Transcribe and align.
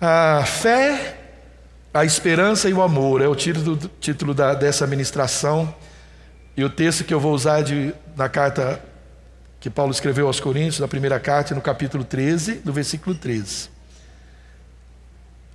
A 0.00 0.44
fé, 0.46 1.18
a 1.92 2.04
esperança 2.04 2.68
e 2.68 2.72
o 2.72 2.80
amor 2.80 3.20
é 3.20 3.28
o 3.28 3.34
título, 3.34 3.76
título 4.00 4.32
da, 4.32 4.54
dessa 4.54 4.86
ministração. 4.86 5.74
E 6.56 6.64
o 6.64 6.70
texto 6.70 7.04
que 7.04 7.12
eu 7.12 7.20
vou 7.20 7.34
usar 7.34 7.62
de, 7.62 7.94
na 8.16 8.28
carta 8.28 8.82
que 9.60 9.68
Paulo 9.68 9.92
escreveu 9.92 10.26
aos 10.26 10.40
Coríntios, 10.40 10.80
na 10.80 10.88
primeira 10.88 11.20
carta, 11.20 11.54
no 11.54 11.60
capítulo 11.60 12.02
13, 12.02 12.62
no 12.64 12.72
versículo 12.72 13.14
13. 13.14 13.68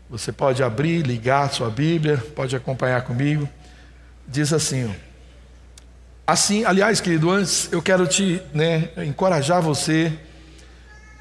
Você 0.09 0.31
pode 0.31 0.61
abrir, 0.61 1.01
ligar 1.01 1.51
sua 1.51 1.71
Bíblia, 1.71 2.17
pode 2.35 2.55
acompanhar 2.55 3.01
comigo. 3.01 3.49
Diz 4.27 4.53
assim: 4.53 4.85
ó, 4.85 5.05
Assim, 6.27 6.65
aliás, 6.65 6.99
querido, 6.99 7.29
antes 7.29 7.71
eu 7.71 7.81
quero 7.81 8.07
te 8.07 8.41
né, 8.53 8.89
encorajar 8.97 9.61
você. 9.61 10.11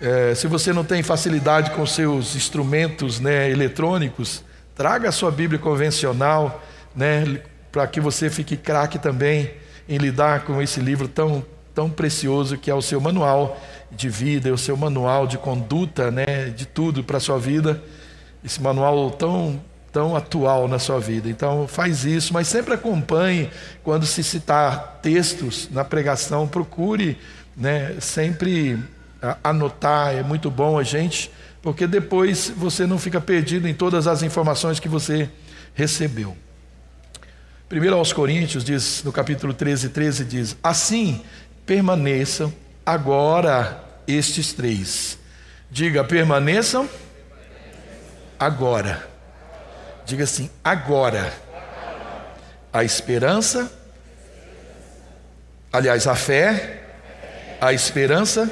É, 0.00 0.34
se 0.34 0.46
você 0.46 0.72
não 0.72 0.84
tem 0.84 1.02
facilidade 1.02 1.70
com 1.70 1.86
seus 1.86 2.34
instrumentos 2.34 3.20
né, 3.20 3.50
eletrônicos, 3.50 4.42
traga 4.74 5.08
a 5.08 5.12
sua 5.12 5.30
Bíblia 5.30 5.58
convencional, 5.58 6.62
né, 6.94 7.40
para 7.70 7.86
que 7.86 8.00
você 8.00 8.28
fique 8.28 8.56
craque 8.56 8.98
também 8.98 9.52
em 9.88 9.98
lidar 9.98 10.44
com 10.44 10.60
esse 10.60 10.80
livro 10.80 11.08
tão 11.08 11.44
tão 11.74 11.90
precioso 11.90 12.56
que 12.56 12.70
é 12.70 12.74
o 12.74 12.80
seu 12.80 13.00
manual 13.00 13.60
de 13.90 14.08
vida, 14.08 14.48
é 14.48 14.52
o 14.52 14.58
seu 14.58 14.76
manual 14.76 15.26
de 15.26 15.36
conduta, 15.36 16.10
né, 16.10 16.50
de 16.50 16.66
tudo 16.66 17.02
para 17.02 17.16
a 17.16 17.20
sua 17.20 17.38
vida, 17.38 17.82
esse 18.44 18.62
manual 18.62 19.10
tão, 19.10 19.60
tão 19.92 20.14
atual 20.14 20.68
na 20.68 20.78
sua 20.78 21.00
vida. 21.00 21.28
Então, 21.28 21.66
faz 21.66 22.04
isso, 22.04 22.32
mas 22.32 22.46
sempre 22.46 22.74
acompanhe 22.74 23.50
quando 23.82 24.06
se 24.06 24.22
citar 24.22 25.00
textos 25.02 25.68
na 25.70 25.84
pregação, 25.84 26.46
procure 26.46 27.18
né, 27.56 27.96
sempre 28.00 28.78
anotar, 29.42 30.14
é 30.14 30.22
muito 30.22 30.50
bom 30.50 30.78
a 30.78 30.82
gente, 30.82 31.30
porque 31.62 31.86
depois 31.86 32.52
você 32.56 32.86
não 32.86 32.98
fica 32.98 33.20
perdido 33.20 33.66
em 33.66 33.74
todas 33.74 34.06
as 34.06 34.22
informações 34.22 34.78
que 34.78 34.88
você 34.88 35.28
recebeu. 35.74 36.36
Primeiro 37.68 37.96
aos 37.96 38.12
Coríntios 38.12 38.62
diz, 38.62 39.02
no 39.02 39.10
capítulo 39.10 39.54
13, 39.54 39.88
13 39.88 40.24
diz: 40.24 40.56
Assim 40.62 41.22
permaneçam 41.64 42.52
agora 42.84 43.82
estes 44.06 44.52
três. 44.52 45.18
Diga, 45.70 46.04
permaneçam 46.04 46.88
agora. 48.38 49.08
Diga 50.04 50.24
assim, 50.24 50.50
agora. 50.62 51.32
A 52.72 52.84
esperança, 52.84 53.72
aliás, 55.72 56.06
a 56.06 56.14
fé, 56.14 56.82
a 57.60 57.72
esperança 57.72 58.50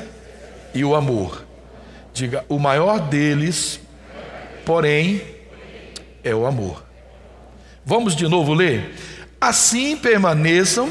e 0.75 0.85
o 0.85 0.95
amor. 0.95 1.45
Diga, 2.13 2.45
o 2.49 2.59
maior 2.59 3.01
deles, 3.01 3.81
porém, 4.65 5.23
é 6.23 6.35
o 6.35 6.47
amor. 6.47 6.85
Vamos 7.85 8.15
de 8.15 8.29
novo 8.29 8.53
ler? 8.53 8.95
Assim 9.41 9.97
permaneçam 9.97 10.91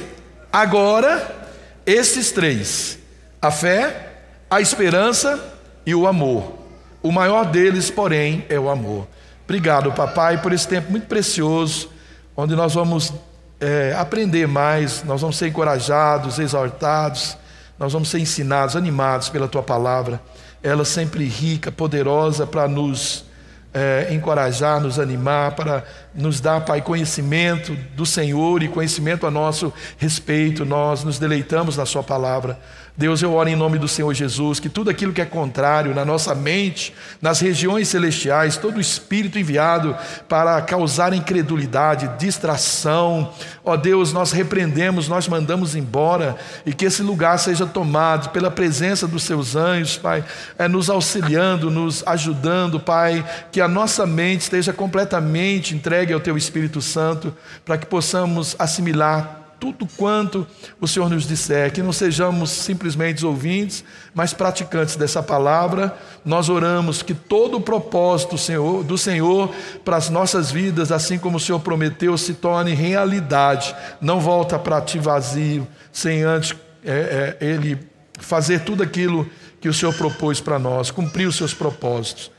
agora 0.52 1.50
esses 1.86 2.32
três: 2.32 3.00
a 3.42 3.52
fé, 3.52 4.09
a 4.50 4.59
esperança 4.59 5.40
e 5.86 5.96
o 5.96 6.08
amor. 6.08 6.59
O 7.02 7.12
maior 7.12 7.46
deles, 7.46 7.90
porém, 7.90 8.46
é 8.50 8.59
o 8.59 8.70
amor. 8.70 9.08
Obrigado, 9.46 9.92
papai, 9.92 10.42
por 10.42 10.54
esse 10.54 10.68
tempo 10.68 10.92
muito 10.92 11.08
precioso, 11.08 11.90
onde 12.38 12.56
nós 12.56 12.74
vamos 12.74 13.14
é, 13.59 13.94
aprender 13.98 14.48
mais, 14.48 15.04
nós 15.04 15.22
vamos 15.22 15.38
ser 15.38 15.48
encorajados, 15.48 16.40
exortados, 16.40 17.38
nós 17.82 17.94
vamos 17.94 18.10
ser 18.10 18.20
ensinados, 18.20 18.76
animados 18.76 19.28
pela 19.30 19.48
tua 19.48 19.64
palavra. 19.64 20.22
Ela 20.62 20.86
sempre 20.86 21.26
rica, 21.26 21.72
poderosa 21.72 22.46
para 22.46 22.68
nos 22.68 23.26
é, 23.74 24.10
encorajar, 24.12 24.80
nos 24.80 25.00
animar, 25.00 25.56
para 25.56 25.84
nos 26.14 26.40
dar, 26.40 26.62
Pai, 26.62 26.82
conhecimento 26.82 27.76
do 27.96 28.06
Senhor 28.06 28.62
e 28.62 28.68
conhecimento 28.68 29.26
a 29.26 29.32
nosso 29.32 29.74
respeito. 29.98 30.66
Nós 30.66 31.04
nos 31.04 31.18
deleitamos 31.18 31.78
na 31.78 31.86
Sua 31.86 32.04
palavra. 32.04 32.60
Deus, 32.98 33.22
eu 33.22 33.34
oro 33.34 33.48
em 33.48 33.56
nome 33.56 33.80
do 33.80 33.88
Senhor 33.88 34.14
Jesus, 34.14 34.60
que 34.60 34.68
tudo 34.68 34.90
aquilo 34.90 35.14
que 35.14 35.22
é 35.22 35.26
contrário 35.26 35.96
na 35.96 36.04
nossa 36.04 36.36
mente, 36.36 36.94
nas 37.22 37.40
regiões 37.40 37.88
celestiais, 37.88 38.58
todo 38.58 38.81
espírito 38.81 39.40
enviado 39.40 39.96
para 40.28 40.62
causar 40.62 41.14
incredulidade, 41.14 42.12
distração, 42.20 43.31
ó 43.64 43.78
Deus, 43.78 44.12
nós 44.12 44.34
repreendemos, 44.34 45.08
nós 45.08 45.28
mandamos 45.30 45.74
embora 45.74 46.36
e 46.66 46.74
que 46.74 46.86
esse 46.86 47.02
lugar 47.02 47.40
seja 47.40 47.66
tomado 47.66 48.30
pela 48.30 48.52
presença 48.52 49.08
dos 49.08 49.24
seus 49.24 49.56
anjos, 49.56 49.98
Pai, 49.98 50.24
é, 50.60 50.68
nos 50.68 50.90
auxiliando, 50.90 51.72
nos 51.72 52.06
ajudando, 52.06 52.78
Pai, 52.78 53.26
que 53.54 53.61
a 53.62 53.68
nossa 53.68 54.06
mente 54.06 54.42
esteja 54.42 54.74
completamente 54.74 55.76
entregue 55.76 56.14
ao 56.14 56.20
Teu 56.20 56.38
Espírito 56.38 56.82
Santo, 56.82 57.36
para 57.64 57.78
que 57.78 57.86
possamos 57.86 58.56
assimilar 58.58 59.42
tudo 59.62 59.88
quanto 59.96 60.48
o 60.80 60.88
Senhor 60.88 61.08
nos 61.08 61.28
disser, 61.28 61.72
que 61.72 61.84
não 61.84 61.94
sejamos 61.94 62.50
simplesmente 62.50 63.24
ouvintes, 63.24 63.84
mas 64.12 64.34
praticantes 64.34 64.96
dessa 64.96 65.22
palavra. 65.22 65.96
Nós 66.26 66.50
oramos 66.50 67.04
que 67.04 67.14
todo 67.14 67.58
o 67.58 67.62
propósito 67.62 68.32
do 68.32 68.38
Senhor, 68.40 68.84
do 68.84 68.98
Senhor 68.98 69.54
para 69.86 69.98
as 69.98 70.10
nossas 70.10 70.52
vidas, 70.52 70.92
assim 70.92 71.20
como 71.20 71.38
o 71.38 71.40
Senhor 71.40 71.60
prometeu, 71.60 72.18
se 72.18 72.34
torne 72.34 72.74
realidade. 72.74 73.76
Não 74.02 74.20
volta 74.20 74.58
para 74.58 74.82
ti 74.82 74.98
vazio, 74.98 75.68
sem 75.92 76.24
antes 76.24 76.56
é, 76.84 77.38
é, 77.40 77.46
Ele 77.46 77.78
fazer 78.20 78.62
tudo 78.62 78.82
aquilo 78.82 79.30
que 79.60 79.70
o 79.70 79.74
Senhor 79.74 79.94
propôs 79.94 80.42
para 80.42 80.58
nós, 80.58 80.90
cumprir 80.90 81.28
os 81.28 81.36
seus 81.36 81.54
propósitos. 81.54 82.32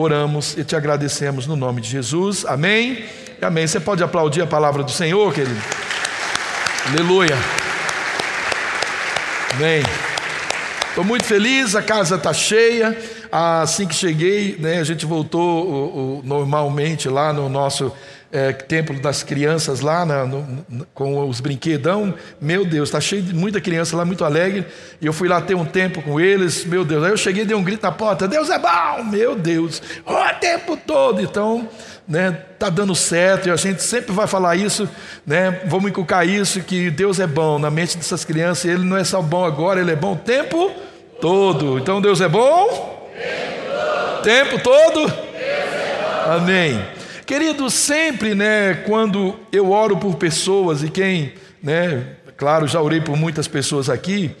Oramos 0.00 0.56
e 0.56 0.64
te 0.64 0.74
agradecemos 0.74 1.46
no 1.46 1.54
nome 1.54 1.82
de 1.82 1.90
Jesus. 1.90 2.46
Amém. 2.46 3.04
Amém. 3.42 3.66
Você 3.66 3.78
pode 3.78 4.02
aplaudir 4.02 4.40
a 4.40 4.46
palavra 4.46 4.82
do 4.82 4.90
Senhor, 4.90 5.30
querido? 5.30 5.60
Aleluia. 6.86 7.36
Amém. 9.52 9.82
Estou 10.88 11.04
muito 11.04 11.26
feliz, 11.26 11.76
a 11.76 11.82
casa 11.82 12.14
está 12.14 12.32
cheia. 12.32 12.96
Assim 13.30 13.86
que 13.86 13.94
cheguei, 13.94 14.56
né, 14.58 14.78
a 14.78 14.84
gente 14.84 15.04
voltou 15.04 15.66
o, 15.66 16.18
o, 16.20 16.22
normalmente 16.24 17.06
lá 17.06 17.30
no 17.30 17.50
nosso 17.50 17.92
é, 18.32 18.52
templo 18.52 18.98
das 19.00 19.22
crianças, 19.22 19.80
lá 19.80 20.04
na, 20.04 20.24
no, 20.24 20.66
com 20.94 21.28
os 21.28 21.40
brinquedão. 21.40 22.14
Meu 22.40 22.64
Deus, 22.64 22.88
está 22.88 23.00
cheio 23.00 23.22
de 23.22 23.34
muita 23.34 23.60
criança 23.60 23.96
lá, 23.96 24.04
muito 24.04 24.24
alegre. 24.24 24.66
E 25.00 25.06
eu 25.06 25.12
fui 25.12 25.28
lá 25.28 25.40
ter 25.40 25.54
um 25.54 25.64
tempo 25.64 26.00
com 26.02 26.20
eles. 26.20 26.64
Meu 26.64 26.84
Deus, 26.84 27.02
aí 27.04 27.10
eu 27.10 27.16
cheguei 27.16 27.42
e 27.42 27.46
dei 27.46 27.56
um 27.56 27.62
grito 27.62 27.82
na 27.82 27.92
porta: 27.92 28.28
Deus 28.28 28.48
é 28.50 28.58
bom, 28.58 29.04
meu 29.04 29.34
Deus, 29.34 29.82
o 30.06 30.40
tempo 30.40 30.76
todo. 30.76 31.20
Então, 31.20 31.68
né, 32.06 32.30
tá 32.58 32.68
dando 32.68 32.94
certo 32.94 33.48
e 33.48 33.50
a 33.50 33.56
gente 33.56 33.82
sempre 33.82 34.12
vai 34.12 34.26
falar 34.26 34.56
isso, 34.56 34.88
né? 35.26 35.60
Vamos 35.66 35.90
inculcar 35.90 36.26
isso 36.26 36.60
que 36.60 36.90
Deus 36.90 37.18
é 37.18 37.26
bom 37.26 37.58
na 37.58 37.70
mente 37.70 37.96
dessas 37.96 38.24
crianças. 38.24 38.64
Ele 38.64 38.84
não 38.84 38.96
é 38.96 39.04
só 39.04 39.20
bom 39.20 39.44
agora, 39.44 39.80
ele 39.80 39.90
é 39.90 39.96
bom 39.96 40.12
o 40.12 40.16
tempo 40.16 40.70
todo. 41.20 41.78
Então 41.78 42.00
Deus 42.00 42.20
é 42.20 42.28
bom? 42.28 43.10
Tempo 43.12 43.62
todo? 43.72 44.22
Tempo 44.22 44.58
todo? 44.62 45.30
É 45.34 46.34
Amém. 46.34 46.99
Querido, 47.30 47.70
sempre, 47.70 48.34
né, 48.34 48.74
quando 48.74 49.38
eu 49.52 49.70
oro 49.70 49.96
por 49.96 50.16
pessoas 50.16 50.82
e 50.82 50.90
quem, 50.90 51.32
né, 51.62 52.16
claro, 52.36 52.66
já 52.66 52.82
orei 52.82 53.00
por 53.00 53.16
muitas 53.16 53.46
pessoas 53.46 53.88
aqui, 53.88 54.32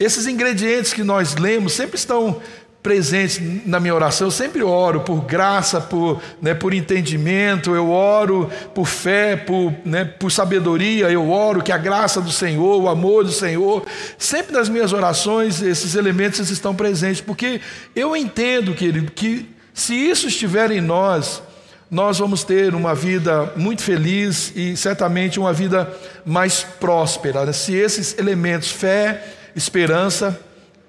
esses 0.00 0.26
ingredientes 0.26 0.94
que 0.94 1.04
nós 1.04 1.36
lemos 1.36 1.74
sempre 1.74 1.96
estão 1.96 2.40
presentes 2.82 3.38
na 3.66 3.78
minha 3.78 3.94
oração. 3.94 4.28
Eu 4.28 4.30
sempre 4.30 4.62
oro 4.62 5.02
por 5.02 5.20
graça, 5.20 5.82
por, 5.82 6.18
né, 6.40 6.54
por 6.54 6.72
entendimento, 6.72 7.74
eu 7.74 7.90
oro 7.90 8.50
por 8.74 8.86
fé, 8.86 9.36
por, 9.36 9.74
né, 9.84 10.06
por 10.06 10.32
sabedoria, 10.32 11.10
eu 11.10 11.30
oro 11.30 11.62
que 11.62 11.72
a 11.72 11.76
graça 11.76 12.22
do 12.22 12.32
Senhor, 12.32 12.80
o 12.80 12.88
amor 12.88 13.24
do 13.24 13.32
Senhor, 13.32 13.84
sempre 14.16 14.54
nas 14.54 14.70
minhas 14.70 14.94
orações 14.94 15.60
esses 15.60 15.94
elementos 15.94 16.48
estão 16.48 16.74
presentes, 16.74 17.20
porque 17.20 17.60
eu 17.94 18.16
entendo, 18.16 18.72
querido, 18.72 19.12
que 19.12 19.46
se 19.74 19.94
isso 19.94 20.26
estiver 20.26 20.70
em 20.70 20.80
nós, 20.80 21.42
nós 21.90 22.18
vamos 22.18 22.42
ter 22.44 22.74
uma 22.74 22.94
vida 22.94 23.52
muito 23.56 23.82
feliz 23.82 24.52
e 24.56 24.76
certamente 24.76 25.38
uma 25.38 25.52
vida 25.52 25.92
mais 26.24 26.64
próspera. 26.80 27.44
Né? 27.44 27.52
Se 27.52 27.74
esses 27.74 28.18
elementos, 28.18 28.70
fé, 28.70 29.22
esperança, 29.54 30.38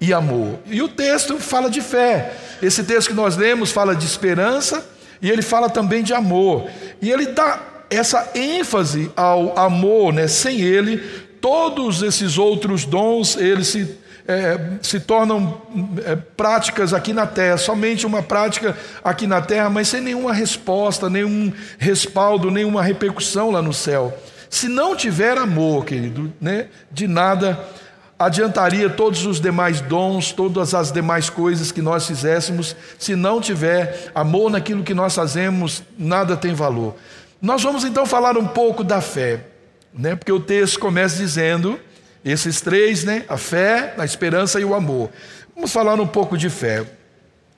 e 0.00 0.12
amor. 0.12 0.58
E 0.66 0.82
o 0.82 0.88
texto 0.88 1.38
fala 1.38 1.70
de 1.70 1.80
fé. 1.80 2.34
Esse 2.62 2.84
texto 2.84 3.08
que 3.08 3.14
nós 3.14 3.36
lemos 3.36 3.70
fala 3.72 3.94
de 3.94 4.04
esperança 4.04 4.86
e 5.20 5.30
ele 5.30 5.42
fala 5.42 5.70
também 5.70 6.02
de 6.02 6.12
amor. 6.12 6.68
E 7.00 7.10
ele 7.10 7.26
dá 7.26 7.60
essa 7.88 8.30
ênfase 8.34 9.10
ao 9.16 9.58
amor, 9.58 10.12
né? 10.12 10.28
Sem 10.28 10.60
ele, 10.60 10.98
todos 11.40 12.02
esses 12.02 12.36
outros 12.36 12.84
dons, 12.84 13.36
eles 13.36 13.68
se, 13.68 13.96
é, 14.28 14.58
se 14.82 15.00
tornam 15.00 15.62
é, 16.04 16.16
práticas 16.16 16.92
aqui 16.92 17.12
na 17.12 17.26
terra, 17.26 17.56
somente 17.56 18.06
uma 18.06 18.22
prática 18.22 18.76
aqui 19.02 19.26
na 19.26 19.40
terra, 19.40 19.70
mas 19.70 19.88
sem 19.88 20.00
nenhuma 20.00 20.32
resposta, 20.32 21.08
nenhum 21.08 21.52
respaldo, 21.78 22.50
nenhuma 22.50 22.82
repercussão 22.82 23.50
lá 23.50 23.62
no 23.62 23.72
céu. 23.72 24.16
Se 24.50 24.68
não 24.68 24.96
tiver 24.96 25.38
amor, 25.38 25.84
querido, 25.84 26.32
né, 26.40 26.66
de 26.90 27.06
nada 27.06 27.58
adiantaria 28.18 28.88
todos 28.88 29.26
os 29.26 29.40
demais 29.40 29.80
dons, 29.80 30.32
todas 30.32 30.74
as 30.74 30.90
demais 30.90 31.28
coisas 31.28 31.70
que 31.70 31.82
nós 31.82 32.06
fizéssemos, 32.06 32.74
se 32.98 33.14
não 33.14 33.40
tiver 33.40 34.10
amor 34.14 34.50
naquilo 34.50 34.82
que 34.82 34.94
nós 34.94 35.14
fazemos, 35.14 35.82
nada 35.98 36.36
tem 36.36 36.54
valor. 36.54 36.96
Nós 37.40 37.62
vamos 37.62 37.84
então 37.84 38.06
falar 38.06 38.38
um 38.38 38.46
pouco 38.46 38.82
da 38.82 39.00
fé, 39.00 39.40
né? 39.92 40.16
Porque 40.16 40.32
o 40.32 40.40
texto 40.40 40.80
começa 40.80 41.16
dizendo 41.18 41.78
esses 42.26 42.60
três, 42.60 43.04
né? 43.04 43.24
A 43.28 43.36
fé, 43.36 43.94
a 43.96 44.04
esperança 44.04 44.58
e 44.60 44.64
o 44.64 44.74
amor. 44.74 45.10
Vamos 45.54 45.72
falar 45.72 45.94
um 46.00 46.06
pouco 46.08 46.36
de 46.36 46.50
fé. 46.50 46.84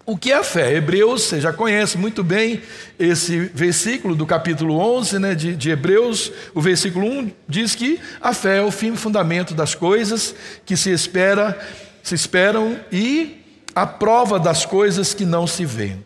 O 0.05 0.17
que 0.17 0.31
é 0.31 0.37
a 0.37 0.44
fé? 0.44 0.75
Hebreus, 0.75 1.23
você 1.23 1.41
já 1.41 1.53
conhece 1.53 1.97
muito 1.97 2.23
bem 2.23 2.62
esse 2.99 3.41
versículo 3.55 4.15
do 4.15 4.26
capítulo 4.26 4.79
11 4.79 5.19
né, 5.19 5.35
de, 5.35 5.56
de, 5.56 5.70
Hebreus. 5.70 6.31
O 6.55 6.61
versículo 6.61 7.06
1 7.06 7.31
diz 7.49 7.75
que 7.75 7.99
a 8.20 8.35
fé 8.35 8.59
é 8.59 8.62
o 8.62 8.70
fim 8.70 8.93
e 8.93 8.97
fundamento 8.97 9.55
das 9.55 9.75
coisas 9.75 10.35
que 10.67 10.76
se 10.76 10.91
espera, 10.91 11.59
se 12.03 12.14
esperam 12.14 12.79
e 12.93 13.43
a 13.75 13.87
prova 13.87 14.38
das 14.38 14.67
coisas 14.67 15.14
que 15.14 15.25
não 15.25 15.47
se 15.47 15.64
veem. 15.64 16.05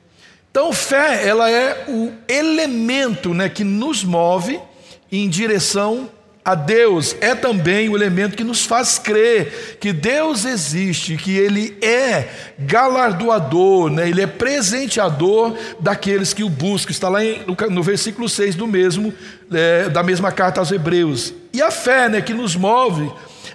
Então, 0.51 0.73
fé, 0.73 1.27
ela 1.27 1.51
é 1.51 1.85
o 1.89 2.13
elemento 2.29 3.35
né, 3.35 3.49
que 3.49 3.65
nos 3.65 4.05
move 4.05 4.61
em 5.11 5.29
direção 5.29 6.11
a 6.45 6.57
Deus 6.57 7.15
é 7.21 7.37
também 7.37 7.89
o 7.89 7.97
elemento 7.97 8.37
que 8.37 8.43
nos 8.43 8.67
faz 8.67 8.99
crer 8.99 9.79
que 9.79 9.93
Deus 9.93 10.45
existe, 10.45 11.17
que 11.17 11.37
Ele 11.37 11.79
é 11.81 12.29
galardoador, 12.59 13.89
né? 13.91 14.09
Ele 14.09 14.23
é 14.23 14.27
presenteador 14.27 15.57
daqueles 15.79 16.35
que 16.35 16.43
o 16.43 16.49
buscam. 16.49 16.91
Está 16.91 17.09
lá 17.09 17.25
em, 17.25 17.45
no, 17.47 17.55
no, 17.71 17.83
versículo 17.83 18.29
6 18.29 18.57
do 18.57 18.67
mesmo, 18.67 19.15
é, 19.53 19.89
da 19.89 20.03
mesma 20.03 20.33
carta 20.33 20.61
aos 20.61 20.73
Hebreus. 20.73 21.33
E 21.53 21.63
a 21.63 21.71
fé 21.71 22.09
né, 22.09 22.21
que 22.21 22.35
nos 22.35 22.57
move 22.57 23.09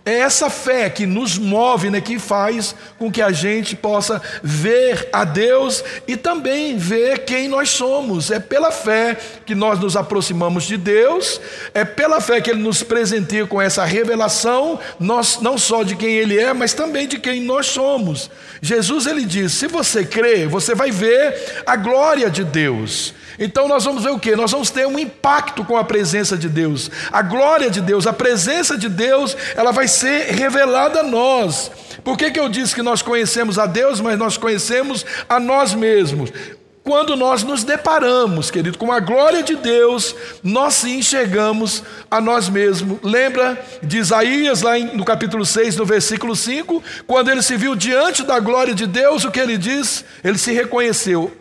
é 0.07 0.19
essa 0.19 0.49
fé 0.49 0.89
que 0.89 1.05
nos 1.05 1.37
move, 1.37 1.89
né, 1.89 1.99
que 1.99 2.17
faz 2.17 2.73
com 2.97 3.11
que 3.11 3.21
a 3.21 3.33
gente 3.33 3.75
possa 3.75 4.21
ver 4.41 5.09
a 5.11 5.25
Deus 5.25 5.83
e 6.07 6.15
também 6.15 6.77
ver 6.77 7.25
quem 7.25 7.49
nós 7.49 7.71
somos. 7.71 8.31
É 8.31 8.39
pela 8.39 8.71
fé 8.71 9.17
que 9.45 9.53
nós 9.53 9.77
nos 9.77 9.97
aproximamos 9.97 10.63
de 10.63 10.77
Deus, 10.77 11.41
é 11.73 11.83
pela 11.83 12.21
fé 12.21 12.39
que 12.39 12.49
Ele 12.49 12.63
nos 12.63 12.81
presenteia 12.83 13.45
com 13.45 13.61
essa 13.61 13.83
revelação, 13.83 14.79
nós, 14.97 15.41
não 15.41 15.57
só 15.57 15.83
de 15.83 15.93
quem 15.97 16.15
Ele 16.15 16.39
é, 16.39 16.53
mas 16.53 16.73
também 16.73 17.05
de 17.05 17.19
quem 17.19 17.41
nós 17.41 17.65
somos. 17.65 18.31
Jesus 18.61 19.07
ele 19.07 19.25
diz: 19.25 19.51
se 19.51 19.67
você 19.67 20.05
crer, 20.05 20.47
você 20.47 20.73
vai 20.73 20.89
ver 20.89 21.63
a 21.65 21.75
glória 21.75 22.29
de 22.29 22.45
Deus. 22.45 23.13
Então 23.39 23.67
nós 23.67 23.85
vamos 23.85 24.03
ver 24.03 24.09
o 24.09 24.19
que? 24.19 24.35
Nós 24.35 24.51
vamos 24.51 24.69
ter 24.69 24.87
um 24.87 24.97
impacto 24.97 25.63
com 25.63 25.77
a 25.77 25.83
presença 25.83 26.37
de 26.37 26.49
Deus. 26.49 26.89
A 27.11 27.21
glória 27.21 27.69
de 27.69 27.81
Deus, 27.81 28.07
a 28.07 28.13
presença 28.13 28.77
de 28.77 28.89
Deus, 28.89 29.37
ela 29.55 29.71
vai 29.71 29.87
ser 29.87 30.31
revelada 30.33 31.01
a 31.01 31.03
nós. 31.03 31.71
Por 32.03 32.17
que, 32.17 32.31
que 32.31 32.39
eu 32.39 32.49
disse 32.49 32.73
que 32.73 32.81
nós 32.81 33.01
conhecemos 33.01 33.59
a 33.59 33.65
Deus, 33.65 34.01
mas 34.01 34.17
nós 34.17 34.37
conhecemos 34.37 35.05
a 35.29 35.39
nós 35.39 35.73
mesmos? 35.73 36.31
Quando 36.87 37.17
nós 37.17 37.43
nos 37.43 37.65
deparamos, 37.65 38.49
querido, 38.49 38.77
com 38.77 38.93
a 38.93 39.01
glória 39.01 39.43
de 39.43 39.57
Deus, 39.57 40.15
nós 40.41 40.73
sim 40.75 40.99
enxergamos 40.99 41.83
a 42.09 42.21
nós 42.21 42.47
mesmos. 42.47 42.99
Lembra 43.03 43.61
de 43.83 43.97
Isaías, 43.97 44.61
lá 44.61 44.79
no 44.79 45.03
capítulo 45.03 45.45
6, 45.45 45.75
no 45.75 45.85
versículo 45.85 46.33
5, 46.33 46.81
quando 47.05 47.29
ele 47.29 47.41
se 47.41 47.57
viu 47.57 47.75
diante 47.75 48.23
da 48.23 48.39
glória 48.39 48.73
de 48.73 48.87
Deus, 48.87 49.25
o 49.25 49.31
que 49.31 49.39
ele 49.39 49.57
diz? 49.57 50.05
Ele 50.23 50.37
se 50.37 50.53
reconheceu 50.53 51.35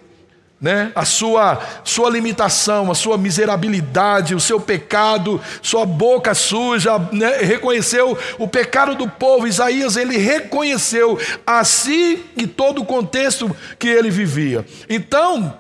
né? 0.61 0.91
a 0.95 1.05
sua, 1.05 1.61
sua 1.85 2.09
limitação, 2.11 2.91
a 2.91 2.95
sua 2.95 3.19
miserabilidade, 3.19 4.35
o 4.35 4.41
seu 4.41 4.59
pecado, 4.59 5.41
sua 5.61 5.85
boca 5.85 6.35
suja, 6.35 6.99
né? 7.13 7.39
reconheceu 7.39 8.17
o 8.39 8.49
pecado 8.49 8.95
do 8.95 9.09
povo. 9.09 9.47
Isaías 9.47 9.97
ele 9.97 10.17
reconheceu 10.17 11.19
a 11.47 11.63
si 11.65 12.25
e 12.37 12.47
todo 12.47 12.83
o 12.83 12.87
contexto 12.87 13.55
que 13.79 13.89
ele 13.89 14.11
vivia. 14.11 14.65
Então, 14.89 15.55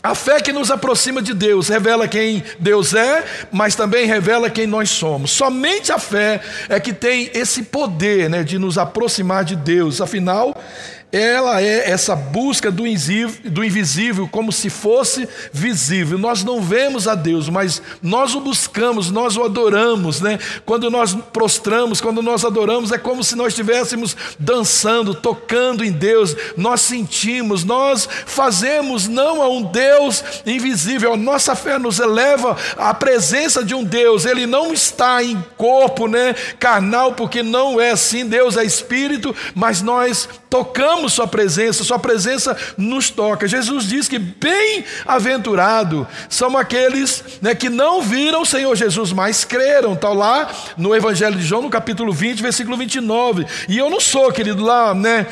a 0.00 0.14
fé 0.14 0.40
que 0.40 0.52
nos 0.52 0.70
aproxima 0.70 1.20
de 1.20 1.34
Deus 1.34 1.68
revela 1.68 2.06
quem 2.06 2.42
Deus 2.58 2.94
é, 2.94 3.24
mas 3.50 3.74
também 3.74 4.06
revela 4.06 4.48
quem 4.48 4.66
nós 4.66 4.90
somos. 4.90 5.32
Somente 5.32 5.90
a 5.90 5.98
fé 5.98 6.40
é 6.68 6.78
que 6.78 6.92
tem 6.92 7.30
esse 7.34 7.64
poder 7.64 8.30
né, 8.30 8.44
de 8.44 8.58
nos 8.58 8.78
aproximar 8.78 9.44
de 9.44 9.56
Deus. 9.56 10.00
Afinal, 10.00 10.56
ela 11.10 11.62
é 11.62 11.90
essa 11.90 12.14
busca 12.14 12.70
do 12.70 12.86
invisível, 12.86 14.28
como 14.30 14.52
se 14.52 14.68
fosse 14.68 15.26
visível. 15.50 16.18
Nós 16.18 16.44
não 16.44 16.60
vemos 16.60 17.08
a 17.08 17.14
Deus, 17.14 17.48
mas 17.48 17.80
nós 18.02 18.34
o 18.34 18.40
buscamos, 18.40 19.10
nós 19.10 19.34
o 19.34 19.42
adoramos, 19.42 20.20
né? 20.20 20.38
Quando 20.66 20.90
nós 20.90 21.14
prostramos, 21.32 21.98
quando 21.98 22.20
nós 22.20 22.44
adoramos, 22.44 22.92
é 22.92 22.98
como 22.98 23.24
se 23.24 23.34
nós 23.36 23.48
estivéssemos 23.48 24.14
dançando, 24.38 25.14
tocando 25.14 25.82
em 25.82 25.90
Deus. 25.90 26.36
Nós 26.58 26.82
sentimos, 26.82 27.64
nós 27.64 28.06
fazemos 28.26 29.08
não 29.08 29.42
a 29.42 29.48
um 29.48 29.62
Deus 29.62 30.22
invisível. 30.44 31.14
A 31.14 31.16
nossa 31.16 31.54
fé 31.54 31.78
nos 31.78 31.98
eleva 31.98 32.54
à 32.76 32.92
presença 32.92 33.64
de 33.64 33.74
um 33.74 33.82
Deus. 33.82 34.26
Ele 34.26 34.46
não 34.46 34.74
está 34.74 35.22
em 35.22 35.42
corpo, 35.56 36.06
né, 36.06 36.34
carnal, 36.58 37.14
porque 37.14 37.42
não 37.42 37.80
é 37.80 37.92
assim. 37.92 38.26
Deus 38.26 38.58
é 38.58 38.64
espírito, 38.64 39.34
mas 39.54 39.80
nós 39.80 40.28
tocamos 40.50 40.97
Sua 41.06 41.26
presença, 41.26 41.84
Sua 41.84 41.98
presença 41.98 42.56
nos 42.78 43.10
toca. 43.10 43.46
Jesus 43.46 43.86
diz 43.86 44.08
que 44.08 44.18
bem-aventurado 44.18 46.06
são 46.30 46.56
aqueles 46.56 47.22
né, 47.42 47.54
que 47.54 47.68
não 47.68 48.00
viram 48.00 48.40
o 48.40 48.46
Senhor 48.46 48.74
Jesus, 48.74 49.12
mas 49.12 49.44
creram. 49.44 49.92
Está 49.92 50.08
lá 50.08 50.50
no 50.78 50.96
Evangelho 50.96 51.36
de 51.36 51.42
João, 51.44 51.60
no 51.60 51.68
capítulo 51.70 52.10
20, 52.10 52.40
versículo 52.40 52.76
29. 52.76 53.46
E 53.68 53.76
eu 53.76 53.90
não 53.90 54.00
sou, 54.00 54.32
querido, 54.32 54.64
lá, 54.64 54.94
né, 54.94 55.26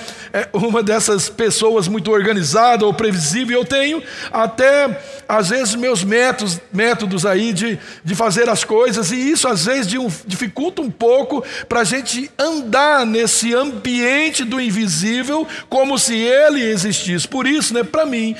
uma 0.52 0.82
dessas 0.82 1.28
pessoas 1.28 1.88
muito 1.88 2.10
organizada 2.10 2.84
ou 2.84 2.94
previsível. 2.94 3.60
Eu 3.60 3.64
tenho 3.64 4.02
até, 4.32 5.00
às 5.28 5.50
vezes, 5.50 5.74
meus 5.74 6.02
métodos, 6.02 6.60
métodos 6.72 7.26
aí 7.26 7.52
de, 7.52 7.78
de 8.04 8.14
fazer 8.14 8.48
as 8.48 8.64
coisas, 8.64 9.10
e 9.10 9.16
isso 9.16 9.48
às 9.48 9.66
vezes 9.66 9.92
dificulta 10.26 10.80
um 10.82 10.90
pouco 10.90 11.44
para 11.68 11.80
a 11.80 11.84
gente 11.84 12.30
andar 12.38 13.04
nesse 13.04 13.54
ambiente 13.54 14.44
do 14.44 14.60
invisível 14.60 14.76
invisível 14.86 15.46
como 15.68 15.98
se 15.98 16.14
ele 16.14 16.62
existisse. 16.62 17.26
Por 17.26 17.46
isso, 17.46 17.74
né, 17.74 17.82
para 17.82 18.06
mim, 18.06 18.36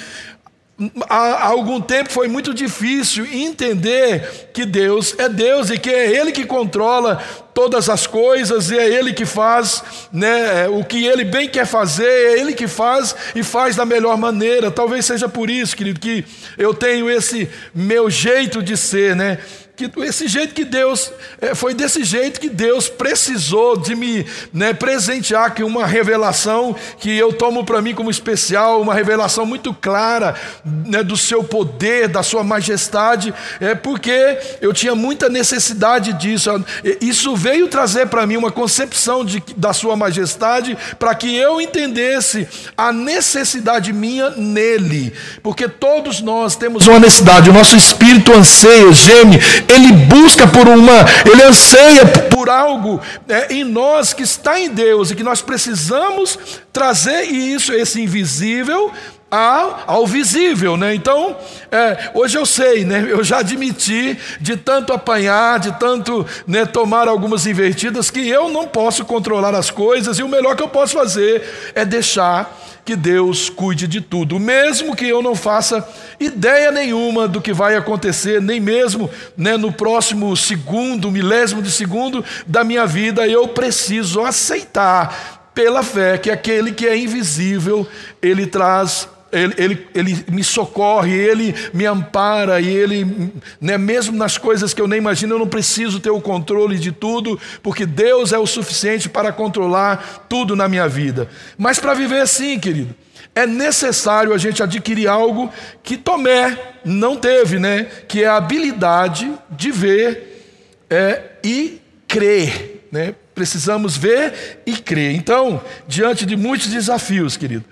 há 1.09 1.47
algum 1.47 1.81
tempo 1.81 2.11
foi 2.13 2.29
muito 2.29 2.53
difícil 2.53 3.25
entender 3.25 4.51
que 4.53 4.67
Deus 4.67 5.15
é 5.19 5.27
Deus 5.27 5.71
e 5.71 5.79
que 5.79 5.89
é 5.89 6.15
Ele 6.15 6.33
que 6.33 6.45
controla 6.45 7.23
todas 7.55 7.89
as 7.89 8.07
coisas 8.07 8.71
e 8.71 8.77
é 8.77 8.87
Ele 8.87 9.15
que 9.15 9.25
faz 9.25 9.83
né, 10.13 10.69
o 10.69 10.85
que 10.85 11.07
Ele 11.07 11.25
bem 11.25 11.49
quer 11.49 11.67
fazer, 11.67 12.05
é 12.05 12.39
Ele 12.39 12.53
que 12.53 12.69
faz 12.69 13.17
e 13.35 13.43
faz 13.43 13.75
da 13.75 13.87
melhor 13.87 14.19
maneira. 14.19 14.71
Talvez 14.71 15.07
seja 15.07 15.29
por 15.29 15.49
isso, 15.49 15.75
querido, 15.75 15.99
que 15.99 16.23
eu 16.59 16.75
tenho 16.75 17.11
esse 17.11 17.49
meu 17.75 18.11
jeito 18.11 18.63
de 18.63 18.77
ser, 18.77 19.17
né? 19.17 19.39
Que 19.77 19.91
esse 20.01 20.27
jeito 20.27 20.55
que 20.55 20.65
Deus, 20.65 21.13
é, 21.39 21.55
foi 21.55 21.75
desse 21.75 22.03
jeito 22.03 22.41
que 22.41 22.49
Deus 22.49 22.89
precisou 22.89 23.77
de 23.77 23.95
me 23.95 24.25
né, 24.53 24.73
presentear 24.73 25.53
que 25.55 25.63
uma 25.63 25.87
revelação 25.87 26.75
que 26.99 27.15
eu 27.15 27.31
tomo 27.33 27.63
para 27.63 27.83
mim 27.83 27.95
como 27.95 28.11
especial, 28.11 28.81
uma 28.81 28.95
revelação 28.95 29.45
muito 29.45 29.75
clara 29.75 30.35
né, 30.65 31.03
do 31.03 31.17
seu 31.17 31.45
poder, 31.45 32.09
da 32.09 32.23
sua 32.23 32.43
majestade, 32.43 33.35
é 33.61 33.75
porque 33.75 34.39
eu 34.63 34.73
tinha 34.73 34.95
muita 34.95 35.29
necessidade 35.29 36.15
disso. 36.15 36.51
Isso 36.99 37.37
veio 37.37 37.69
trazer 37.69 38.07
para 38.07 38.27
mim 38.27 38.39
uma 38.39 38.51
concepção 38.51 39.25
de, 39.25 39.43
da 39.59 39.75
sua 39.75 39.95
majestade 39.95 40.77
para 40.99 41.15
que 41.15 41.37
eu 41.37 41.61
entendesse 41.61 42.49
a 42.75 42.93
necessidade 42.93 43.93
minha 43.93 44.31
nele, 44.31 45.13
porque 45.43 45.69
todos 45.69 46.23
nós 46.23 46.57
temos 46.57 46.87
uma 46.87 46.99
necessidade, 46.99 47.51
o 47.51 47.53
nosso 47.53 47.77
espírito 47.77 48.33
anseia, 48.33 48.91
geme 48.93 49.39
ele 49.69 49.93
busca 49.93 50.47
por 50.47 50.69
uma, 50.69 51.05
ele 51.31 51.43
anseia 51.43 52.07
por 52.31 52.49
algo 52.49 53.01
é, 53.29 53.53
em 53.55 53.65
nós 53.65 54.13
que 54.13 54.23
está 54.23 54.59
em 54.59 54.69
Deus 54.69 55.11
e 55.11 55.15
que 55.15 55.23
nós 55.23 55.43
precisamos 55.43 56.39
trazer 56.73 57.23
isso, 57.25 57.73
esse 57.73 58.01
invisível, 58.01 58.93
ao, 59.31 59.85
ao 59.87 60.07
visível, 60.07 60.77
né? 60.77 60.95
Então, 60.95 61.37
é, 61.71 62.11
hoje 62.15 62.39
eu 62.39 62.47
sei, 62.47 62.85
né? 62.85 63.07
Eu 63.09 63.25
já 63.25 63.39
admiti 63.39 64.17
de 64.41 64.57
tanto 64.57 64.93
apanhar, 64.93 65.59
de 65.59 65.73
tanto 65.79 66.25
né, 66.47 66.65
tomar 66.65 67.09
algumas 67.09 67.47
invertidas, 67.47 68.11
que 68.11 68.27
eu 68.29 68.49
não 68.49 68.67
posso 68.67 69.05
controlar 69.05 69.55
as 69.55 69.71
coisas 69.71 70.19
e 70.19 70.23
o 70.23 70.29
melhor 70.29 70.57
que 70.57 70.63
eu 70.63 70.69
posso 70.69 70.95
fazer 70.95 71.43
é 71.75 71.85
deixar 71.85 72.57
que 72.85 72.95
Deus 72.95 73.51
cuide 73.51 73.89
de 73.89 74.01
tudo, 74.01 74.39
mesmo 74.39 74.95
que 74.95 75.09
eu 75.09 75.21
não 75.21 75.35
faça 75.35 75.87
ideia 76.21 76.71
nenhuma 76.71 77.27
do 77.27 77.41
que 77.41 77.53
vai 77.53 77.75
acontecer, 77.75 78.41
nem 78.41 78.61
mesmo 78.61 79.11
né, 79.37 79.57
no 79.57 79.73
próximo 79.73 80.37
segundo, 80.37 81.11
milésimo 81.11 81.61
de 81.61 81.73
segundo 81.73 82.25
da 82.47 82.63
minha 82.63 82.87
vida, 82.87 83.27
eu 83.27 83.49
preciso 83.49 84.21
aceitar 84.21 85.51
pela 85.53 85.83
fé 85.83 86.17
que 86.17 86.31
aquele 86.31 86.71
que 86.71 86.87
é 86.87 86.97
invisível, 86.97 87.89
ele 88.23 88.47
traz 88.47 89.09
ele, 89.33 89.55
ele, 89.59 89.87
ele, 89.95 90.25
me 90.31 90.45
socorre, 90.45 91.13
Ele 91.13 91.55
me 91.75 91.85
ampara, 91.85 92.61
e 92.61 92.69
Ele, 92.69 93.33
né, 93.61 93.77
mesmo 93.77 94.17
nas 94.17 94.39
coisas 94.39 94.73
que 94.73 94.81
eu 94.81 94.87
nem 94.87 94.99
imagino, 94.99 95.35
eu 95.35 95.39
não 95.39 95.49
preciso 95.49 95.99
ter 96.01 96.11
o 96.11 96.21
controle 96.21 96.79
de 96.79 96.93
tudo, 96.93 97.39
porque 97.63 97.85
Deus 97.85 98.33
é 98.33 98.39
o 98.39 98.47
suficiente 98.47 99.09
para 99.09 99.33
controlar 99.33 100.27
tudo 100.29 100.55
na 100.55 100.69
minha 100.69 100.89
vida. 100.89 101.29
Mas 101.59 101.79
para 101.79 101.93
viver 101.95 102.21
assim, 102.21 102.59
querido, 102.59 102.95
é 103.35 103.47
necessário 103.47 104.33
a 104.33 104.39
gente 104.39 104.63
adquirir 104.63 105.09
algo 105.09 105.53
que 105.83 105.97
Tomé 105.97 106.57
não 106.85 107.17
teve, 107.17 107.59
né? 107.59 107.85
Que 108.09 108.25
é 108.25 108.29
a 108.29 108.37
habilidade 108.37 109.31
de 109.51 109.71
ver 109.71 110.87
é, 110.89 111.23
e 111.45 111.83
crer, 112.09 112.87
né? 112.91 113.15
Precisamos 113.35 113.97
ver 113.97 114.63
e 114.65 114.73
crer. 114.73 115.15
Então, 115.15 115.61
diante 115.87 116.25
de 116.25 116.37
muitos 116.37 116.69
desafios, 116.69 117.37
querido, 117.37 117.65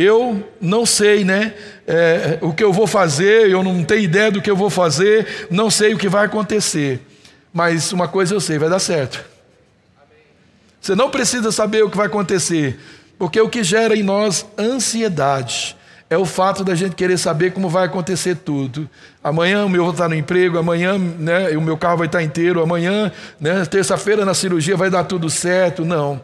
eu 0.00 0.42
não 0.60 0.86
sei, 0.86 1.24
né, 1.24 1.54
é, 1.86 2.38
o 2.40 2.52
que 2.52 2.64
eu 2.64 2.72
vou 2.72 2.86
fazer, 2.86 3.50
eu 3.50 3.62
não 3.62 3.84
tenho 3.84 4.02
ideia 4.02 4.30
do 4.30 4.40
que 4.40 4.50
eu 4.50 4.56
vou 4.56 4.70
fazer, 4.70 5.48
não 5.50 5.70
sei 5.70 5.92
o 5.92 5.98
que 5.98 6.08
vai 6.08 6.24
acontecer, 6.24 7.00
mas 7.52 7.92
uma 7.92 8.08
coisa 8.08 8.34
eu 8.34 8.40
sei, 8.40 8.58
vai 8.58 8.70
dar 8.70 8.78
certo. 8.78 9.24
Você 10.80 10.94
não 10.94 11.10
precisa 11.10 11.52
saber 11.52 11.82
o 11.82 11.90
que 11.90 11.96
vai 11.96 12.06
acontecer, 12.06 12.78
porque 13.18 13.40
o 13.40 13.48
que 13.48 13.62
gera 13.62 13.94
em 13.94 14.02
nós 14.02 14.46
ansiedade 14.58 15.76
é 16.08 16.16
o 16.16 16.24
fato 16.24 16.64
da 16.64 16.74
gente 16.74 16.96
querer 16.96 17.18
saber 17.18 17.52
como 17.52 17.68
vai 17.68 17.84
acontecer 17.84 18.36
tudo. 18.36 18.88
Amanhã 19.22 19.64
o 19.64 19.68
meu 19.68 19.84
vou 19.84 19.92
estar 19.92 20.08
no 20.08 20.14
emprego, 20.14 20.58
amanhã 20.58 20.98
né, 20.98 21.50
o 21.50 21.60
meu 21.60 21.76
carro 21.76 21.98
vai 21.98 22.06
estar 22.06 22.22
inteiro, 22.22 22.62
amanhã, 22.62 23.12
né, 23.38 23.64
terça-feira 23.66 24.24
na 24.24 24.34
cirurgia 24.34 24.76
vai 24.76 24.90
dar 24.90 25.04
tudo 25.04 25.28
certo. 25.28 25.84
Não 25.84 26.20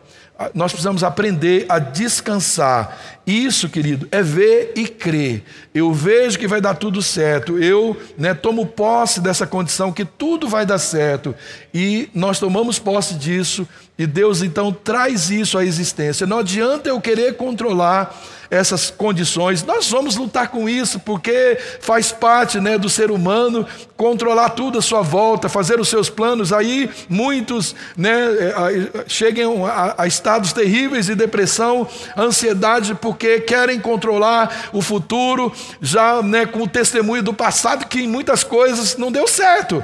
nós 0.55 0.73
precisamos 0.73 1.03
aprender 1.03 1.67
a 1.69 1.79
descansar. 1.79 2.99
Isso, 3.27 3.69
querido, 3.69 4.07
é 4.13 4.23
ver 4.23 4.73
e 4.77 4.87
crer. 4.87 5.43
Eu 5.75 5.93
vejo 5.93 6.39
que 6.39 6.47
vai 6.47 6.61
dar 6.61 6.75
tudo 6.75 7.03
certo. 7.03 7.59
Eu 7.59 7.97
né, 8.17 8.33
tomo 8.35 8.65
posse 8.65 9.21
dessa 9.21 9.45
condição 9.45 9.93
que 9.93 10.05
tudo 10.05 10.49
vai 10.49 10.65
dar 10.65 10.79
certo. 10.79 11.35
E 11.75 12.09
nós 12.15 12.39
tomamos 12.39 12.79
posse 12.79 13.15
disso. 13.15 13.67
E 13.99 14.07
Deus 14.07 14.43
então 14.43 14.73
traz 14.73 15.29
isso 15.29 15.59
à 15.59 15.65
existência. 15.65 16.27
Não 16.27 16.39
adianta 16.39 16.89
eu 16.89 17.01
querer 17.01 17.37
controlar 17.37 18.15
essas 18.51 18.91
condições. 18.91 19.63
Nós 19.63 19.91
vamos 19.91 20.17
lutar 20.17 20.49
com 20.49 20.69
isso, 20.69 21.01
porque 21.01 21.59
faz 21.81 22.13
parte 22.13 22.61
né, 22.61 22.79
do 22.79 22.89
ser 22.89 23.11
humano 23.11 23.67
controlar 23.97 24.51
tudo 24.51 24.79
à 24.79 24.83
sua 24.83 25.03
volta, 25.03 25.49
fazer 25.49 25.81
os 25.81 25.89
seus 25.89 26.11
planos. 26.11 26.53
Aí 26.53 26.91
muitos 27.09 27.75
né, 27.97 28.11
eh, 28.13 29.05
chegam 29.07 29.67
a, 29.67 29.95
a 29.99 30.07
estados 30.07 30.53
terríveis 30.53 31.07
de 31.07 31.15
depressão, 31.15 31.89
ansiedade, 32.17 32.95
porque 33.17 33.41
querem 33.41 33.81
controlar 33.81 34.69
o 34.73 34.83
futuro, 34.83 35.51
já 35.81 36.23
né, 36.23 36.45
com 36.45 36.63
o 36.63 36.69
testemunho 36.69 37.23
do 37.23 37.33
passado, 37.33 37.87
que 37.87 38.01
em 38.01 38.09
muitas 38.09 38.45
coisas 38.45 38.97
não 38.97 39.11
deu 39.11 39.27
certo. 39.27 39.83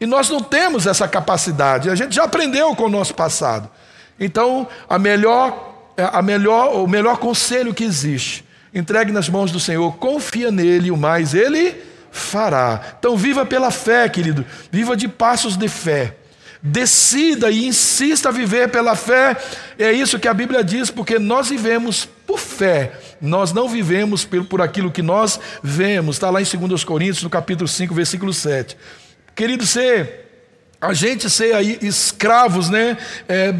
E 0.00 0.04
nós 0.04 0.28
não 0.28 0.40
temos 0.40 0.86
essa 0.86 1.06
capacidade, 1.06 1.88
a 1.88 1.94
gente 1.94 2.14
já 2.14 2.24
aprendeu 2.24 2.74
com 2.74 2.84
o 2.84 2.90
nosso 2.90 3.14
passado. 3.14 3.70
Então, 4.18 4.66
a 4.88 4.98
melhor 4.98 5.74
é 5.96 6.10
a 6.12 6.20
melhor, 6.20 6.74
o 6.82 6.86
melhor 6.86 7.16
conselho 7.16 7.72
que 7.72 7.82
existe. 7.82 8.44
Entregue 8.74 9.10
nas 9.10 9.28
mãos 9.28 9.50
do 9.50 9.58
Senhor, 9.58 9.96
confia 9.96 10.50
nele, 10.50 10.90
o 10.90 10.96
mais 10.96 11.32
ele 11.32 11.74
fará. 12.10 12.80
Então 12.98 13.16
viva 13.16 13.46
pela 13.46 13.70
fé, 13.70 14.06
querido. 14.08 14.44
Viva 14.70 14.94
de 14.94 15.08
passos 15.08 15.56
de 15.56 15.68
fé. 15.68 16.16
Decida 16.68 17.48
e 17.48 17.64
insista 17.64 18.28
a 18.28 18.32
viver 18.32 18.70
pela 18.70 18.96
fé. 18.96 19.36
É 19.78 19.92
isso 19.92 20.18
que 20.18 20.26
a 20.26 20.34
Bíblia 20.34 20.64
diz, 20.64 20.90
porque 20.90 21.16
nós 21.16 21.48
vivemos 21.48 22.08
por 22.26 22.40
fé. 22.40 22.92
Nós 23.20 23.52
não 23.52 23.68
vivemos 23.68 24.24
por 24.24 24.60
aquilo 24.60 24.90
que 24.90 25.00
nós 25.00 25.38
vemos. 25.62 26.16
Está 26.16 26.28
lá 26.28 26.42
em 26.42 26.44
2 26.44 26.82
Coríntios, 26.82 27.22
no 27.22 27.30
capítulo 27.30 27.68
5, 27.68 27.94
versículo 27.94 28.32
7. 28.32 28.76
Querido, 29.36 29.64
você 29.64 30.25
a 30.80 30.92
gente 30.92 31.30
ser 31.30 31.54
aí 31.54 31.78
escravos 31.80 32.68
né, 32.68 32.98
é, 33.28 33.52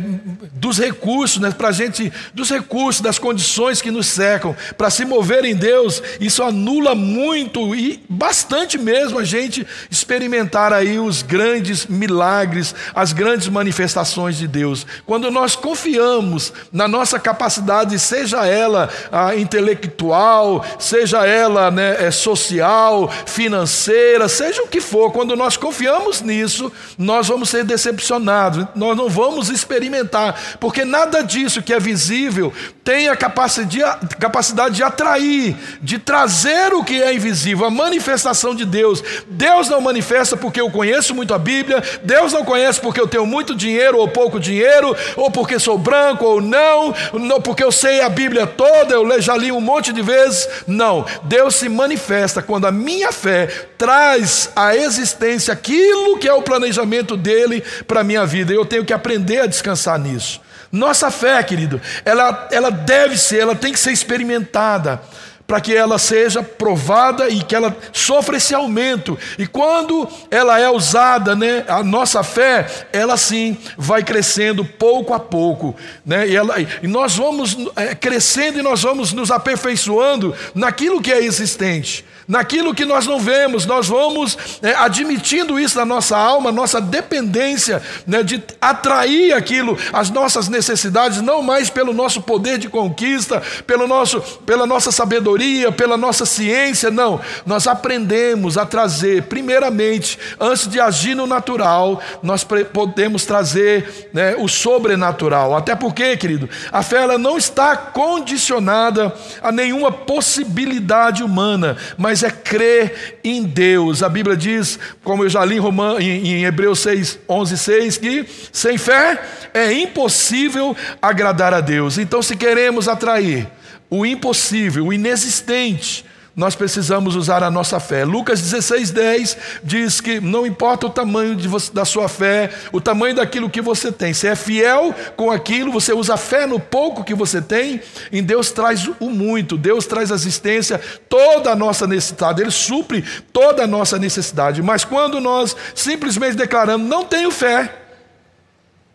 dos 0.52 0.78
recursos, 0.78 1.40
né, 1.40 1.50
para 1.50 1.73
gente, 1.73 2.12
dos 2.35 2.50
recursos, 2.50 3.00
das 3.00 3.18
condições 3.18 3.80
que 3.80 3.90
nos 3.90 4.06
cercam, 4.06 4.54
para 4.76 4.90
se 4.90 5.04
mover 5.04 5.44
em 5.44 5.54
Deus, 5.54 6.02
isso 6.20 6.42
anula 6.42 6.94
muito 6.94 7.75
e 7.75 8.04
bastante 8.08 8.76
mesmo 8.76 9.18
a 9.18 9.25
gente 9.25 9.66
experimentar 9.90 10.73
aí 10.73 10.99
os 10.99 11.23
grandes 11.23 11.87
milagres, 11.87 12.75
as 12.94 13.12
grandes 13.12 13.49
manifestações 13.49 14.37
de 14.37 14.46
Deus. 14.46 14.87
Quando 15.06 15.30
nós 15.30 15.56
confiamos 15.56 16.52
na 16.70 16.87
nossa 16.87 17.18
capacidade, 17.18 17.99
seja 17.99 18.46
ela 18.46 18.90
intelectual, 19.38 20.64
seja 20.78 21.26
ela 21.26 21.70
né, 21.70 22.06
é, 22.06 22.11
social, 22.11 23.11
financeira, 23.25 24.28
seja 24.28 24.62
o 24.62 24.68
que 24.68 24.82
for, 24.82 25.11
quando 25.12 25.35
nós 25.35 25.56
confiamos 25.56 26.20
nisso, 26.20 26.70
nós 27.06 27.28
vamos 27.28 27.48
ser 27.48 27.62
decepcionados, 27.64 28.66
nós 28.75 28.96
não 28.96 29.08
vamos 29.08 29.48
experimentar, 29.48 30.56
porque 30.58 30.84
nada 30.84 31.22
disso 31.22 31.62
que 31.62 31.72
é 31.72 31.78
visível 31.78 32.52
tem 32.82 33.08
a 33.08 33.16
capacidade 33.16 34.76
de 34.76 34.82
atrair, 34.82 35.56
de 35.82 35.98
trazer 35.98 36.72
o 36.72 36.84
que 36.84 37.02
é 37.02 37.12
invisível, 37.12 37.66
a 37.66 37.70
manifestação 37.70 38.54
de 38.54 38.64
Deus. 38.64 39.02
Deus 39.28 39.68
não 39.68 39.80
manifesta 39.80 40.36
porque 40.36 40.60
eu 40.60 40.70
conheço 40.70 41.12
muito 41.12 41.34
a 41.34 41.38
Bíblia, 41.38 41.82
Deus 42.04 42.32
não 42.32 42.44
conhece 42.44 42.80
porque 42.80 43.00
eu 43.00 43.08
tenho 43.08 43.26
muito 43.26 43.56
dinheiro 43.56 43.98
ou 43.98 44.06
pouco 44.06 44.38
dinheiro, 44.38 44.96
ou 45.16 45.32
porque 45.32 45.58
sou 45.58 45.76
branco 45.76 46.25
ou 46.25 46.40
não, 46.40 46.94
não 47.14 47.40
porque 47.40 47.64
eu 47.64 47.72
sei 47.72 48.00
a 48.02 48.08
Bíblia 48.08 48.46
toda, 48.46 48.94
eu 48.94 49.20
já 49.20 49.36
li 49.36 49.50
um 49.50 49.60
monte 49.60 49.92
de 49.92 50.00
vezes. 50.00 50.48
Não, 50.64 51.04
Deus 51.25 51.56
se 51.56 51.68
manifesta 51.68 52.40
quando 52.40 52.66
a 52.66 52.72
minha 52.72 53.10
fé 53.10 53.48
traz 53.76 54.48
à 54.54 54.76
existência 54.76 55.52
aquilo 55.52 56.18
que 56.18 56.28
é 56.28 56.32
o 56.32 56.42
planejamento 56.42 56.95
planejamento 56.96 57.16
dele 57.16 57.62
para 57.86 58.00
a 58.00 58.04
minha 58.04 58.24
vida. 58.24 58.52
Eu 58.52 58.64
tenho 58.64 58.84
que 58.84 58.92
aprender 58.92 59.40
a 59.40 59.46
descansar 59.46 59.98
nisso. 59.98 60.40
Nossa 60.70 61.10
fé, 61.10 61.42
querido, 61.42 61.80
ela, 62.04 62.48
ela 62.50 62.70
deve 62.70 63.16
ser, 63.16 63.40
ela 63.40 63.54
tem 63.54 63.72
que 63.72 63.78
ser 63.78 63.92
experimentada 63.92 65.00
para 65.46 65.60
que 65.60 65.74
ela 65.74 65.98
seja 65.98 66.42
provada 66.42 67.28
e 67.28 67.42
que 67.42 67.54
ela 67.54 67.76
sofra 67.92 68.36
esse 68.36 68.54
aumento. 68.54 69.16
E 69.38 69.46
quando 69.46 70.08
ela 70.30 70.58
é 70.58 70.68
usada, 70.68 71.36
né, 71.36 71.64
a 71.68 71.82
nossa 71.82 72.22
fé, 72.22 72.66
ela 72.92 73.16
sim 73.16 73.56
vai 73.76 74.02
crescendo 74.02 74.64
pouco 74.64 75.14
a 75.14 75.20
pouco, 75.20 75.76
né? 76.04 76.26
E, 76.28 76.34
ela, 76.34 76.56
e 76.60 76.86
nós 76.86 77.16
vamos 77.16 77.56
é, 77.76 77.94
crescendo 77.94 78.58
e 78.58 78.62
nós 78.62 78.82
vamos 78.82 79.12
nos 79.12 79.30
aperfeiçoando 79.30 80.34
naquilo 80.54 81.00
que 81.00 81.12
é 81.12 81.22
existente. 81.22 82.04
Naquilo 82.28 82.74
que 82.74 82.84
nós 82.84 83.06
não 83.06 83.20
vemos, 83.20 83.66
nós 83.66 83.86
vamos 83.86 84.36
é, 84.60 84.74
admitindo 84.74 85.60
isso 85.60 85.78
na 85.78 85.84
nossa 85.84 86.16
alma, 86.16 86.50
nossa 86.50 86.80
dependência 86.80 87.80
né, 88.04 88.24
de 88.24 88.42
atrair 88.60 89.32
aquilo, 89.32 89.78
as 89.92 90.10
nossas 90.10 90.48
necessidades, 90.48 91.22
não 91.22 91.40
mais 91.40 91.70
pelo 91.70 91.92
nosso 91.92 92.20
poder 92.20 92.58
de 92.58 92.68
conquista, 92.68 93.40
pelo 93.64 93.86
nosso, 93.86 94.20
pela 94.44 94.66
nossa 94.66 94.90
sabedoria, 94.90 95.35
pela 95.76 95.96
nossa 95.96 96.26
ciência, 96.26 96.90
não. 96.90 97.20
Nós 97.44 97.66
aprendemos 97.66 98.58
a 98.58 98.66
trazer, 98.66 99.24
primeiramente, 99.24 100.18
antes 100.40 100.66
de 100.66 100.80
agir 100.80 101.14
no 101.14 101.26
natural, 101.26 102.00
nós 102.22 102.44
podemos 102.44 103.24
trazer 103.24 104.10
né, 104.12 104.34
o 104.36 104.48
sobrenatural. 104.48 105.54
Até 105.54 105.76
porque, 105.76 106.16
querido, 106.16 106.48
a 106.72 106.82
fé 106.82 107.02
ela 107.02 107.18
não 107.18 107.38
está 107.38 107.76
condicionada 107.76 109.14
a 109.40 109.52
nenhuma 109.52 109.92
possibilidade 109.92 111.22
humana, 111.22 111.76
mas 111.96 112.16
mas 112.16 112.22
é 112.22 112.30
crer 112.30 113.18
em 113.22 113.42
Deus. 113.42 114.02
A 114.02 114.08
Bíblia 114.08 114.34
diz, 114.34 114.78
como 115.04 115.22
eu 115.24 115.28
já 115.28 115.44
li 115.44 115.56
em, 115.56 115.58
Roman, 115.58 116.00
em, 116.00 116.26
em 116.26 116.44
Hebreus 116.46 116.78
6, 116.78 117.18
11, 117.28 117.58
6, 117.58 117.98
que 117.98 118.26
sem 118.50 118.78
fé 118.78 119.20
é 119.52 119.70
impossível 119.72 120.74
agradar 121.02 121.52
a 121.52 121.60
Deus. 121.60 121.98
Então, 121.98 122.22
se 122.22 122.34
queremos 122.34 122.88
atrair 122.88 123.46
o 123.90 124.04
impossível, 124.04 124.86
o 124.86 124.92
inexistente, 124.92 126.04
nós 126.36 126.54
precisamos 126.54 127.16
usar 127.16 127.42
a 127.42 127.50
nossa 127.50 127.80
fé. 127.80 128.04
Lucas 128.04 128.42
16, 128.42 128.90
10 128.90 129.36
diz 129.64 130.02
que 130.02 130.20
não 130.20 130.46
importa 130.46 130.86
o 130.86 130.90
tamanho 130.90 131.34
você, 131.48 131.72
da 131.72 131.86
sua 131.86 132.10
fé, 132.10 132.50
o 132.70 132.78
tamanho 132.78 133.14
daquilo 133.14 133.48
que 133.48 133.62
você 133.62 133.90
tem, 133.90 134.12
se 134.12 134.28
é 134.28 134.36
fiel 134.36 134.94
com 135.16 135.30
aquilo, 135.30 135.72
você 135.72 135.94
usa 135.94 136.18
fé 136.18 136.46
no 136.46 136.60
pouco 136.60 137.02
que 137.02 137.14
você 137.14 137.40
tem, 137.40 137.80
em 138.12 138.22
Deus 138.22 138.50
traz 138.50 138.86
o 139.00 139.08
muito, 139.08 139.56
Deus 139.56 139.86
traz 139.86 140.12
a 140.12 140.14
existência, 140.14 140.78
toda 141.08 141.52
a 141.52 141.56
nossa 141.56 141.86
necessidade, 141.86 142.42
Ele 142.42 142.50
supre 142.50 143.02
toda 143.32 143.64
a 143.64 143.66
nossa 143.66 143.98
necessidade. 143.98 144.60
Mas 144.60 144.84
quando 144.84 145.18
nós 145.22 145.56
simplesmente 145.74 146.36
declaramos, 146.36 146.86
não 146.86 147.02
tenho 147.02 147.30
fé, 147.30 147.85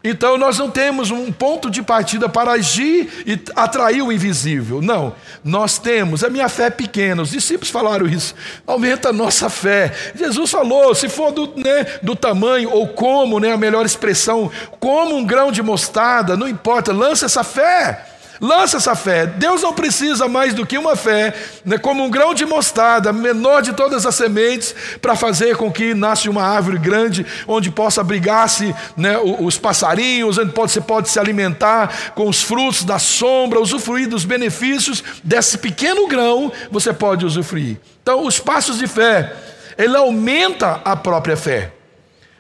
então 0.04 0.38
nós 0.38 0.58
não 0.58 0.70
temos 0.70 1.12
um 1.12 1.32
ponto 1.32 1.70
de 1.70 1.82
partida 1.82 2.28
para 2.28 2.54
agir 2.54 3.24
e 3.26 3.40
atrair 3.56 4.02
o 4.02 4.12
invisível. 4.12 4.82
Não, 4.82 5.14
nós 5.44 5.78
temos, 5.78 6.24
a 6.24 6.30
minha 6.30 6.50
fé 6.50 6.66
é 6.66 6.70
pequena. 6.70 7.22
Os 7.22 7.32
discípulos 7.32 7.70
falaram 7.70 8.08
isso. 8.08 8.34
Aumenta 8.66 9.10
a 9.10 9.14
nossa 9.14 9.50
fé. 9.50 9.94
Jesus 10.16 10.50
falou, 10.50 10.96
se 10.96 11.08
for 11.08 11.32
do, 11.32 11.54
né, 11.56 11.86
do 12.02 12.16
tamanho 12.16 12.72
ou 12.72 12.88
como, 12.88 13.40
né, 13.40 13.54
a 13.54 13.58
melhor 13.58 13.86
expressão, 13.86 14.52
como 14.80 15.16
um 15.16 15.26
grão 15.26 15.52
de 15.52 15.62
mostarda, 15.62 16.36
não 16.36 16.48
importa, 16.48 16.92
lança 16.92 17.26
essa 17.26 17.44
fé. 17.44 18.11
Lança 18.42 18.78
essa 18.78 18.96
fé. 18.96 19.28
Deus 19.28 19.62
não 19.62 19.72
precisa 19.72 20.28
mais 20.28 20.56
do 20.56 20.66
que 20.66 20.76
uma 20.76 20.96
fé, 20.96 21.32
né, 21.64 21.78
como 21.78 22.04
um 22.04 22.10
grão 22.10 22.34
de 22.34 22.44
mostarda, 22.44 23.14
menor 23.14 23.62
de 23.62 23.72
todas 23.72 24.04
as 24.04 24.16
sementes, 24.16 24.74
para 25.00 25.16
fazer 25.16 25.56
com 25.56 25.72
que 25.72 25.94
nasça 25.94 26.28
uma 26.28 26.42
árvore 26.42 26.80
grande, 26.80 27.24
onde 27.48 27.70
possa 27.70 28.02
abrigar-se 28.02 28.76
né, 28.98 29.20
os 29.20 29.60
passarinhos, 29.60 30.40
onde 30.40 30.52
pode, 30.52 30.72
você 30.72 30.82
pode 30.82 31.10
se 31.10 31.20
alimentar 31.20 32.14
com 32.16 32.28
os 32.28 32.42
frutos 32.42 32.84
da 32.84 32.98
sombra, 32.98 33.60
usufruir 33.60 34.10
dos 34.10 34.26
benefícios 34.26 35.04
desse 35.24 35.60
pequeno 35.60 36.08
grão, 36.08 36.52
você 36.72 36.92
pode 36.92 37.24
usufruir. 37.24 37.78
Então, 38.02 38.26
os 38.26 38.40
passos 38.40 38.80
de 38.80 38.88
fé, 38.88 39.34
ele 39.78 39.96
aumenta 39.96 40.82
a 40.84 40.96
própria 40.96 41.38
fé. 41.38 41.74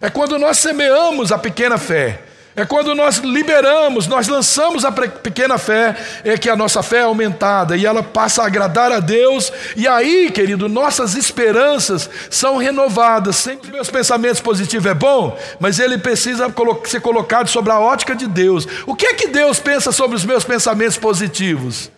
É 0.02 0.10
quando 0.10 0.40
nós 0.40 0.58
semeamos 0.58 1.32
a 1.32 1.38
pequena 1.38 1.78
fé. 1.78 2.24
É 2.54 2.66
quando 2.66 2.94
nós 2.94 3.18
liberamos, 3.20 4.08
nós 4.08 4.28
lançamos 4.28 4.84
a 4.84 4.92
pequena 4.92 5.58
fé, 5.58 5.96
é 6.26 6.38
que 6.38 6.50
a 6.50 6.56
nossa 6.56 6.84
fé 6.84 6.98
é 6.98 7.04
aumentada 7.04 7.78
e 7.78 7.86
ela 7.86 8.04
passa 8.04 8.44
a 8.44 8.48
agradar 8.48 8.92
a 8.92 9.00
Deus. 9.00 9.54
E 9.76 9.88
aí, 9.88 10.30
querido, 10.30 10.68
nossas 10.68 11.16
esperanças 11.16 12.10
são 12.30 12.58
renovadas. 12.58 13.38
Sempre 13.38 13.72
meus 13.72 13.90
pensamentos 13.90 14.42
positivos 14.42 14.86
é 14.86 14.94
bom, 14.94 15.38
mas 15.62 15.80
ele 15.80 15.98
precisa 15.98 16.54
ser 16.86 17.00
colocado 17.00 17.48
sobre 17.48 17.72
a 17.72 17.80
ótica 17.80 18.14
de 18.14 18.28
Deus. 18.28 18.68
O 18.86 18.96
que 18.96 19.06
é 19.06 19.14
que 19.14 19.28
Deus 19.28 19.58
pensa 19.60 19.94
sobre 19.94 20.18
os 20.18 20.26
meus 20.26 20.44
pensamentos 20.44 20.98
positivos? 20.98 21.90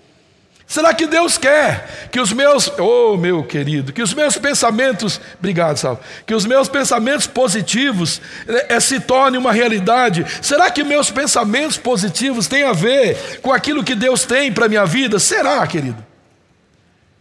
Será 0.65 0.93
que 0.93 1.05
Deus 1.05 1.37
quer 1.37 2.09
que 2.09 2.19
os 2.19 2.31
meus, 2.31 2.71
oh 2.79 3.17
meu 3.17 3.43
querido, 3.43 3.91
que 3.91 4.01
os 4.01 4.13
meus 4.13 4.37
pensamentos, 4.37 5.19
obrigado, 5.37 5.77
Sal, 5.77 6.01
que 6.25 6.33
os 6.33 6.45
meus 6.45 6.69
pensamentos 6.69 7.27
positivos 7.27 8.21
é, 8.47 8.79
se 8.79 8.99
tornem 8.99 9.39
uma 9.39 9.51
realidade? 9.51 10.25
Será 10.41 10.71
que 10.71 10.83
meus 10.83 11.11
pensamentos 11.11 11.77
positivos 11.77 12.47
têm 12.47 12.63
a 12.63 12.71
ver 12.71 13.39
com 13.41 13.51
aquilo 13.51 13.83
que 13.83 13.93
Deus 13.93 14.25
tem 14.25 14.51
para 14.51 14.69
minha 14.69 14.85
vida? 14.85 15.19
Será, 15.19 15.65
querido? 15.67 16.03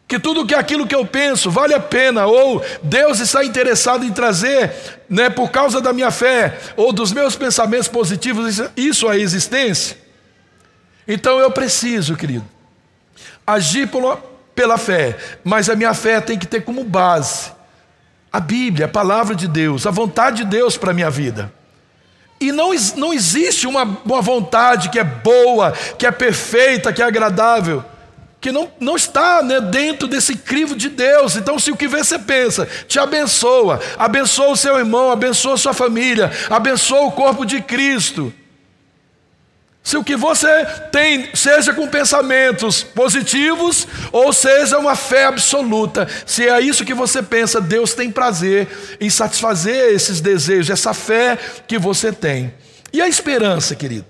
Que 0.07 0.19
tudo 0.19 0.47
que 0.47 0.55
aquilo 0.55 0.87
que 0.87 0.95
eu 0.95 1.05
penso 1.05 1.51
vale 1.51 1.75
a 1.75 1.81
pena, 1.81 2.27
ou 2.27 2.65
Deus 2.83 3.19
está 3.19 3.45
interessado 3.45 4.05
em 4.05 4.13
trazer, 4.13 4.73
né, 5.09 5.31
por 5.31 5.51
causa 5.51 5.81
da 5.81 5.93
minha 5.93 6.11
fé, 6.11 6.59
ou 6.77 6.93
dos 6.93 7.13
meus 7.13 7.35
pensamentos 7.35 7.89
positivos, 7.89 8.61
isso 8.77 9.09
à 9.09 9.19
existência? 9.19 9.97
Então 11.09 11.41
eu 11.41 11.51
preciso, 11.51 12.15
querido 12.15 12.52
agir 13.47 13.89
pela 14.55 14.79
fé, 14.79 15.17
mas 15.45 15.69
a 15.69 15.77
minha 15.77 15.95
fé 15.95 16.21
tem 16.21 16.39
que 16.39 16.47
ter 16.47 16.63
como 16.63 16.85
base 16.85 17.53
a 18.33 18.41
Bíblia, 18.41 18.87
a 18.87 18.89
palavra 18.89 19.35
de 19.35 19.47
Deus, 19.47 19.87
a 19.87 19.91
vontade 19.91 20.39
de 20.39 20.45
Deus 20.45 20.77
para 20.79 20.91
a 20.91 20.95
minha 20.95 21.11
vida. 21.11 21.53
E 22.41 22.51
não, 22.51 22.71
não 22.97 23.13
existe 23.13 23.67
uma, 23.67 23.83
uma 24.05 24.23
vontade 24.23 24.89
que 24.89 24.99
é 24.99 25.05
boa, 25.05 25.73
que 25.99 26.07
é 26.07 26.11
perfeita, 26.11 26.93
que 26.93 27.03
é 27.03 27.05
agradável, 27.05 27.85
que 28.41 28.51
não, 28.51 28.69
não 28.81 28.97
está 28.97 29.43
né, 29.43 29.61
dentro 29.61 30.09
desse 30.09 30.35
crivo 30.35 30.75
de 30.75 30.89
Deus. 30.89 31.37
Então, 31.37 31.59
se 31.59 31.71
o 31.71 31.77
que 31.77 31.87
você 31.87 32.19
pensa 32.19 32.67
te 32.89 32.99
abençoa, 32.99 33.79
abençoa 33.99 34.49
o 34.49 34.57
seu 34.57 34.79
irmão, 34.79 35.13
abençoa 35.13 35.55
a 35.55 35.59
sua 35.59 35.75
família, 35.75 36.33
abençoa 36.49 37.03
o 37.07 37.13
corpo 37.13 37.45
de 37.45 37.61
Cristo. 37.61 38.33
Se 39.83 39.97
o 39.97 40.05
que 40.05 40.15
você 40.15 40.65
tem 40.93 41.35
seja 41.35 41.75
com 41.75 41.89
pensamentos 41.89 42.85
positivos 42.85 43.87
ou 44.13 44.33
seja 44.33 44.79
uma 44.79 44.95
fé 44.95 45.25
absoluta, 45.25 46.07
se 46.25 46.49
é 46.49 46.61
isso 46.61 46.85
que 46.85 46.95
você 46.95 47.21
pensa, 47.21 47.61
Deus 47.61 47.93
tem 47.93 48.11
prazer 48.11 48.69
em 49.01 49.11
satisfazer 49.11 49.93
esses 49.93 50.21
desejos, 50.21 50.71
essa 50.71 50.95
fé 50.95 51.37
que 51.67 51.79
você 51.79 52.13
tem. 52.13 52.55
E 52.93 53.03
a 53.03 53.09
esperança, 53.09 53.75
querido? 53.75 54.07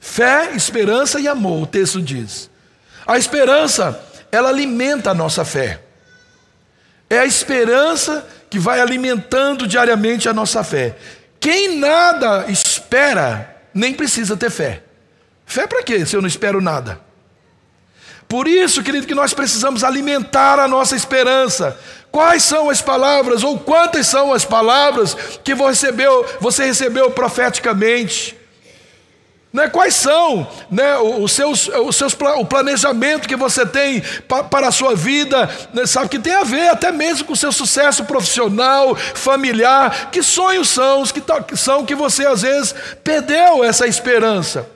Fé, 0.00 0.52
esperança 0.54 1.18
e 1.18 1.26
amor, 1.26 1.62
o 1.62 1.66
texto 1.66 2.00
diz. 2.00 2.48
A 3.04 3.18
esperança, 3.18 4.00
ela 4.30 4.48
alimenta 4.48 5.10
a 5.10 5.14
nossa 5.14 5.44
fé. 5.44 5.80
É 7.10 7.18
a 7.18 7.26
esperança 7.26 8.24
que 8.48 8.58
vai 8.60 8.80
alimentando 8.80 9.66
diariamente 9.66 10.28
a 10.28 10.32
nossa 10.32 10.62
fé. 10.62 10.94
Quem 11.40 11.78
nada 11.78 12.44
espera, 12.48 13.56
nem 13.74 13.92
precisa 13.92 14.36
ter 14.36 14.50
fé. 14.50 14.83
Fé 15.46 15.66
para 15.66 15.82
quê 15.82 16.04
se 16.04 16.16
eu 16.16 16.20
não 16.22 16.28
espero 16.28 16.60
nada? 16.60 17.00
Por 18.28 18.48
isso, 18.48 18.82
querido, 18.82 19.06
que 19.06 19.14
nós 19.14 19.34
precisamos 19.34 19.84
alimentar 19.84 20.58
a 20.58 20.66
nossa 20.66 20.96
esperança. 20.96 21.78
Quais 22.10 22.42
são 22.42 22.70
as 22.70 22.80
palavras, 22.80 23.42
ou 23.42 23.58
quantas 23.58 24.06
são 24.06 24.32
as 24.32 24.44
palavras 24.44 25.16
que 25.42 25.54
você 25.54 25.86
recebeu, 25.86 26.26
você 26.40 26.64
recebeu 26.64 27.10
profeticamente? 27.10 28.36
Né, 29.52 29.68
quais 29.68 29.94
são 29.94 30.48
né, 30.68 30.98
os 30.98 31.30
seus, 31.30 31.68
os 31.68 31.94
seus, 31.94 32.12
o 32.12 32.44
planejamento 32.44 33.28
que 33.28 33.36
você 33.36 33.64
tem 33.64 34.02
para 34.50 34.66
a 34.66 34.72
sua 34.72 34.96
vida, 34.96 35.48
né, 35.72 35.86
sabe, 35.86 36.08
que 36.08 36.18
tem 36.18 36.34
a 36.34 36.42
ver 36.42 36.70
até 36.70 36.90
mesmo 36.90 37.24
com 37.24 37.34
o 37.34 37.36
seu 37.36 37.52
sucesso 37.52 38.04
profissional, 38.04 38.96
familiar. 38.96 40.10
Que 40.10 40.24
sonhos 40.24 40.68
são 40.68 41.02
os 41.02 41.12
que, 41.12 41.20
que 41.20 41.56
são 41.56 41.86
que 41.86 41.94
você 41.94 42.26
às 42.26 42.42
vezes 42.42 42.74
perdeu 43.04 43.62
essa 43.62 43.86
esperança? 43.86 44.73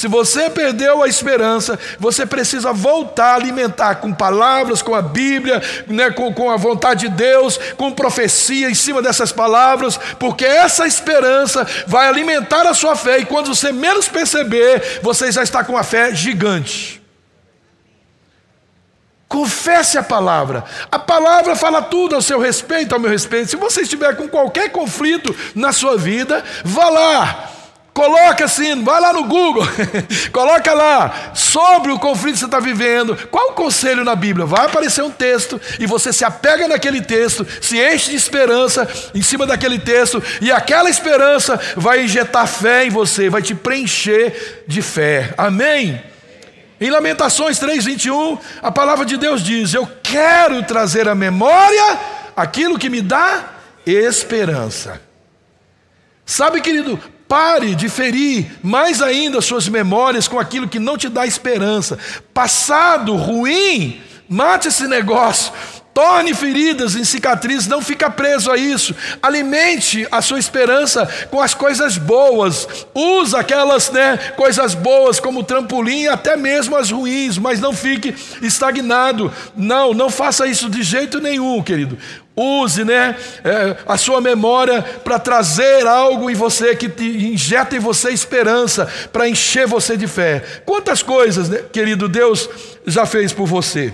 Se 0.00 0.08
você 0.08 0.48
perdeu 0.48 1.02
a 1.02 1.08
esperança, 1.08 1.78
você 1.98 2.24
precisa 2.24 2.72
voltar 2.72 3.32
a 3.32 3.34
alimentar 3.34 3.96
com 3.96 4.14
palavras, 4.14 4.80
com 4.80 4.94
a 4.94 5.02
Bíblia, 5.02 5.62
né, 5.86 6.10
com, 6.10 6.32
com 6.32 6.50
a 6.50 6.56
vontade 6.56 7.06
de 7.06 7.14
Deus, 7.14 7.60
com 7.76 7.92
profecia 7.92 8.70
em 8.70 8.74
cima 8.74 9.02
dessas 9.02 9.30
palavras, 9.30 10.00
porque 10.18 10.46
essa 10.46 10.86
esperança 10.86 11.66
vai 11.86 12.08
alimentar 12.08 12.66
a 12.66 12.72
sua 12.72 12.96
fé, 12.96 13.18
e 13.18 13.26
quando 13.26 13.54
você 13.54 13.72
menos 13.72 14.08
perceber, 14.08 15.00
você 15.02 15.30
já 15.30 15.42
está 15.42 15.62
com 15.62 15.76
a 15.76 15.82
fé 15.82 16.14
gigante. 16.14 17.02
Confesse 19.28 19.98
a 19.98 20.02
palavra. 20.02 20.64
A 20.90 20.98
palavra 20.98 21.54
fala 21.54 21.82
tudo 21.82 22.14
ao 22.14 22.22
seu 22.22 22.40
respeito, 22.40 22.94
ao 22.94 23.00
meu 23.00 23.10
respeito. 23.10 23.50
Se 23.50 23.56
você 23.56 23.82
estiver 23.82 24.16
com 24.16 24.26
qualquer 24.26 24.72
conflito 24.72 25.36
na 25.54 25.74
sua 25.74 25.98
vida, 25.98 26.42
vá 26.64 26.88
lá 26.88 27.49
Coloca 27.92 28.44
assim, 28.44 28.84
vai 28.84 29.00
lá 29.00 29.12
no 29.12 29.24
Google, 29.24 29.66
coloca 30.32 30.72
lá 30.72 31.32
sobre 31.34 31.90
o 31.90 31.98
conflito 31.98 32.34
que 32.34 32.38
você 32.40 32.44
está 32.44 32.60
vivendo. 32.60 33.16
Qual 33.30 33.50
o 33.50 33.54
conselho 33.54 34.04
na 34.04 34.14
Bíblia? 34.14 34.46
Vai 34.46 34.66
aparecer 34.66 35.02
um 35.02 35.10
texto 35.10 35.60
e 35.78 35.86
você 35.86 36.12
se 36.12 36.24
apega 36.24 36.68
naquele 36.68 37.02
texto, 37.02 37.46
se 37.60 37.78
enche 37.78 38.10
de 38.10 38.16
esperança 38.16 38.88
em 39.12 39.22
cima 39.22 39.44
daquele 39.44 39.78
texto, 39.78 40.22
e 40.40 40.52
aquela 40.52 40.88
esperança 40.88 41.60
vai 41.76 42.04
injetar 42.04 42.46
fé 42.46 42.84
em 42.84 42.90
você, 42.90 43.28
vai 43.28 43.42
te 43.42 43.54
preencher 43.54 44.64
de 44.68 44.80
fé. 44.80 45.34
Amém? 45.36 46.00
Em 46.80 46.90
Lamentações 46.90 47.58
3:21, 47.58 48.38
a 48.62 48.70
palavra 48.70 49.04
de 49.04 49.16
Deus 49.16 49.42
diz: 49.42 49.74
Eu 49.74 49.86
quero 50.02 50.62
trazer 50.62 51.08
à 51.08 51.14
memória 51.14 51.98
aquilo 52.36 52.78
que 52.78 52.88
me 52.88 53.02
dá 53.02 53.50
esperança. 53.84 55.00
Sabe, 56.24 56.60
querido, 56.60 56.98
Pare 57.30 57.76
de 57.76 57.88
ferir 57.88 58.58
mais 58.60 59.00
ainda 59.00 59.40
suas 59.40 59.68
memórias 59.68 60.26
com 60.26 60.36
aquilo 60.36 60.66
que 60.66 60.80
não 60.80 60.98
te 60.98 61.08
dá 61.08 61.24
esperança. 61.24 61.96
Passado 62.34 63.14
ruim, 63.14 64.00
mate 64.28 64.66
esse 64.66 64.88
negócio. 64.88 65.52
Torne 66.00 66.32
feridas 66.32 66.96
em 66.96 67.04
cicatrizes, 67.04 67.66
não 67.66 67.82
fica 67.82 68.08
preso 68.08 68.50
a 68.50 68.56
isso. 68.56 68.96
Alimente 69.22 70.08
a 70.10 70.22
sua 70.22 70.38
esperança 70.38 71.06
com 71.30 71.42
as 71.42 71.52
coisas 71.52 71.98
boas. 71.98 72.66
Usa 72.94 73.40
aquelas 73.40 73.90
né, 73.90 74.16
coisas 74.34 74.72
boas 74.74 75.20
como 75.20 75.44
trampolim, 75.44 76.06
até 76.06 76.38
mesmo 76.38 76.74
as 76.74 76.90
ruins, 76.90 77.36
mas 77.36 77.60
não 77.60 77.74
fique 77.74 78.14
estagnado. 78.40 79.30
Não, 79.54 79.92
não 79.92 80.08
faça 80.08 80.46
isso 80.46 80.70
de 80.70 80.82
jeito 80.82 81.20
nenhum, 81.20 81.62
querido. 81.62 81.98
Use 82.34 82.82
né, 82.82 83.14
é, 83.44 83.76
a 83.86 83.98
sua 83.98 84.22
memória 84.22 84.80
para 85.04 85.18
trazer 85.18 85.86
algo 85.86 86.30
em 86.30 86.34
você 86.34 86.74
que 86.74 86.88
te 86.88 87.04
injeta 87.04 87.76
em 87.76 87.78
você 87.78 88.08
esperança, 88.08 88.88
para 89.12 89.28
encher 89.28 89.66
você 89.66 89.98
de 89.98 90.06
fé. 90.06 90.62
Quantas 90.64 91.02
coisas, 91.02 91.50
né, 91.50 91.58
querido 91.70 92.08
Deus, 92.08 92.48
já 92.86 93.04
fez 93.04 93.34
por 93.34 93.46
você? 93.46 93.92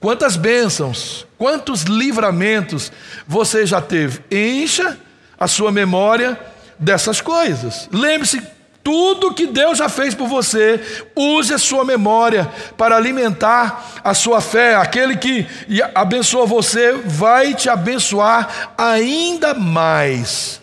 Quantas 0.00 0.36
bênçãos, 0.36 1.26
quantos 1.36 1.82
livramentos 1.82 2.92
você 3.26 3.66
já 3.66 3.80
teve? 3.80 4.20
Encha 4.30 4.96
a 5.38 5.48
sua 5.48 5.72
memória 5.72 6.38
dessas 6.78 7.20
coisas. 7.20 7.88
Lembre-se 7.92 8.40
tudo 8.82 9.34
que 9.34 9.46
Deus 9.46 9.76
já 9.76 9.88
fez 9.88 10.14
por 10.14 10.28
você, 10.28 10.80
use 11.14 11.52
a 11.52 11.58
sua 11.58 11.84
memória 11.84 12.50
para 12.76 12.96
alimentar 12.96 14.00
a 14.02 14.14
sua 14.14 14.40
fé. 14.40 14.76
Aquele 14.76 15.16
que 15.16 15.46
abençoa 15.94 16.46
você 16.46 16.92
vai 16.92 17.52
te 17.52 17.68
abençoar 17.68 18.72
ainda 18.78 19.52
mais. 19.52 20.60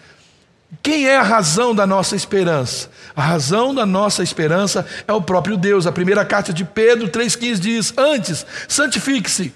Quem 0.81 1.07
é 1.07 1.17
a 1.17 1.23
razão 1.23 1.75
da 1.75 1.85
nossa 1.85 2.15
esperança? 2.15 2.89
A 3.15 3.21
razão 3.21 3.73
da 3.73 3.85
nossa 3.85 4.21
esperança 4.21 4.85
é 5.07 5.13
o 5.13 5.21
próprio 5.21 5.55
Deus. 5.55 5.87
A 5.87 5.91
primeira 5.91 6.25
carta 6.25 6.51
de 6.51 6.65
Pedro 6.65 7.07
3,15 7.07 7.59
diz: 7.59 7.93
Antes, 7.97 8.45
santifique-se, 8.67 9.53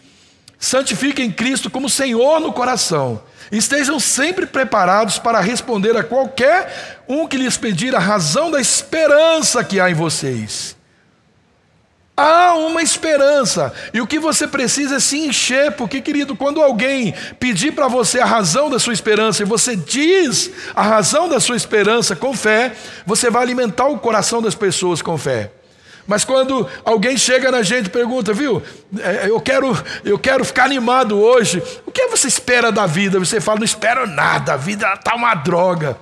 santifiquem 0.58 1.32
Cristo 1.32 1.70
como 1.70 1.90
Senhor 1.90 2.40
no 2.40 2.54
coração 2.54 3.22
Estejam 3.52 4.00
sempre 4.00 4.46
preparados 4.46 5.18
para 5.18 5.40
responder 5.40 5.98
a 5.98 6.04
qualquer 6.04 7.02
um 7.08 7.28
que 7.28 7.38
lhes 7.38 7.58
pedir 7.58 7.96
a 7.96 8.00
razão 8.00 8.52
da 8.52 8.62
esperança 8.62 9.64
que 9.64 9.80
há 9.80 9.90
em 9.90 9.96
vocês. 9.96 10.76
Há 12.22 12.54
uma 12.56 12.82
esperança. 12.82 13.72
E 13.94 14.02
o 14.02 14.06
que 14.06 14.20
você 14.20 14.46
precisa 14.46 14.98
é 14.98 15.00
se 15.00 15.20
encher, 15.20 15.72
porque, 15.72 16.02
querido, 16.02 16.36
quando 16.36 16.62
alguém 16.62 17.14
pedir 17.40 17.72
para 17.72 17.88
você 17.88 18.20
a 18.20 18.26
razão 18.26 18.70
da 18.70 18.78
sua 18.78 18.92
esperança 18.92 19.42
e 19.42 19.46
você 19.46 19.74
diz 19.74 20.52
a 20.76 20.82
razão 20.82 21.30
da 21.30 21.40
sua 21.40 21.56
esperança 21.56 22.18
com 22.18 22.34
fé, 22.34 22.74
você 23.06 23.30
vai 23.30 23.42
alimentar 23.42 23.88
o 23.88 23.98
coração 23.98 24.42
das 24.42 24.54
pessoas 24.54 25.02
com 25.02 25.18
fé. 25.18 25.50
Mas 26.06 26.26
quando 26.26 26.68
alguém 26.84 27.18
chega 27.18 27.50
na 27.52 27.62
gente 27.62 27.86
e 27.86 27.90
pergunta, 27.90 28.34
viu, 28.34 28.62
é, 29.00 29.30
eu 29.30 29.40
quero, 29.40 29.72
eu 30.04 30.20
quero 30.20 30.44
ficar 30.44 30.66
animado 30.66 31.18
hoje, 31.18 31.64
o 31.86 31.92
que 31.92 32.08
você 32.08 32.28
espera 32.28 32.70
da 32.70 32.86
vida? 32.86 33.18
Você 33.18 33.40
fala, 33.40 33.60
não 33.60 33.66
espero 33.66 34.06
nada, 34.06 34.56
a 34.56 34.58
vida 34.58 34.92
está 34.94 35.16
uma 35.16 35.36
droga. 35.36 35.96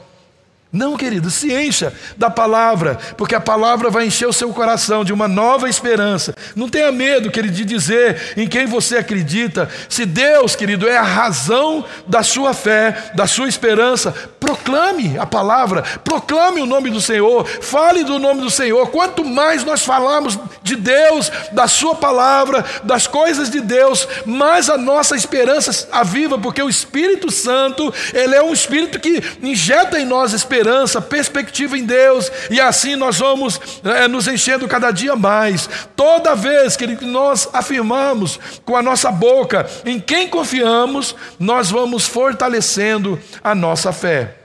Não, 0.71 0.97
querido, 0.97 1.29
se 1.31 1.53
encha 1.53 1.93
da 2.17 2.29
palavra, 2.29 2.99
porque 3.15 3.33
a 3.33 3.39
palavra 3.39 3.89
vai 3.89 4.05
encher 4.05 4.27
o 4.27 4.33
seu 4.33 4.49
coração 4.49 5.05
de 5.05 5.13
uma 5.13 5.25
nova 5.25 5.69
esperança. 5.69 6.35
Não 6.57 6.67
tenha 6.67 6.91
medo, 6.91 7.31
querido, 7.31 7.55
de 7.55 7.63
dizer 7.63 8.33
em 8.35 8.45
quem 8.47 8.65
você 8.65 8.97
acredita. 8.97 9.69
Se 9.87 10.05
Deus, 10.05 10.57
querido, 10.57 10.87
é 10.87 10.97
a 10.97 11.03
razão 11.03 11.85
da 12.05 12.21
sua 12.21 12.53
fé, 12.53 13.11
da 13.15 13.25
sua 13.25 13.47
esperança, 13.47 14.13
proclame 14.41 15.17
a 15.17 15.25
palavra, 15.25 15.83
proclame 16.03 16.59
o 16.59 16.65
nome 16.65 16.89
do 16.89 16.99
Senhor, 16.99 17.47
fale 17.47 18.03
do 18.03 18.19
nome 18.19 18.41
do 18.41 18.49
Senhor. 18.49 18.89
Quanto 18.89 19.23
mais 19.23 19.63
nós 19.63 19.83
falamos 19.85 20.37
de 20.61 20.75
Deus, 20.75 21.31
da 21.53 21.67
Sua 21.67 21.95
palavra, 21.95 22.65
das 22.83 23.07
coisas 23.07 23.49
de 23.49 23.61
Deus, 23.61 24.05
mais 24.25 24.69
a 24.69 24.77
nossa 24.77 25.15
esperança 25.15 25.87
aviva, 25.93 26.37
porque 26.37 26.61
o 26.61 26.69
Espírito 26.69 27.31
Santo, 27.31 27.93
ele 28.13 28.35
é 28.35 28.43
um 28.43 28.51
Espírito 28.51 28.99
que 28.99 29.23
injeta 29.41 29.97
em 29.97 30.05
nós 30.05 30.33
esperança 30.33 30.56
esperança, 30.57 30.99
perspectiva 30.99 31.77
em 31.77 31.85
Deus, 31.85 32.31
e 32.49 32.59
assim 32.59 32.95
nós 32.95 33.19
vamos 33.19 33.59
é, 33.83 34.07
nos 34.07 34.27
enchendo 34.27 34.67
cada 34.67 34.91
dia 34.91 35.15
mais. 35.15 35.69
Toda 35.95 36.35
vez 36.35 36.75
que 36.75 36.87
nós 37.05 37.47
afirmamos 37.53 38.39
com 38.65 38.75
a 38.75 38.81
nossa 38.81 39.11
boca 39.11 39.69
em 39.85 39.99
quem 39.99 40.27
confiamos, 40.27 41.15
nós 41.39 41.69
vamos 41.69 42.07
fortalecendo 42.07 43.19
a 43.43 43.53
nossa 43.53 43.93
fé. 43.93 44.35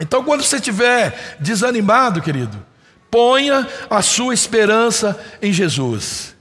Então, 0.00 0.24
quando 0.24 0.42
você 0.42 0.56
estiver 0.56 1.36
desanimado, 1.38 2.22
querido, 2.22 2.64
ponha 3.10 3.68
a 3.90 4.00
sua 4.00 4.32
esperança 4.32 5.20
em 5.40 5.52
Jesus. 5.52 6.31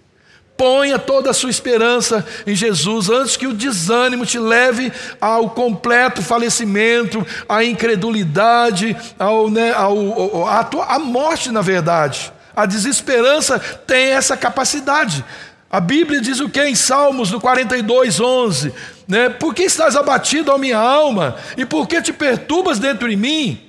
Ponha 0.61 0.99
toda 0.99 1.31
a 1.31 1.33
sua 1.33 1.49
esperança 1.49 2.23
em 2.45 2.53
Jesus 2.53 3.09
antes 3.09 3.35
que 3.35 3.47
o 3.47 3.53
desânimo 3.53 4.27
te 4.27 4.37
leve 4.37 4.93
ao 5.19 5.49
completo 5.49 6.21
falecimento, 6.21 7.25
à 7.49 7.63
incredulidade, 7.63 8.95
ao, 9.17 9.49
né, 9.49 9.71
ao, 9.71 10.47
à, 10.47 10.69
à 10.87 10.99
morte, 10.99 11.49
na 11.49 11.61
verdade. 11.61 12.31
A 12.55 12.67
desesperança 12.67 13.57
tem 13.57 14.09
essa 14.09 14.37
capacidade. 14.37 15.25
A 15.67 15.79
Bíblia 15.79 16.21
diz 16.21 16.39
o 16.39 16.47
que 16.47 16.63
em 16.63 16.75
Salmos, 16.75 17.31
no 17.31 17.41
42, 17.41 18.19
11: 18.19 18.71
né? 19.07 19.29
Por 19.29 19.55
que 19.55 19.63
estás 19.63 19.95
abatido, 19.95 20.51
ó 20.51 20.59
minha 20.59 20.77
alma? 20.77 21.37
E 21.57 21.65
por 21.65 21.87
que 21.87 21.99
te 22.03 22.13
perturbas 22.13 22.77
dentro 22.77 23.09
de 23.09 23.15
mim? 23.15 23.59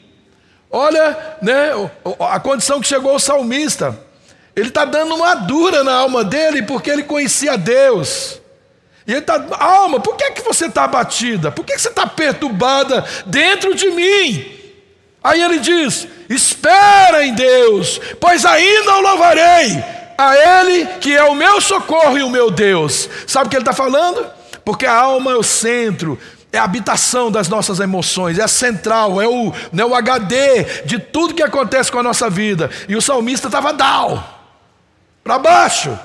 Olha 0.70 1.16
né, 1.40 1.70
a 2.20 2.38
condição 2.38 2.82
que 2.82 2.86
chegou 2.86 3.14
o 3.14 3.18
salmista. 3.18 3.98
Ele 4.54 4.68
está 4.68 4.84
dando 4.84 5.14
uma 5.14 5.34
dura 5.34 5.82
na 5.82 5.94
alma 5.94 6.22
dele 6.22 6.62
porque 6.62 6.90
ele 6.90 7.02
conhecia 7.02 7.56
Deus. 7.56 8.40
E 9.06 9.10
ele 9.10 9.20
está, 9.20 9.44
alma, 9.58 9.98
por 9.98 10.16
que, 10.16 10.24
é 10.24 10.30
que 10.30 10.42
você 10.42 10.66
está 10.66 10.84
abatida? 10.84 11.50
Por 11.50 11.64
que, 11.64 11.74
que 11.74 11.80
você 11.80 11.88
está 11.88 12.06
perturbada 12.06 13.04
dentro 13.26 13.74
de 13.74 13.90
mim? 13.90 14.62
Aí 15.24 15.42
ele 15.42 15.58
diz: 15.58 16.06
Espera 16.28 17.24
em 17.24 17.34
Deus, 17.34 18.00
pois 18.20 18.44
ainda 18.44 18.96
o 18.96 19.00
louvarei, 19.00 19.82
a 20.18 20.60
Ele 20.60 20.86
que 21.00 21.16
é 21.16 21.24
o 21.24 21.34
meu 21.34 21.60
socorro 21.60 22.18
e 22.18 22.22
o 22.22 22.30
meu 22.30 22.50
Deus. 22.50 23.08
Sabe 23.26 23.46
o 23.46 23.50
que 23.50 23.56
ele 23.56 23.62
está 23.62 23.72
falando? 23.72 24.24
Porque 24.64 24.86
a 24.86 24.94
alma 24.94 25.32
é 25.32 25.34
o 25.34 25.42
centro, 25.42 26.18
é 26.52 26.58
a 26.58 26.64
habitação 26.64 27.30
das 27.30 27.48
nossas 27.48 27.80
emoções, 27.80 28.38
é 28.38 28.42
a 28.42 28.48
central, 28.48 29.20
é 29.20 29.26
o, 29.26 29.52
é 29.76 29.84
o 29.84 29.94
HD 29.94 30.84
de 30.84 30.98
tudo 30.98 31.34
que 31.34 31.42
acontece 31.42 31.90
com 31.90 31.98
a 31.98 32.02
nossa 32.02 32.30
vida. 32.30 32.70
E 32.88 32.94
o 32.94 33.02
salmista 33.02 33.48
estava 33.48 33.72
down 33.72 34.22
para 35.22 35.38
baixo. 35.38 35.98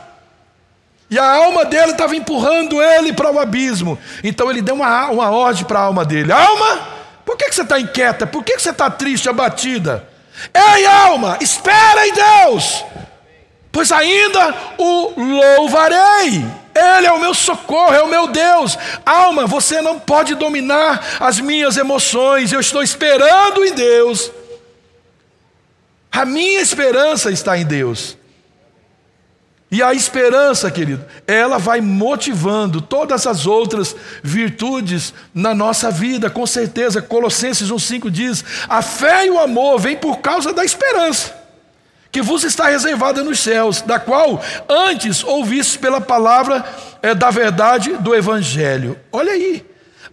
E 1.09 1.17
a 1.17 1.35
alma 1.35 1.63
dele 1.63 1.91
estava 1.91 2.15
empurrando 2.15 2.81
ele 2.81 3.13
para 3.13 3.31
o 3.31 3.39
abismo. 3.39 3.97
Então 4.23 4.49
ele 4.49 4.61
deu 4.61 4.75
uma, 4.75 5.09
uma 5.09 5.31
ordem 5.31 5.63
para 5.63 5.79
a 5.79 5.83
alma 5.83 6.03
dele: 6.03 6.31
Alma, 6.31 6.87
por 7.25 7.37
que, 7.37 7.45
que 7.45 7.55
você 7.55 7.61
está 7.61 7.79
inquieta? 7.79 8.27
Por 8.27 8.43
que, 8.43 8.55
que 8.55 8.61
você 8.61 8.71
está 8.71 8.89
triste, 8.89 9.29
abatida? 9.29 10.07
Ei, 10.53 10.85
alma, 10.85 11.37
espera 11.41 12.07
em 12.07 12.13
Deus, 12.13 12.83
pois 13.71 13.91
ainda 13.91 14.53
o 14.77 15.13
louvarei. 15.17 16.45
Ele 16.77 17.07
é 17.07 17.11
o 17.11 17.19
meu 17.19 17.33
socorro, 17.33 17.93
é 17.93 18.03
o 18.03 18.07
meu 18.07 18.27
Deus. 18.27 18.77
Alma, 19.03 19.47
você 19.47 19.81
não 19.81 19.99
pode 19.99 20.35
dominar 20.35 21.03
as 21.19 21.39
minhas 21.39 21.75
emoções. 21.75 22.53
Eu 22.53 22.59
estou 22.59 22.83
esperando 22.83 23.65
em 23.65 23.73
Deus. 23.73 24.31
A 26.11 26.23
minha 26.23 26.61
esperança 26.61 27.31
está 27.31 27.57
em 27.57 27.65
Deus. 27.65 28.15
E 29.69 29.83
a 29.83 29.93
esperança, 29.93 30.71
querido, 30.71 31.05
ela 31.27 31.57
vai 31.57 31.81
motivando 31.81 32.81
todas 32.81 33.27
as 33.27 33.45
outras 33.45 33.93
virtudes 34.23 35.13
na 35.33 35.53
nossa 35.53 35.91
vida, 35.91 36.29
com 36.29 36.47
certeza. 36.47 37.01
Colossenses 37.01 37.69
1,5 37.69 38.09
diz: 38.09 38.45
a 38.69 38.81
fé 38.81 39.25
e 39.25 39.29
o 39.29 39.37
amor 39.37 39.77
vêm 39.77 39.97
por 39.97 40.19
causa 40.19 40.53
da 40.53 40.63
esperança, 40.63 41.35
que 42.09 42.21
vos 42.21 42.45
está 42.45 42.69
reservada 42.69 43.21
nos 43.25 43.41
céus, 43.41 43.81
da 43.81 43.99
qual 43.99 44.41
antes 44.69 45.21
ouvistes 45.21 45.75
pela 45.75 45.99
palavra 45.99 46.65
é, 47.01 47.13
da 47.13 47.29
verdade 47.29 47.91
do 47.97 48.15
Evangelho. 48.15 48.97
Olha 49.11 49.33
aí, 49.33 49.65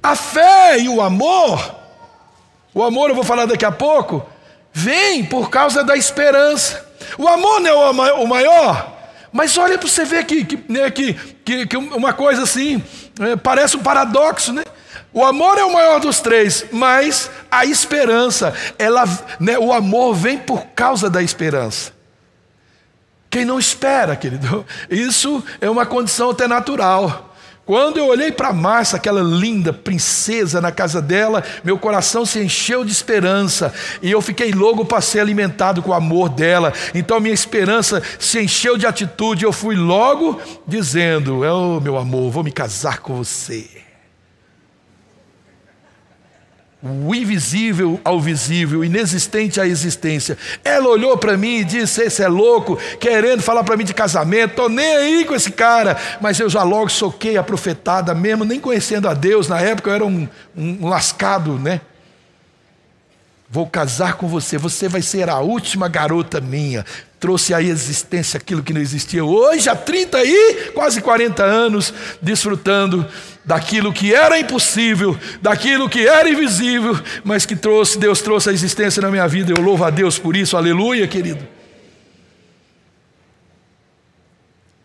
a 0.03 0.17
fé 0.17 0.81
e 0.81 0.89
o 0.89 1.01
amor, 1.01 1.77
o 2.75 2.83
amor 2.83 3.09
eu 3.09 3.15
vou 3.15 3.25
falar 3.25 3.47
daqui 3.47 3.65
a 3.65 3.71
pouco, 3.71 4.29
vem 4.73 5.25
por 5.25 5.49
causa 5.49 5.85
da 5.85 5.97
esperança. 5.97 6.85
O 7.17 7.29
amor 7.29 7.61
não 7.61 8.05
é 8.05 8.13
o 8.15 8.27
maior 8.27 8.94
mas 9.35 9.59
olha 9.59 9.77
para 9.77 9.89
você 9.89 10.05
ver 10.05 10.25
que, 10.27 10.45
que, 10.45 10.73
né, 10.73 10.89
que, 10.93 11.13
que, 11.45 11.67
que, 11.67 11.77
uma 11.77 12.13
coisa 12.13 12.45
assim, 12.45 12.81
é, 13.19 13.35
parece 13.35 13.77
um 13.77 13.83
paradoxo, 13.83 14.53
né? 14.53 14.63
O 15.13 15.25
amor 15.25 15.59
é 15.59 15.65
o 15.65 15.73
maior 15.73 15.99
dos 15.99 16.21
três, 16.21 16.67
mas 16.71 17.29
a 17.51 17.67
esperança, 17.67 18.55
ela, 18.79 19.03
né, 19.41 19.59
o 19.59 19.73
amor 19.73 20.15
vem 20.15 20.39
por 20.39 20.67
causa 20.67 21.11
da 21.11 21.21
esperança. 21.21 21.93
Quem 23.29 23.45
não 23.45 23.59
espera, 23.59 24.15
querido, 24.15 24.65
isso 24.89 25.43
é 25.61 25.69
uma 25.69 25.85
condição 25.85 26.31
até 26.31 26.47
natural. 26.47 27.34
Quando 27.67 27.97
eu 27.97 28.07
olhei 28.07 28.31
para 28.31 28.53
Márcia, 28.53 28.97
aquela 28.97 29.23
linda 29.23 29.73
princesa 29.73 30.61
na 30.61 30.71
casa 30.71 31.01
dela, 31.01 31.43
meu 31.63 31.79
coração 31.79 32.27
se 32.27 32.39
encheu 32.39 32.85
de 32.85 32.93
esperança 32.93 33.73
e 34.03 34.11
eu 34.11 34.21
fiquei 34.21 34.51
louco 34.53 34.85
para 34.85 35.01
ser 35.01 35.21
alimentado 35.21 35.83
com 35.83 35.91
o 35.91 35.95
amor 35.95 36.29
dela. 36.29 36.73
Então 36.95 37.19
minha 37.21 37.33
esperança 37.33 38.03
se 38.19 38.39
encheu 38.41 38.77
de 38.77 38.87
atitude. 38.87 39.45
Eu 39.45 39.53
fui 39.53 39.77
logo 39.77 40.39
dizendo: 40.67 41.41
Oh, 41.41 41.81
meu 41.81 41.97
amor, 41.97 42.31
vou 42.31 42.45
me 42.45 42.53
casar 42.53 42.99
com 42.99 43.15
você 43.15 43.84
o 46.85 47.15
invisível 47.15 47.99
ao 48.05 48.21
visível, 48.21 48.81
o 48.81 48.85
inexistente 48.85 49.59
à 49.59 49.67
existência. 49.67 50.37
Ela 50.63 50.89
olhou 50.89 51.17
para 51.17 51.37
mim 51.37 51.61
e 51.61 51.65
disse: 51.65 52.03
Esse 52.03 52.23
é 52.23 52.29
louco, 52.29 52.79
querendo 53.01 53.43
falar 53.43 53.65
para 53.65 53.77
mim 53.77 53.85
de 53.85 53.95
casamento, 53.95 54.51
estou 54.51 54.69
nem 54.69 54.97
aí 54.97 55.25
com 55.25 55.35
esse 55.35 55.51
cara. 55.51 55.97
Mas 56.21 56.39
eu 56.39 56.51
já 56.51 56.63
logo 56.63 56.91
soquei 56.91 57.39
a 57.39 57.43
profetada 57.43 58.15
mesmo, 58.15 58.45
nem 58.45 58.61
conhecendo 58.61 59.09
a 59.09 59.15
Deus. 59.15 59.49
Na 59.49 59.61
época 59.61 59.91
eu 59.91 59.95
era 59.95 60.05
um, 60.05 60.29
um 60.57 60.87
lascado, 60.87 61.59
né? 61.59 61.81
Vou 63.49 63.67
casar 63.67 64.15
com 64.15 64.27
você, 64.27 64.59
você 64.59 64.89
vai 64.89 65.03
ser 65.03 65.29
a 65.29 65.39
última 65.39 65.87
garota 65.87 66.41
minha. 66.41 66.85
Trouxe 67.21 67.55
à 67.55 67.63
existência 67.63 68.37
aquilo 68.37 68.63
que 68.63 68.73
não 68.73 68.81
existia. 68.81 69.25
Hoje, 69.25 69.69
há 69.69 69.77
30 69.77 70.25
e 70.25 70.71
quase 70.75 71.01
40 71.01 71.43
anos, 71.43 71.93
desfrutando 72.21 73.07
daquilo 73.45 73.93
que 73.93 74.15
era 74.15 74.39
impossível, 74.39 75.19
daquilo 75.41 75.89
que 75.89 76.07
era 76.07 76.29
invisível, 76.29 76.99
mas 77.23 77.47
que 77.47 77.55
trouxe, 77.55 77.99
Deus 77.99 78.21
trouxe 78.21 78.51
a 78.51 78.53
existência 78.53 79.01
na 79.01 79.11
minha 79.11 79.29
vida. 79.29 79.53
Eu 79.57 79.63
louvo 79.63 79.85
a 79.85 79.91
Deus 79.91 80.19
por 80.19 80.35
isso, 80.37 80.57
aleluia, 80.57 81.07
querido. 81.07 81.47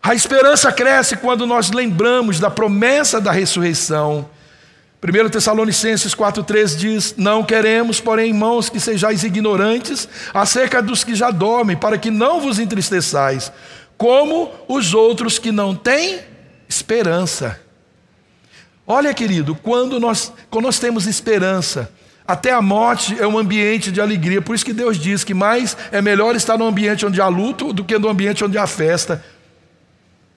A 0.02 0.14
esperança 0.14 0.72
cresce 0.72 1.16
quando 1.16 1.46
nós 1.46 1.70
lembramos 1.70 2.40
da 2.40 2.50
promessa 2.50 3.20
da 3.20 3.32
ressurreição. 3.32 4.28
1 5.02 5.30
Tessalonicenses 5.30 6.14
4,3 6.14 6.76
diz: 6.76 7.14
Não 7.16 7.42
queremos, 7.42 8.00
porém, 8.00 8.28
irmãos, 8.28 8.68
que 8.68 8.78
sejais 8.78 9.24
ignorantes 9.24 10.06
acerca 10.34 10.82
dos 10.82 11.02
que 11.02 11.14
já 11.14 11.30
dormem, 11.30 11.76
para 11.76 11.96
que 11.96 12.10
não 12.10 12.40
vos 12.40 12.58
entristeçais, 12.58 13.50
como 13.96 14.50
os 14.68 14.92
outros 14.92 15.38
que 15.38 15.50
não 15.50 15.74
têm 15.74 16.20
esperança. 16.68 17.58
Olha, 18.86 19.14
querido, 19.14 19.54
quando 19.54 19.98
nós, 19.98 20.32
quando 20.50 20.66
nós 20.66 20.78
temos 20.78 21.06
esperança, 21.06 21.90
até 22.26 22.52
a 22.52 22.60
morte 22.60 23.16
é 23.18 23.26
um 23.26 23.38
ambiente 23.38 23.90
de 23.90 24.00
alegria. 24.00 24.42
Por 24.42 24.54
isso 24.54 24.64
que 24.64 24.72
Deus 24.72 24.98
diz 24.98 25.24
que 25.24 25.32
mais 25.32 25.76
é 25.90 26.02
melhor 26.02 26.36
estar 26.36 26.58
num 26.58 26.66
ambiente 26.66 27.06
onde 27.06 27.20
há 27.20 27.26
luto 27.26 27.72
do 27.72 27.84
que 27.84 27.98
no 27.98 28.08
ambiente 28.08 28.44
onde 28.44 28.58
há 28.58 28.66
festa. 28.66 29.24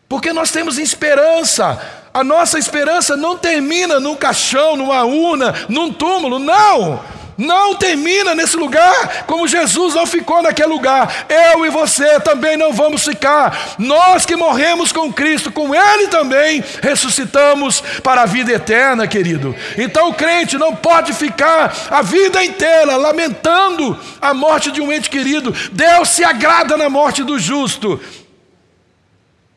Porque 0.07 0.31
nós 0.31 0.51
temos 0.51 0.77
esperança. 0.77 2.02
A 2.13 2.23
nossa 2.23 2.59
esperança 2.59 3.17
não 3.17 3.37
termina 3.37 3.99
num 3.99 4.15
caixão, 4.15 4.77
numa 4.77 5.03
urna, 5.03 5.53
num 5.67 5.91
túmulo, 5.91 6.37
não. 6.37 7.01
Não 7.37 7.73
termina 7.75 8.35
nesse 8.35 8.55
lugar, 8.55 9.25
como 9.25 9.47
Jesus 9.47 9.95
não 9.95 10.05
ficou 10.05 10.41
naquele 10.41 10.67
lugar. 10.67 11.25
Eu 11.27 11.65
e 11.65 11.69
você 11.69 12.19
também 12.19 12.55
não 12.55 12.71
vamos 12.71 13.03
ficar. 13.03 13.75
Nós 13.79 14.25
que 14.25 14.35
morremos 14.35 14.91
com 14.91 15.11
Cristo, 15.11 15.51
com 15.51 15.73
Ele 15.73 16.07
também 16.07 16.63
ressuscitamos 16.81 17.81
para 18.03 18.21
a 18.21 18.25
vida 18.27 18.51
eterna, 18.51 19.07
querido. 19.07 19.55
Então 19.77 20.09
o 20.09 20.13
crente 20.13 20.57
não 20.57 20.75
pode 20.75 21.13
ficar 21.13 21.73
a 21.89 22.01
vida 22.01 22.43
inteira 22.43 22.95
lamentando 22.95 23.99
a 24.21 24.33
morte 24.33 24.71
de 24.71 24.81
um 24.81 24.91
ente 24.93 25.09
querido. 25.09 25.53
Deus 25.71 26.09
se 26.09 26.23
agrada 26.23 26.77
na 26.77 26.89
morte 26.89 27.23
do 27.23 27.39
justo. 27.39 27.99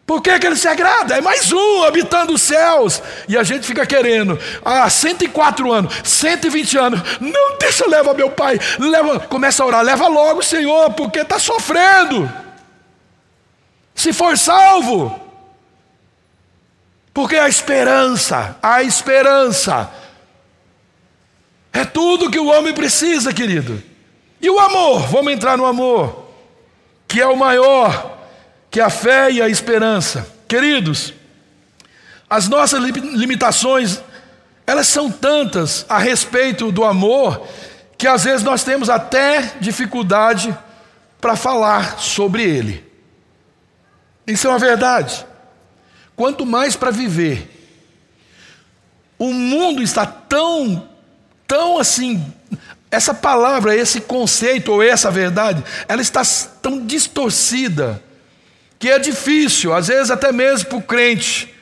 Por 0.07 0.23
que, 0.23 0.39
que 0.39 0.47
ele 0.47 0.55
se 0.55 0.69
agrada? 0.69 1.17
É 1.17 1.21
mais 1.21 1.51
um 1.51 1.83
habitando 1.83 2.33
os 2.33 2.43
céus. 2.43 3.03
E 3.27 3.37
a 3.37 3.43
gente 3.43 3.67
fica 3.67 3.85
querendo, 3.85 4.39
ah, 4.65 4.89
104 4.89 5.73
anos, 5.73 5.93
120 6.05 6.79
anos, 6.79 7.01
não 7.21 7.59
deixa, 7.59 7.89
leva 7.89 8.15
meu 8.15 8.31
pai, 8.31 8.57
leva, 8.79 9.19
começa 9.19 9.65
a 9.65 9.67
orar, 9.67 9.83
leva 9.83 10.07
logo, 10.07 10.45
Senhor, 10.45 10.93
porque 10.93 11.19
está 11.19 11.41
sofrendo. 11.41 12.31
Se 13.97 14.13
for 14.13 14.39
salvo, 14.39 15.21
porque 17.13 17.35
a 17.35 17.49
esperança, 17.49 18.57
a 18.63 18.85
esperança, 18.85 19.91
é 21.73 21.85
tudo 21.85 22.31
que 22.31 22.39
o 22.39 22.47
homem 22.47 22.73
precisa, 22.73 23.33
querido. 23.33 23.83
E 24.41 24.49
o 24.49 24.61
amor, 24.61 25.09
vamos 25.09 25.33
entrar 25.33 25.59
no 25.59 25.67
amor, 25.67 26.31
que 27.09 27.21
é 27.21 27.27
o 27.27 27.37
maior 27.37 28.16
que 28.77 28.81
a 28.83 28.91
fé 28.91 29.31
e 29.31 29.41
a 29.41 29.49
esperança. 29.49 30.29
Queridos, 30.47 31.15
as 32.29 32.47
nossas 32.47 32.79
limitações, 32.79 34.03
elas 34.67 34.87
são 34.87 35.11
tantas 35.11 35.87
a 35.89 35.97
respeito 35.97 36.71
do 36.71 36.85
amor, 36.85 37.49
que 37.97 38.07
às 38.07 38.25
vezes 38.25 38.43
nós 38.43 38.63
temos 38.65 38.91
até 38.91 39.55
dificuldade 39.61 40.55
para 41.23 41.37
falar 41.37 41.99
sobre 41.99 42.43
ele. 42.43 42.85
Isso 44.27 44.47
é 44.47 44.51
uma 44.51 44.59
verdade. 44.59 45.25
Quanto 46.15 46.45
mais 46.45 46.77
para 46.77 46.91
viver, 46.91 47.49
o 49.19 49.33
mundo 49.33 49.83
está 49.83 50.05
tão, 50.05 50.87
tão 51.47 51.79
assim, 51.79 52.31
essa 52.91 53.15
palavra, 53.15 53.75
esse 53.75 54.03
conceito 54.03 54.71
ou 54.71 54.83
essa 54.83 55.11
verdade, 55.11 55.65
ela 55.89 56.03
está 56.03 56.21
tão 56.61 56.85
distorcida 56.85 58.05
que 58.79 58.89
é 58.91 58.99
difícil, 58.99 59.73
às 59.73 59.89
vezes 59.89 60.11
até 60.11 60.33
mesmo 60.33 60.69
para 60.69 60.79
o 60.79 60.83
crente 60.83 61.55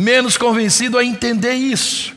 menos 0.00 0.38
convencido 0.38 0.96
a 0.96 1.04
entender 1.04 1.52
isso. 1.52 2.16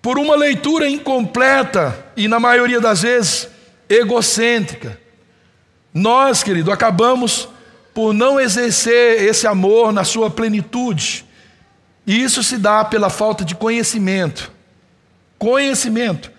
Por 0.00 0.18
uma 0.18 0.34
leitura 0.34 0.88
incompleta 0.88 2.06
e, 2.16 2.26
na 2.26 2.40
maioria 2.40 2.80
das 2.80 3.02
vezes, 3.02 3.48
egocêntrica, 3.88 4.98
nós, 5.92 6.42
querido, 6.42 6.72
acabamos 6.72 7.48
por 7.92 8.14
não 8.14 8.40
exercer 8.40 9.22
esse 9.22 9.46
amor 9.46 9.92
na 9.92 10.04
sua 10.04 10.30
plenitude. 10.30 11.26
E 12.06 12.22
isso 12.22 12.42
se 12.42 12.56
dá 12.56 12.84
pela 12.84 13.10
falta 13.10 13.44
de 13.44 13.54
conhecimento. 13.54 14.50
Conhecimento. 15.38 16.30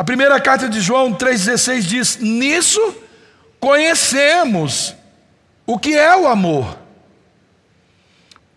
A 0.00 0.02
primeira 0.02 0.40
carta 0.40 0.66
de 0.66 0.80
João 0.80 1.12
3,16 1.12 1.80
diz: 1.82 2.16
Nisso 2.16 2.80
conhecemos 3.60 4.94
o 5.66 5.78
que 5.78 5.94
é 5.94 6.16
o 6.16 6.26
amor. 6.26 6.78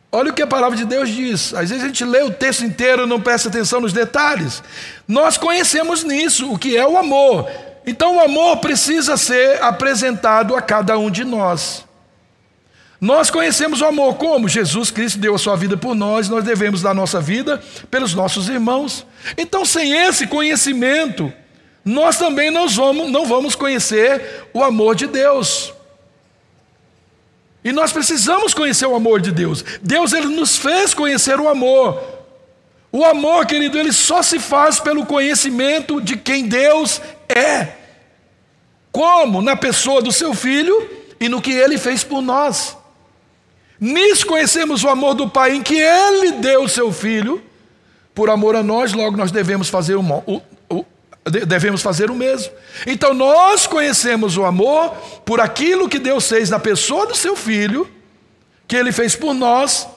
Olha 0.10 0.32
o 0.32 0.34
que 0.34 0.42
a 0.42 0.48
palavra 0.48 0.78
de 0.78 0.86
Deus 0.86 1.10
diz. 1.10 1.54
Às 1.54 1.70
vezes 1.70 1.84
a 1.84 1.88
gente 1.88 2.06
lê 2.06 2.22
o 2.22 2.32
texto 2.32 2.64
inteiro 2.64 3.04
e 3.04 3.06
não 3.06 3.20
presta 3.20 3.50
atenção 3.50 3.82
nos 3.82 3.92
detalhes. 3.92 4.64
Nós 5.06 5.38
conhecemos 5.38 6.02
nisso 6.06 6.50
o 6.50 6.58
que 6.58 6.78
é 6.78 6.88
o 6.88 6.98
amor. 6.98 7.52
Então 7.86 8.16
o 8.16 8.22
amor 8.22 8.60
precisa 8.60 9.18
ser 9.18 9.62
apresentado 9.62 10.56
a 10.56 10.62
cada 10.62 10.98
um 10.98 11.12
de 11.12 11.26
nós. 11.26 11.84
Nós 13.04 13.30
conhecemos 13.30 13.82
o 13.82 13.86
amor 13.86 14.16
como 14.16 14.48
Jesus 14.48 14.90
Cristo 14.90 15.20
deu 15.20 15.36
a 15.36 15.38
sua 15.38 15.58
vida 15.58 15.76
por 15.76 15.94
nós, 15.94 16.30
nós 16.30 16.42
devemos 16.42 16.82
dar 16.82 16.94
nossa 16.94 17.20
vida 17.20 17.62
pelos 17.92 18.14
nossos 18.14 18.48
irmãos. 18.48 19.06
Então, 19.38 19.66
sem 19.66 19.92
esse 19.92 20.26
conhecimento, 20.26 21.30
nós 21.84 22.18
também 22.18 22.50
não 22.50 22.70
vamos, 22.70 23.12
não 23.12 23.26
vamos 23.26 23.56
conhecer 23.56 24.46
o 24.54 24.64
amor 24.64 24.96
de 24.96 25.08
Deus. 25.08 25.74
E 27.62 27.74
nós 27.74 27.92
precisamos 27.92 28.54
conhecer 28.54 28.86
o 28.86 28.96
amor 28.96 29.20
de 29.20 29.34
Deus. 29.34 29.66
Deus 29.82 30.14
ele 30.14 30.28
nos 30.28 30.56
fez 30.56 30.94
conhecer 30.94 31.38
o 31.42 31.50
amor. 31.50 32.02
O 32.90 33.04
amor, 33.04 33.46
querido, 33.46 33.78
ele 33.78 33.92
só 33.92 34.22
se 34.22 34.40
faz 34.40 34.80
pelo 34.80 35.06
conhecimento 35.06 36.00
de 36.00 36.16
quem 36.16 36.48
Deus 36.48 37.02
é. 37.28 37.68
Como? 38.94 39.42
Na 39.42 39.58
pessoa 39.58 40.02
do 40.02 40.14
seu 40.14 40.34
filho 40.34 40.90
e 41.20 41.28
no 41.28 41.42
que 41.42 41.52
ele 41.52 41.78
fez 41.78 42.02
por 42.02 42.22
nós. 42.22 42.78
Nisso 43.80 44.26
conhecemos 44.26 44.84
o 44.84 44.90
amor 44.90 45.14
do 45.14 45.30
Pai, 45.30 45.56
em 45.56 45.62
que 45.62 45.76
Ele 45.76 46.34
deu 46.34 46.64
o 46.64 46.70
seu 46.70 46.92
Filho, 46.92 47.42
por 48.14 48.30
amor 48.30 48.56
a 48.56 48.64
nós, 48.64 48.94
logo 48.94 49.18
nós 49.18 49.32
devemos 49.32 49.70
fazer 49.70 49.96
o, 49.96 50.02
o, 50.02 50.42
o, 50.70 50.86
devemos 51.46 51.82
fazer 51.82 52.12
o 52.12 52.16
mesmo. 52.16 52.52
Então 52.86 53.14
nós 53.14 53.66
conhecemos 53.66 54.38
o 54.38 54.46
amor 54.46 54.92
por 55.26 55.40
aquilo 55.40 55.90
que 55.90 56.00
Deus 56.00 56.28
fez 56.28 56.50
na 56.50 56.60
pessoa 56.60 57.08
do 57.08 57.16
seu 57.16 57.36
Filho, 57.36 57.90
que 58.68 58.76
Ele 58.76 58.92
fez 58.92 59.16
por 59.16 59.34
nós 59.34 59.88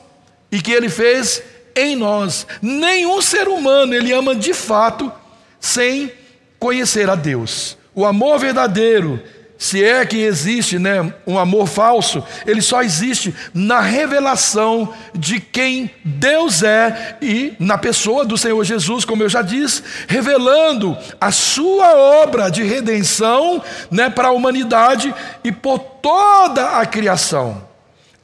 e 0.50 0.60
que 0.62 0.72
Ele 0.72 0.88
fez 0.88 1.42
em 1.74 1.94
nós. 1.94 2.46
Nenhum 2.62 3.20
ser 3.20 3.48
humano 3.48 3.94
Ele 3.94 4.12
ama 4.12 4.34
de 4.34 4.54
fato 4.54 5.12
sem 5.60 6.10
conhecer 6.58 7.10
a 7.10 7.14
Deus. 7.14 7.76
O 7.94 8.04
amor 8.04 8.38
verdadeiro 8.38 9.22
se 9.58 9.82
é 9.82 10.04
que 10.04 10.18
existe 10.18 10.78
né, 10.78 11.12
um 11.26 11.38
amor 11.38 11.66
falso, 11.66 12.22
ele 12.46 12.60
só 12.60 12.82
existe 12.82 13.34
na 13.54 13.80
revelação 13.80 14.92
de 15.14 15.40
quem 15.40 15.90
Deus 16.04 16.62
é 16.62 17.16
e 17.22 17.54
na 17.58 17.78
pessoa 17.78 18.24
do 18.24 18.36
Senhor 18.36 18.62
Jesus, 18.64 19.04
como 19.04 19.22
eu 19.22 19.28
já 19.28 19.42
disse, 19.42 19.82
revelando 20.06 20.96
a 21.20 21.30
sua 21.30 21.94
obra 22.22 22.50
de 22.50 22.62
redenção 22.62 23.62
né, 23.90 24.10
para 24.10 24.28
a 24.28 24.32
humanidade 24.32 25.14
e 25.42 25.50
por 25.50 25.78
toda 25.78 26.78
a 26.78 26.84
criação. 26.84 27.75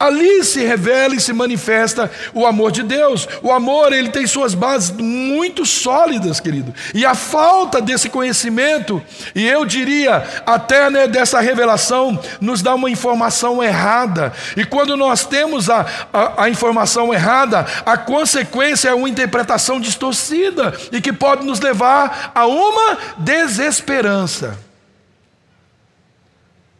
Ali 0.03 0.43
se 0.43 0.59
revela 0.65 1.15
e 1.15 1.21
se 1.21 1.31
manifesta 1.31 2.11
o 2.33 2.45
amor 2.45 2.73
de 2.73 2.83
Deus. 2.83 3.25
O 3.41 3.53
amor, 3.53 3.93
ele 3.93 4.09
tem 4.09 4.27
suas 4.27 4.53
bases 4.53 4.91
muito 4.91 5.65
sólidas, 5.65 6.41
querido. 6.41 6.73
E 6.93 7.05
a 7.05 7.15
falta 7.15 7.79
desse 7.79 8.09
conhecimento, 8.09 9.01
e 9.33 9.47
eu 9.47 9.63
diria 9.65 10.21
até 10.45 10.89
né, 10.89 11.07
dessa 11.07 11.39
revelação, 11.39 12.19
nos 12.41 12.61
dá 12.61 12.75
uma 12.75 12.89
informação 12.89 13.63
errada. 13.63 14.33
E 14.57 14.65
quando 14.65 14.97
nós 14.97 15.25
temos 15.25 15.69
a, 15.69 15.85
a, 16.11 16.43
a 16.43 16.49
informação 16.49 17.13
errada, 17.13 17.65
a 17.85 17.95
consequência 17.95 18.89
é 18.89 18.93
uma 18.93 19.07
interpretação 19.07 19.79
distorcida 19.79 20.73
e 20.91 20.99
que 20.99 21.13
pode 21.13 21.45
nos 21.45 21.61
levar 21.61 22.33
a 22.35 22.45
uma 22.45 22.97
desesperança. 23.19 24.72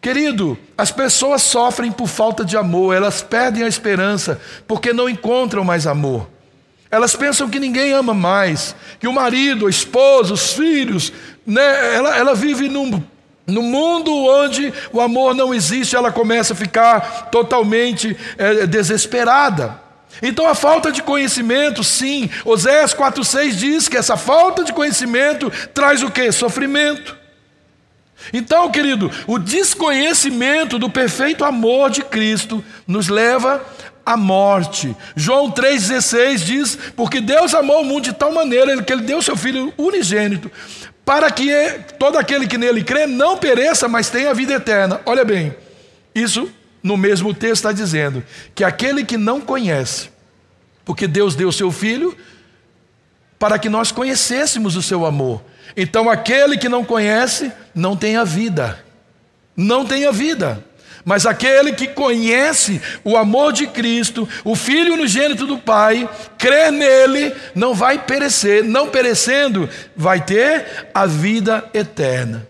Querido, 0.03 0.57
as 0.77 0.91
pessoas 0.91 1.41
sofrem 1.41 1.89
por 1.89 2.09
falta 2.09 2.43
de 2.43 2.57
amor, 2.57 2.93
elas 2.93 3.21
perdem 3.21 3.63
a 3.63 3.69
esperança 3.69 4.37
porque 4.67 4.91
não 4.91 5.07
encontram 5.07 5.63
mais 5.63 5.87
amor. 5.87 6.27
Elas 6.91 7.15
pensam 7.15 7.49
que 7.49 7.57
ninguém 7.57 7.93
ama 7.93 8.13
mais, 8.13 8.75
que 8.99 9.07
o 9.07 9.13
marido, 9.13 9.65
a 9.65 9.69
esposa, 9.69 10.33
os 10.33 10.51
filhos, 10.51 11.13
né, 11.47 11.95
ela, 11.95 12.17
ela 12.17 12.35
vive 12.35 12.67
num, 12.67 13.01
no 13.47 13.61
mundo 13.61 14.13
onde 14.13 14.73
o 14.91 14.99
amor 14.99 15.33
não 15.33 15.53
existe, 15.53 15.95
ela 15.95 16.11
começa 16.11 16.51
a 16.51 16.57
ficar 16.57 17.29
totalmente 17.31 18.17
é, 18.37 18.67
desesperada. 18.67 19.81
Então 20.21 20.45
a 20.45 20.53
falta 20.53 20.91
de 20.91 21.01
conhecimento, 21.01 21.81
sim, 21.81 22.29
Oséias 22.43 22.93
4,6 22.93 23.51
diz 23.51 23.87
que 23.87 23.95
essa 23.95 24.17
falta 24.17 24.65
de 24.65 24.73
conhecimento 24.73 25.49
traz 25.73 26.03
o 26.03 26.11
que? 26.11 26.29
Sofrimento. 26.29 27.22
Então, 28.31 28.71
querido, 28.71 29.11
o 29.27 29.37
desconhecimento 29.37 30.79
do 30.79 30.89
perfeito 30.89 31.43
amor 31.43 31.89
de 31.89 32.01
Cristo 32.01 32.63
nos 32.87 33.07
leva 33.07 33.63
à 34.05 34.15
morte. 34.15 34.95
João 35.15 35.51
3,16 35.51 36.35
diz: 36.37 36.77
Porque 36.95 37.19
Deus 37.19 37.53
amou 37.53 37.81
o 37.81 37.85
mundo 37.85 38.05
de 38.05 38.13
tal 38.13 38.31
maneira 38.31 38.81
que 38.81 38.93
Ele 38.93 39.03
deu 39.03 39.21
seu 39.21 39.35
Filho 39.35 39.73
unigênito, 39.77 40.51
para 41.03 41.29
que 41.31 41.51
todo 41.99 42.17
aquele 42.17 42.47
que 42.47 42.57
nele 42.57 42.83
crê 42.83 43.07
não 43.07 43.37
pereça, 43.37 43.87
mas 43.87 44.09
tenha 44.09 44.31
a 44.31 44.33
vida 44.33 44.53
eterna. 44.53 45.01
Olha 45.05 45.25
bem, 45.25 45.55
isso 46.13 46.49
no 46.81 46.97
mesmo 46.97 47.33
texto 47.33 47.53
está 47.55 47.71
dizendo 47.71 48.23
que 48.53 48.63
aquele 48.63 49.03
que 49.05 49.17
não 49.17 49.39
conhece, 49.39 50.09
porque 50.85 51.07
Deus 51.07 51.35
deu 51.35 51.51
seu 51.51 51.71
Filho 51.71 52.15
para 53.39 53.59
que 53.59 53.69
nós 53.69 53.91
conhecêssemos 53.91 54.75
o 54.75 54.81
seu 54.81 55.05
amor. 55.05 55.41
Então 55.75 56.09
aquele 56.09 56.57
que 56.57 56.69
não 56.69 56.83
conhece 56.83 57.51
não 57.73 57.95
tem 57.95 58.15
a 58.15 58.23
vida. 58.23 58.79
não 59.55 59.85
tenha 59.85 60.11
vida. 60.11 60.63
Mas 61.05 61.25
aquele 61.25 61.73
que 61.73 61.87
conhece 61.87 62.81
o 63.03 63.17
amor 63.17 63.51
de 63.51 63.67
Cristo, 63.67 64.27
o 64.43 64.55
Filho 64.55 64.93
unigênito 64.93 65.45
do 65.45 65.57
Pai, 65.57 66.09
crê 66.37 66.71
nele, 66.71 67.35
não 67.53 67.73
vai 67.73 67.99
perecer, 67.99 68.63
não 68.63 68.87
perecendo, 68.87 69.69
vai 69.95 70.23
ter 70.23 70.87
a 70.93 71.05
vida 71.05 71.69
eterna. 71.73 72.47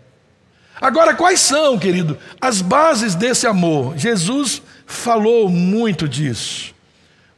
Agora, 0.80 1.16
quais 1.16 1.40
são, 1.40 1.80
querido, 1.80 2.18
as 2.40 2.62
bases 2.62 3.16
desse 3.16 3.48
amor? 3.48 3.98
Jesus 3.98 4.62
falou 4.86 5.50
muito 5.50 6.08
disso. 6.08 6.76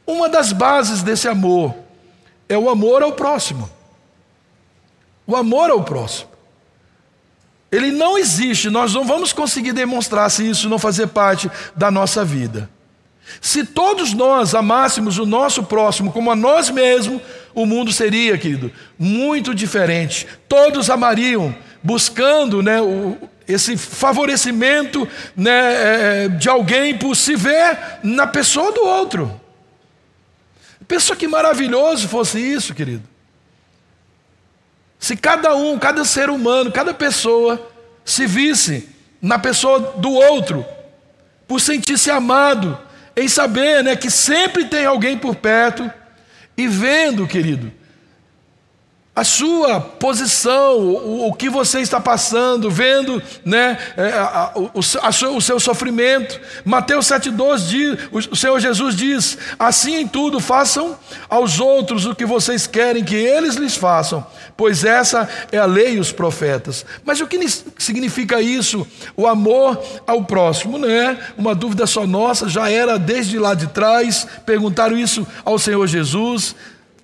Uma 0.06 0.28
das 0.28 0.52
bases 0.52 1.02
desse 1.02 1.28
amor 1.28 1.74
é 2.48 2.58
o 2.58 2.68
amor 2.68 3.02
ao 3.02 3.12
próximo. 3.12 3.70
O 5.26 5.34
amor 5.34 5.70
ao 5.70 5.82
próximo. 5.82 6.30
Ele 7.70 7.90
não 7.90 8.16
existe, 8.16 8.70
nós 8.70 8.94
não 8.94 9.04
vamos 9.04 9.32
conseguir 9.32 9.72
demonstrar 9.72 10.30
se 10.30 10.48
isso 10.48 10.68
não 10.68 10.78
fazer 10.78 11.08
parte 11.08 11.50
da 11.74 11.90
nossa 11.90 12.24
vida. 12.24 12.70
Se 13.40 13.64
todos 13.64 14.12
nós 14.12 14.54
amássemos 14.54 15.18
o 15.18 15.26
nosso 15.26 15.64
próximo 15.64 16.12
como 16.12 16.30
a 16.30 16.36
nós 16.36 16.70
mesmos, 16.70 17.20
o 17.54 17.66
mundo 17.66 17.92
seria, 17.92 18.38
querido, 18.38 18.70
muito 18.98 19.54
diferente. 19.54 20.26
Todos 20.48 20.88
amariam, 20.88 21.54
buscando 21.82 22.62
né, 22.62 22.80
o, 22.80 23.16
esse 23.48 23.76
favorecimento 23.76 25.08
né, 25.36 26.24
é, 26.24 26.28
de 26.28 26.48
alguém 26.48 26.96
por 26.96 27.16
se 27.16 27.34
ver 27.34 27.98
na 28.02 28.26
pessoa 28.26 28.70
do 28.72 28.82
outro. 28.82 29.40
Pensa 30.86 31.16
que 31.16 31.26
maravilhoso 31.26 32.08
fosse 32.08 32.38
isso, 32.38 32.72
querido. 32.72 33.02
Se 34.98 35.16
cada 35.16 35.54
um, 35.54 35.78
cada 35.78 36.04
ser 36.04 36.30
humano, 36.30 36.72
cada 36.72 36.94
pessoa 36.94 37.70
se 38.04 38.26
visse 38.26 38.88
na 39.20 39.38
pessoa 39.38 39.94
do 39.98 40.12
outro, 40.12 40.64
por 41.46 41.60
sentir-se 41.60 42.10
amado, 42.10 42.78
em 43.16 43.28
saber 43.28 43.82
né, 43.82 43.96
que 43.96 44.10
sempre 44.10 44.66
tem 44.66 44.84
alguém 44.84 45.16
por 45.16 45.36
perto, 45.36 45.90
e 46.56 46.66
vendo, 46.66 47.26
querido, 47.26 47.72
a 49.16 49.24
sua 49.24 49.80
posição, 49.80 50.76
o, 50.78 51.28
o, 51.28 51.32
que 51.32 51.48
você 51.48 51.80
está 51.80 51.98
passando, 51.98 52.70
vendo 52.70 53.22
né, 53.42 53.78
é, 53.96 54.10
a, 54.12 54.52
o, 54.54 54.70
o, 54.74 55.40
seu 55.40 55.58
sofrimento. 55.58 56.38
Mateus 56.66 57.06
7,12 57.06 57.66
diz, 57.66 58.28
o 58.30 58.36
Senhor 58.36 58.60
Jesus 58.60 58.94
diz: 58.94 59.38
Assim 59.58 59.96
em 59.96 60.06
tudo 60.06 60.38
façam 60.38 60.98
aos 61.30 61.58
outros 61.58 62.04
o 62.04 62.14
que 62.14 62.26
vocês 62.26 62.66
querem 62.66 63.02
que 63.02 63.14
eles 63.14 63.54
lhes 63.54 63.74
façam, 63.74 64.26
pois 64.54 64.84
essa 64.84 65.26
é 65.50 65.56
a 65.56 65.64
lei 65.64 65.94
e 65.94 65.98
os 65.98 66.12
profetas. 66.12 66.84
Mas 67.02 67.18
o 67.18 67.26
que 67.26 67.38
significa 67.78 68.42
isso? 68.42 68.86
O 69.16 69.26
amor 69.26 69.82
ao 70.06 70.24
próximo, 70.24 70.76
não 70.76 70.90
é 70.90 71.16
uma 71.38 71.54
dúvida 71.54 71.86
só 71.86 72.06
nossa, 72.06 72.50
já 72.50 72.70
era 72.70 72.98
desde 72.98 73.38
lá 73.38 73.54
de 73.54 73.68
trás, 73.68 74.26
perguntaram 74.44 74.98
isso 74.98 75.26
ao 75.42 75.58
Senhor 75.58 75.86
Jesus. 75.86 76.54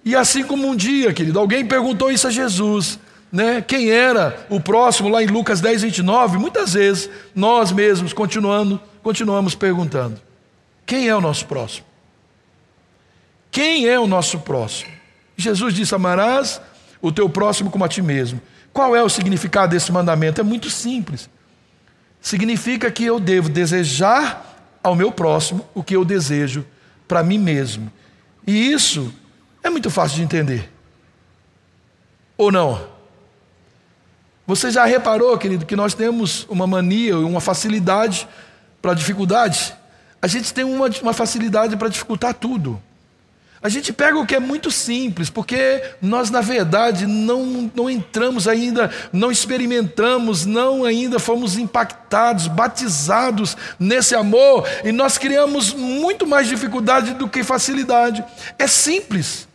E 0.05 0.17
assim 0.17 0.43
como 0.43 0.67
um 0.67 0.75
dia, 0.75 1.13
querido, 1.13 1.39
alguém 1.39 1.65
perguntou 1.65 2.11
isso 2.11 2.27
a 2.27 2.31
Jesus, 2.31 2.99
né? 3.31 3.63
Quem 3.63 3.91
era 3.91 4.47
o 4.51 4.61
próximo 4.61 5.09
lá 5.09 5.23
em 5.23 5.27
Lucas 5.27 5.61
10, 5.61 5.83
29? 5.83 6.39
Muitas 6.39 6.75
vezes 6.75 7.09
nós 7.35 7.71
mesmos 7.71 8.13
continuando, 8.13 8.81
continuamos 9.03 9.55
perguntando: 9.55 10.21
quem 10.85 11.09
é 11.09 11.15
o 11.15 11.21
nosso 11.21 11.47
próximo? 11.47 11.87
Quem 13.51 13.87
é 13.87 13.99
o 13.99 14.07
nosso 14.07 14.41
próximo? 14.41 14.91
Jesus 15.37 15.75
disse: 15.75 15.95
Amarás 15.95 16.61
o 17.01 17.13
teu 17.13 17.29
próximo 17.29 17.71
como 17.71 17.85
a 17.85 17.89
ti 17.89 18.03
mesmo. 18.03 18.41
Qual 18.73 18.97
é 18.97 19.03
o 19.03 19.09
significado 19.09 19.73
desse 19.73 19.93
mandamento? 19.93 20.41
É 20.41 20.45
muito 20.45 20.71
simples. 20.71 21.29
Significa 22.21 22.91
que 22.91 23.05
eu 23.05 23.21
devo 23.21 23.49
desejar 23.49 24.79
ao 24.83 24.95
meu 24.95 25.13
próximo 25.13 25.67
o 25.75 25.83
que 25.83 25.95
eu 25.95 26.05
desejo 26.05 26.65
para 27.07 27.23
mim 27.23 27.39
mesmo. 27.39 27.93
E 28.47 28.73
isso 28.73 29.13
é 29.63 29.71
muito 29.71 29.91
fácil 29.91 30.17
de 30.17 30.23
entender. 30.23 30.71
Ou 32.37 32.51
não? 32.51 32.93
Você 34.47 34.71
já 34.71 34.85
reparou, 34.85 35.37
querido, 35.39 35.65
que 35.65 35.77
nós 35.77 35.95
temos 35.95 36.47
uma 36.49 36.67
mania, 36.67 37.17
uma 37.19 37.41
facilidade 37.41 38.29
para 38.81 38.95
dificuldade? 38.95 39.75
A 40.21 40.27
gente 40.27 40.53
tem 40.53 40.65
uma, 40.65 40.89
uma 41.01 41.13
facilidade 41.13 41.77
para 41.77 41.89
dificultar 41.89 42.35
tudo. 42.35 42.81
A 43.63 43.69
gente 43.69 43.93
pega 43.93 44.19
o 44.19 44.27
que 44.27 44.35
é 44.35 44.41
muito 44.41 44.73
simples, 44.73 45.31
porque 45.31 45.81
nós, 46.03 46.31
na 46.31 46.41
verdade, 46.41 47.07
não, 47.07 47.71
não 47.73 47.89
entramos 47.89 48.49
ainda, 48.49 48.91
não 49.13 49.31
experimentamos, 49.31 50.45
não 50.45 50.85
ainda 50.85 51.21
fomos 51.21 51.57
impactados, 51.57 52.49
batizados 52.49 53.57
nesse 53.79 54.17
amor, 54.17 54.69
e 54.83 54.91
nós 54.91 55.17
criamos 55.17 55.73
muito 55.73 56.27
mais 56.27 56.49
dificuldade 56.49 57.15
do 57.15 57.29
que 57.29 57.45
facilidade. 57.45 58.25
É 58.59 58.67
simples. 58.67 59.47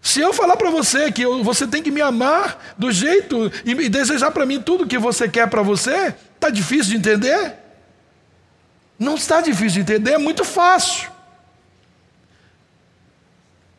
Se 0.00 0.20
eu 0.20 0.32
falar 0.32 0.56
para 0.56 0.70
você 0.70 1.10
que 1.10 1.22
eu, 1.22 1.42
você 1.42 1.66
tem 1.66 1.82
que 1.82 1.90
me 1.90 2.00
amar 2.00 2.74
do 2.78 2.90
jeito 2.90 3.50
e, 3.64 3.72
e 3.72 3.88
desejar 3.88 4.30
para 4.30 4.46
mim 4.46 4.60
tudo 4.60 4.86
que 4.86 4.98
você 4.98 5.28
quer 5.28 5.48
para 5.48 5.62
você, 5.62 6.14
está 6.34 6.50
difícil 6.50 6.92
de 6.92 6.96
entender? 6.98 7.54
Não 8.98 9.14
está 9.14 9.40
difícil 9.40 9.82
de 9.82 9.92
entender, 9.92 10.12
é 10.12 10.18
muito 10.18 10.44
fácil. 10.44 11.10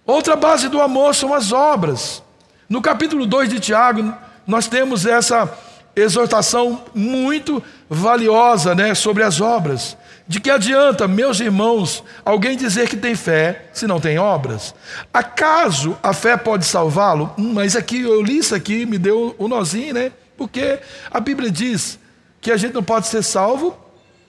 Outra 0.05 0.35
base 0.35 0.69
do 0.69 0.81
amor 0.81 1.13
são 1.13 1.33
as 1.33 1.51
obras. 1.51 2.23
No 2.67 2.81
capítulo 2.81 3.25
2 3.25 3.49
de 3.49 3.59
Tiago, 3.59 4.13
nós 4.45 4.67
temos 4.67 5.05
essa 5.05 5.51
exortação 5.95 6.83
muito 6.95 7.61
valiosa 7.89 8.73
né, 8.73 8.95
sobre 8.95 9.23
as 9.23 9.41
obras. 9.41 9.97
De 10.29 10.39
que 10.39 10.51
adianta, 10.51 11.07
meus 11.07 11.39
irmãos, 11.39 12.03
alguém 12.23 12.55
dizer 12.55 12.87
que 12.87 12.95
tem 12.95 13.15
fé 13.15 13.65
se 13.73 13.87
não 13.87 13.99
tem 13.99 14.19
obras? 14.19 14.75
Acaso 15.11 15.97
a 16.03 16.13
fé 16.13 16.37
pode 16.37 16.65
salvá-lo? 16.65 17.33
Hum, 17.35 17.51
mas 17.51 17.75
aqui 17.75 18.01
eu 18.01 18.21
li 18.21 18.37
isso 18.37 18.53
aqui, 18.53 18.85
me 18.85 18.99
deu 18.99 19.35
o 19.39 19.45
um 19.45 19.47
nozinho, 19.47 19.95
né? 19.95 20.11
Porque 20.37 20.77
a 21.09 21.19
Bíblia 21.19 21.49
diz 21.49 21.97
que 22.39 22.51
a 22.51 22.57
gente 22.57 22.75
não 22.75 22.83
pode 22.83 23.07
ser 23.07 23.23
salvo 23.23 23.75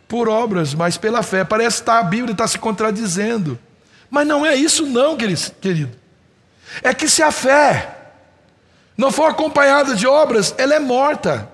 por 0.09 0.27
obras, 0.27 0.73
mas 0.73 0.97
pela 0.97 1.23
fé. 1.23 1.45
Parece 1.45 1.83
que 1.83 1.91
a 1.91 2.03
Bíblia 2.03 2.33
está 2.33 2.49
se 2.49 2.59
contradizendo. 2.59 3.59
Mas 4.09 4.27
não 4.27 4.47
é 4.47 4.57
isso, 4.57 4.87
não, 4.87 5.19
querido. 5.19 5.91
É 6.83 6.95
que 6.95 7.11
se 7.11 7.23
a 7.23 7.31
fé 7.31 7.95
não 8.97 9.13
for 9.13 9.31
acompanhada 9.31 9.95
de 9.95 10.07
obras, 10.07 10.55
ela 10.57 10.75
é 10.75 10.79
morta. 10.79 11.47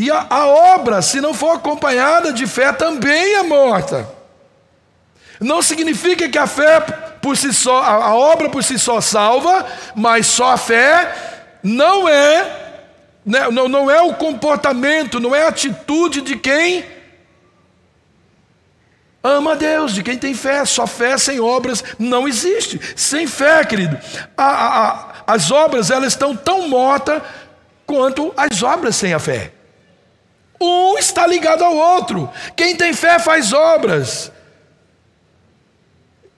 E 0.00 0.10
a, 0.10 0.26
a 0.30 0.46
obra, 0.46 1.02
se 1.02 1.20
não 1.20 1.34
for 1.34 1.56
acompanhada 1.56 2.32
de 2.32 2.46
fé, 2.46 2.72
também 2.72 3.34
é 3.34 3.42
morta. 3.42 4.08
Não 5.38 5.60
significa 5.60 6.26
que 6.26 6.38
a 6.38 6.46
fé 6.46 6.80
por 7.20 7.36
si 7.36 7.52
só, 7.52 7.82
a, 7.82 8.06
a 8.06 8.14
obra 8.14 8.48
por 8.48 8.64
si 8.64 8.78
só 8.78 8.98
salva, 9.02 9.66
mas 9.94 10.26
só 10.26 10.52
a 10.52 10.56
fé 10.56 11.14
não 11.62 12.08
é, 12.08 12.78
né, 13.26 13.50
não, 13.50 13.68
não 13.68 13.90
é 13.90 14.00
o 14.00 14.14
comportamento, 14.14 15.20
não 15.20 15.36
é 15.36 15.44
a 15.44 15.48
atitude 15.48 16.22
de 16.22 16.34
quem 16.34 16.82
ama 19.22 19.52
a 19.52 19.56
Deus, 19.56 19.92
de 19.92 20.02
quem 20.02 20.16
tem 20.16 20.32
fé. 20.32 20.64
Só 20.64 20.86
fé 20.86 21.18
sem 21.18 21.40
obras 21.40 21.84
não 21.98 22.26
existe. 22.26 22.80
Sem 22.96 23.26
fé, 23.26 23.62
querido, 23.66 23.98
a, 24.34 24.46
a, 24.46 25.14
as 25.26 25.50
obras 25.50 25.90
elas 25.90 26.14
estão 26.14 26.34
tão 26.34 26.68
mortas 26.70 27.20
quanto 27.84 28.32
as 28.34 28.62
obras 28.62 28.96
sem 28.96 29.12
a 29.12 29.18
fé. 29.18 29.59
Um 30.60 30.98
está 30.98 31.26
ligado 31.26 31.64
ao 31.64 31.74
outro. 31.74 32.30
Quem 32.54 32.76
tem 32.76 32.92
fé 32.92 33.18
faz 33.18 33.52
obras. 33.52 34.30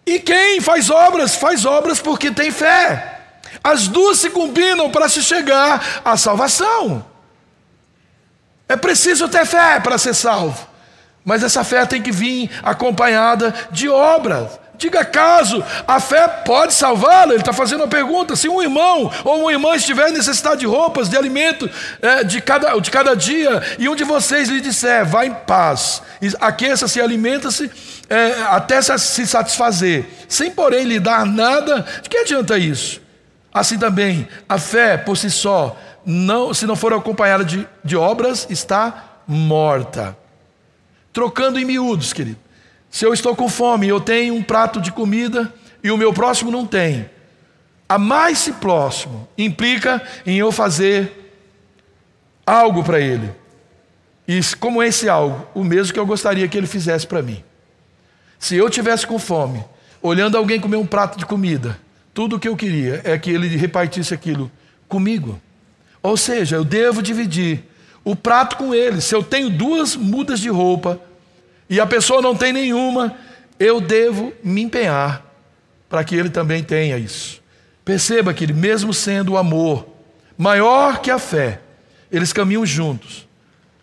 E 0.07 0.21
quem 0.21 0.61
faz 0.61 0.91
obras, 0.91 1.35
faz 1.35 1.65
obras 1.65 2.01
porque 2.01 2.31
tem 2.31 2.51
fé. 2.51 3.21
As 3.63 3.89
duas 3.89 4.19
se 4.19 4.31
combinam 4.31 4.91
para 4.91 5.09
se 5.09 5.23
chegar 5.23 6.03
à 6.05 6.17
salvação. 6.17 7.05
É 8.69 8.77
preciso 8.77 9.29
ter 9.29 9.45
fé 9.45 9.81
para 9.81 9.99
ser 9.99 10.15
salvo. 10.15 10.69
Mas 11.25 11.43
essa 11.43 11.63
fé 11.63 11.85
tem 11.87 12.03
que 12.03 12.11
vir 12.11 12.51
acompanhada 12.63 13.55
de 13.71 13.89
obras. 13.89 14.59
Diga 14.77 15.05
caso 15.05 15.63
a 15.87 16.01
fé 16.01 16.27
pode 16.27 16.73
salvá-lo. 16.73 17.33
Ele 17.33 17.41
está 17.41 17.53
fazendo 17.53 17.83
uma 17.83 17.89
pergunta: 17.89 18.35
se 18.35 18.49
um 18.49 18.61
irmão 18.61 19.11
ou 19.25 19.43
uma 19.43 19.53
irmã 19.53 19.77
estiver 19.77 20.09
em 20.09 20.13
necessidade 20.13 20.61
de 20.61 20.67
roupas, 20.67 21.09
de 21.09 21.17
alimento 21.17 21.71
é, 22.01 22.25
de, 22.25 22.41
cada, 22.41 22.79
de 22.79 22.91
cada 22.91 23.15
dia, 23.15 23.63
e 23.79 23.89
um 23.89 23.95
de 23.95 24.05
vocês 24.05 24.49
lhe 24.49 24.61
disser, 24.61 25.05
vá 25.05 25.25
em 25.27 25.35
paz, 25.35 26.03
aqueça-se 26.41 27.01
alimenta-se 27.01 27.71
é, 28.09 28.43
até 28.51 28.81
se 28.81 29.27
satisfazer, 29.27 30.07
sem 30.29 30.51
porém 30.51 30.85
lhe 30.85 30.99
dar 30.99 31.25
nada, 31.27 31.87
de 32.03 32.09
que 32.09 32.19
adianta 32.19 32.59
isso? 32.59 33.01
Assim 33.53 33.79
também, 33.79 34.27
a 34.49 34.59
fé 34.59 34.97
por 34.97 35.17
si 35.17 35.31
só, 35.31 35.77
não, 36.05 36.55
se 36.55 36.67
não 36.67 36.75
for 36.75 36.93
acompanhada 36.95 37.45
de, 37.45 37.67
de 37.85 37.97
obras, 37.97 38.47
está 38.49 39.21
morta. 39.27 40.17
Trocando 41.13 41.59
em 41.59 41.65
miúdos, 41.65 42.13
querido. 42.13 42.39
Se 42.93 43.07
eu 43.07 43.15
estou 43.15 43.35
com 43.35 43.49
fome 43.49 43.89
eu 43.89 43.99
tenho 43.99 44.35
um 44.35 44.43
prato 44.43 44.79
de 44.79 44.93
comida 44.93 45.53
e 45.83 45.91
o 45.91 45.97
meu 45.97 46.13
próximo 46.13 46.51
não 46.51 46.67
tem, 46.67 47.09
amar 47.89 48.31
esse 48.31 48.53
próximo 48.53 49.27
implica 49.37 50.01
em 50.27 50.37
eu 50.37 50.53
fazer 50.53 51.11
algo 52.47 52.85
para 52.85 53.01
ele. 53.01 53.33
E 54.29 54.39
como 54.61 54.83
esse 54.83 55.09
algo? 55.09 55.49
O 55.55 55.65
mesmo 55.65 55.95
que 55.95 55.99
eu 55.99 56.05
gostaria 56.05 56.47
que 56.47 56.57
ele 56.57 56.67
fizesse 56.67 57.07
para 57.07 57.23
mim. 57.23 57.43
Se 58.39 58.57
eu 58.57 58.69
tivesse 58.69 59.07
com 59.07 59.19
fome, 59.19 59.65
olhando 60.03 60.37
alguém 60.37 60.61
comer 60.61 60.77
um 60.77 60.87
prato 60.87 61.19
de 61.19 61.25
comida, 61.25 61.79
tudo 62.13 62.37
o 62.37 62.39
que 62.39 62.47
eu 62.47 62.57
queria 62.57 63.01
é 63.05 63.17
que 63.17 63.31
ele 63.31 63.49
repartisse 63.57 64.13
aquilo 64.13 64.53
comigo. 64.87 65.41
Ou 66.03 66.19
seja, 66.19 66.57
eu 66.57 66.65
devo 66.65 67.01
dividir 67.01 67.65
o 68.05 68.15
prato 68.15 68.59
com 68.59 68.75
ele. 68.75 69.01
Se 69.01 69.15
eu 69.15 69.23
tenho 69.23 69.49
duas 69.49 69.97
mudas 69.97 70.41
de 70.41 70.51
roupa 70.51 71.01
e 71.73 71.81
a 71.81 71.87
pessoa 71.87 72.21
não 72.21 72.37
tem 72.37 72.53
nenhuma, 72.53 73.17
eu 73.59 73.81
devo 73.81 74.31
me 74.45 74.61
empenhar 74.61 75.25
para 75.89 76.05
que 76.05 76.15
ele 76.15 76.29
também 76.29 76.63
tenha 76.63 76.99
isso. 76.99 77.41
Perceba 77.83 78.35
que 78.35 78.45
ele, 78.45 78.53
mesmo 78.53 78.93
sendo 78.93 79.33
o 79.33 79.39
amor 79.39 79.89
maior 80.37 81.01
que 81.01 81.11
a 81.11 81.19
fé, 81.19 81.63
eles 82.11 82.31
caminham 82.31 82.67
juntos. 82.67 83.27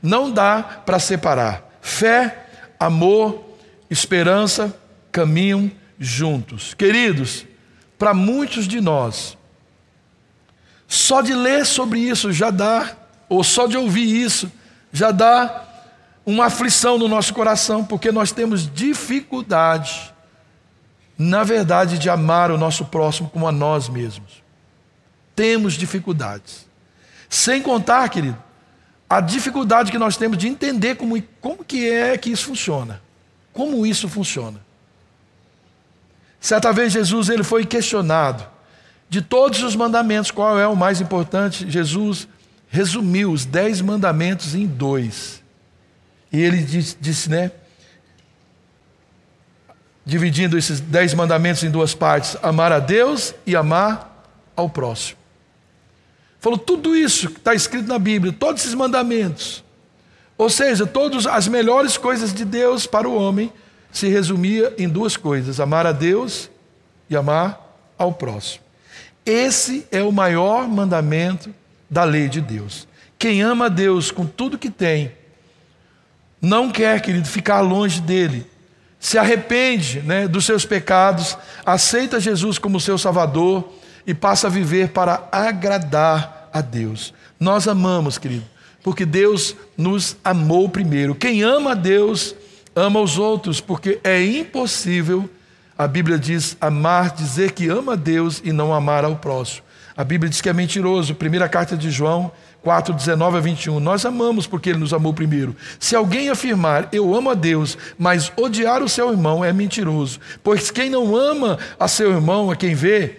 Não 0.03 0.29
dá 0.29 0.61
para 0.61 0.99
separar. 0.99 1.67
Fé, 1.81 2.45
amor, 2.79 3.57
esperança 3.89 4.71
caminham 5.11 5.71
juntos. 5.99 6.75
Queridos, 6.75 7.43
para 7.97 8.13
muitos 8.13 8.67
de 8.67 8.79
nós, 8.79 9.35
só 10.87 11.23
de 11.23 11.33
ler 11.33 11.65
sobre 11.65 12.01
isso 12.01 12.31
já 12.31 12.51
dá, 12.51 12.95
ou 13.27 13.43
só 13.43 13.65
de 13.65 13.77
ouvir 13.77 14.05
isso, 14.05 14.51
já 14.93 15.09
dá 15.09 15.68
uma 16.29 16.45
aflição 16.45 16.97
no 16.97 17.07
nosso 17.07 17.33
coração, 17.33 17.83
porque 17.83 18.11
nós 18.11 18.31
temos 18.31 18.71
dificuldade, 18.71 20.13
na 21.17 21.43
verdade, 21.43 21.97
de 21.97 22.09
amar 22.09 22.51
o 22.51 22.57
nosso 22.57 22.85
próximo 22.85 23.29
como 23.29 23.47
a 23.47 23.51
nós 23.51 23.89
mesmos. 23.89 24.43
Temos 25.35 25.73
dificuldades. 25.73 26.67
Sem 27.27 27.61
contar, 27.61 28.07
querido, 28.09 28.37
a 29.09 29.19
dificuldade 29.19 29.91
que 29.91 29.97
nós 29.97 30.17
temos 30.17 30.37
de 30.37 30.47
entender 30.47 30.95
como, 30.95 31.19
como 31.41 31.63
que 31.63 31.89
é 31.89 32.15
que 32.15 32.29
isso 32.29 32.45
funciona. 32.45 33.01
Como 33.51 33.85
isso 33.85 34.07
funciona. 34.07 34.61
Certa 36.39 36.71
vez 36.71 36.93
Jesus 36.93 37.27
ele 37.27 37.43
foi 37.43 37.65
questionado 37.65 38.45
de 39.09 39.21
todos 39.21 39.63
os 39.63 39.75
mandamentos, 39.75 40.29
qual 40.29 40.59
é 40.59 40.67
o 40.67 40.75
mais 40.75 41.01
importante? 41.01 41.69
Jesus 41.69 42.27
resumiu 42.69 43.31
os 43.31 43.45
dez 43.45 43.81
mandamentos 43.81 44.53
em 44.53 44.67
dois. 44.67 45.38
E 46.31 46.41
ele 46.41 46.61
disse, 46.61 46.97
disse 46.99 47.29
né? 47.29 47.51
Dividindo 50.05 50.57
esses 50.57 50.79
dez 50.79 51.13
mandamentos 51.13 51.63
em 51.63 51.71
duas 51.71 51.93
partes: 51.93 52.37
amar 52.41 52.71
a 52.71 52.79
Deus 52.79 53.33
e 53.45 53.55
amar 53.55 54.25
ao 54.55 54.69
próximo. 54.69 55.19
Falou 56.39 56.57
tudo 56.57 56.95
isso 56.95 57.29
que 57.29 57.37
está 57.37 57.53
escrito 57.53 57.87
na 57.87 57.99
Bíblia, 57.99 58.31
todos 58.31 58.61
esses 58.61 58.73
mandamentos. 58.73 59.63
Ou 60.37 60.49
seja, 60.49 60.85
todas 60.87 61.27
as 61.27 61.47
melhores 61.47 61.97
coisas 61.97 62.33
de 62.33 62.45
Deus 62.45 62.87
para 62.87 63.09
o 63.09 63.13
homem 63.13 63.51
se 63.91 64.07
resumia 64.07 64.73
em 64.77 64.87
duas 64.87 65.17
coisas: 65.17 65.59
amar 65.59 65.85
a 65.85 65.91
Deus 65.91 66.49
e 67.09 67.15
amar 67.15 67.91
ao 67.97 68.13
próximo. 68.13 68.63
Esse 69.25 69.85
é 69.91 70.01
o 70.01 70.11
maior 70.11 70.67
mandamento 70.67 71.53
da 71.89 72.03
lei 72.03 72.29
de 72.29 72.39
Deus. 72.39 72.87
Quem 73.17 73.41
ama 73.41 73.65
a 73.65 73.69
Deus 73.69 74.11
com 74.11 74.25
tudo 74.25 74.57
que 74.57 74.69
tem, 74.69 75.11
não 76.41 76.69
quer, 76.69 77.01
querido, 77.01 77.27
ficar 77.27 77.61
longe 77.61 78.01
dele, 78.01 78.45
se 78.99 79.17
arrepende 79.17 80.01
né, 80.01 80.27
dos 80.27 80.45
seus 80.45 80.65
pecados, 80.65 81.37
aceita 81.65 82.19
Jesus 82.19 82.57
como 82.57 82.79
seu 82.79 82.97
Salvador 82.97 83.73
e 84.05 84.13
passa 84.13 84.47
a 84.47 84.49
viver 84.49 84.89
para 84.89 85.27
agradar 85.31 86.49
a 86.51 86.61
Deus. 86.61 87.13
Nós 87.39 87.67
amamos, 87.67 88.17
querido, 88.17 88.45
porque 88.83 89.05
Deus 89.05 89.55
nos 89.77 90.17
amou 90.23 90.67
primeiro. 90.67 91.15
Quem 91.15 91.43
ama 91.43 91.71
a 91.71 91.75
Deus, 91.75 92.35
ama 92.75 92.99
os 92.99 93.17
outros, 93.17 93.61
porque 93.61 93.99
é 94.03 94.23
impossível, 94.23 95.29
a 95.77 95.87
Bíblia 95.87 96.19
diz, 96.19 96.57
amar, 96.59 97.11
dizer 97.11 97.51
que 97.51 97.69
ama 97.69 97.93
a 97.93 97.95
Deus 97.95 98.41
e 98.43 98.51
não 98.51 98.73
amar 98.73 99.05
ao 99.05 99.15
próximo. 99.15 99.63
A 99.95 100.03
Bíblia 100.03 100.29
diz 100.29 100.41
que 100.41 100.49
é 100.49 100.53
mentiroso. 100.53 101.15
Primeira 101.15 101.47
carta 101.47 101.75
de 101.75 101.91
João, 101.91 102.31
4, 102.61 102.93
19 102.93 103.37
a 103.37 103.39
21. 103.39 103.79
Nós 103.79 104.05
amamos 104.05 104.45
porque 104.45 104.69
ele 104.69 104.79
nos 104.79 104.93
amou 104.93 105.13
primeiro. 105.13 105.55
Se 105.79 105.95
alguém 105.95 106.29
afirmar, 106.29 106.89
eu 106.91 107.15
amo 107.15 107.29
a 107.29 107.33
Deus, 107.33 107.77
mas 107.97 108.31
odiar 108.35 108.83
o 108.83 108.89
seu 108.89 109.11
irmão 109.11 109.43
é 109.43 109.53
mentiroso. 109.53 110.19
Pois 110.43 110.69
quem 110.69 110.89
não 110.89 111.15
ama 111.15 111.57
a 111.79 111.87
seu 111.87 112.11
irmão, 112.11 112.51
a 112.51 112.55
quem 112.55 112.75
vê, 112.75 113.17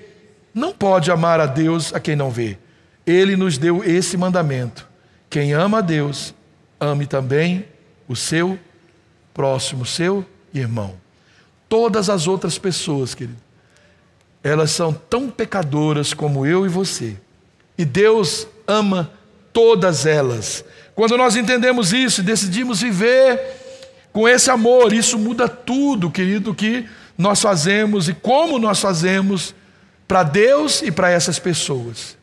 não 0.55 0.73
pode 0.73 1.11
amar 1.11 1.41
a 1.41 1.47
Deus 1.47 1.95
a 1.95 2.01
quem 2.01 2.17
não 2.17 2.31
vê. 2.31 2.59
Ele 3.07 3.37
nos 3.37 3.57
deu 3.57 3.83
esse 3.83 4.17
mandamento: 4.17 4.87
quem 5.29 5.53
ama 5.53 5.79
a 5.79 5.83
Deus, 5.83 6.35
ame 6.79 7.07
também 7.07 7.65
o 8.07 8.15
seu 8.15 8.59
próximo, 9.33 9.87
seu 9.87 10.25
irmão. 10.53 10.95
Todas 11.69 12.11
as 12.11 12.27
outras 12.27 12.59
pessoas, 12.59 13.15
querido, 13.15 13.39
elas 14.43 14.71
são 14.71 14.93
tão 14.93 15.31
pecadoras 15.31 16.13
como 16.13 16.45
eu 16.45 16.67
e 16.67 16.69
você. 16.69 17.17
E 17.79 17.85
Deus 17.85 18.47
ama 18.67 19.11
todas 19.53 20.07
elas. 20.07 20.65
Quando 20.95 21.17
nós 21.17 21.37
entendemos 21.37 21.93
isso 21.93 22.21
e 22.21 22.25
decidimos 22.25 22.81
viver 22.83 23.41
com 24.13 24.29
esse 24.29 24.51
amor, 24.51 24.93
isso 24.93 25.19
muda 25.19 25.49
tudo, 25.49 26.11
querido, 26.11 26.55
que 26.55 26.87
nós 27.17 27.41
fazemos 27.41 28.09
e 28.09 28.15
como 28.15 28.59
nós 28.59 28.81
fazemos 28.81 29.55
para 30.09 30.23
Deus 30.23 30.83
e 30.83 30.91
para 30.91 31.11
essas 31.11 31.39
pessoas. 31.39 32.19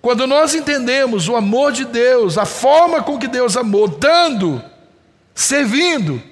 Quando 0.00 0.26
nós 0.26 0.54
entendemos 0.54 1.28
o 1.28 1.34
amor 1.34 1.72
de 1.72 1.84
Deus, 1.84 2.38
a 2.38 2.44
forma 2.44 3.02
com 3.02 3.18
que 3.18 3.26
Deus 3.26 3.56
amou, 3.56 3.88
dando, 3.88 4.62
servindo, 5.34 6.22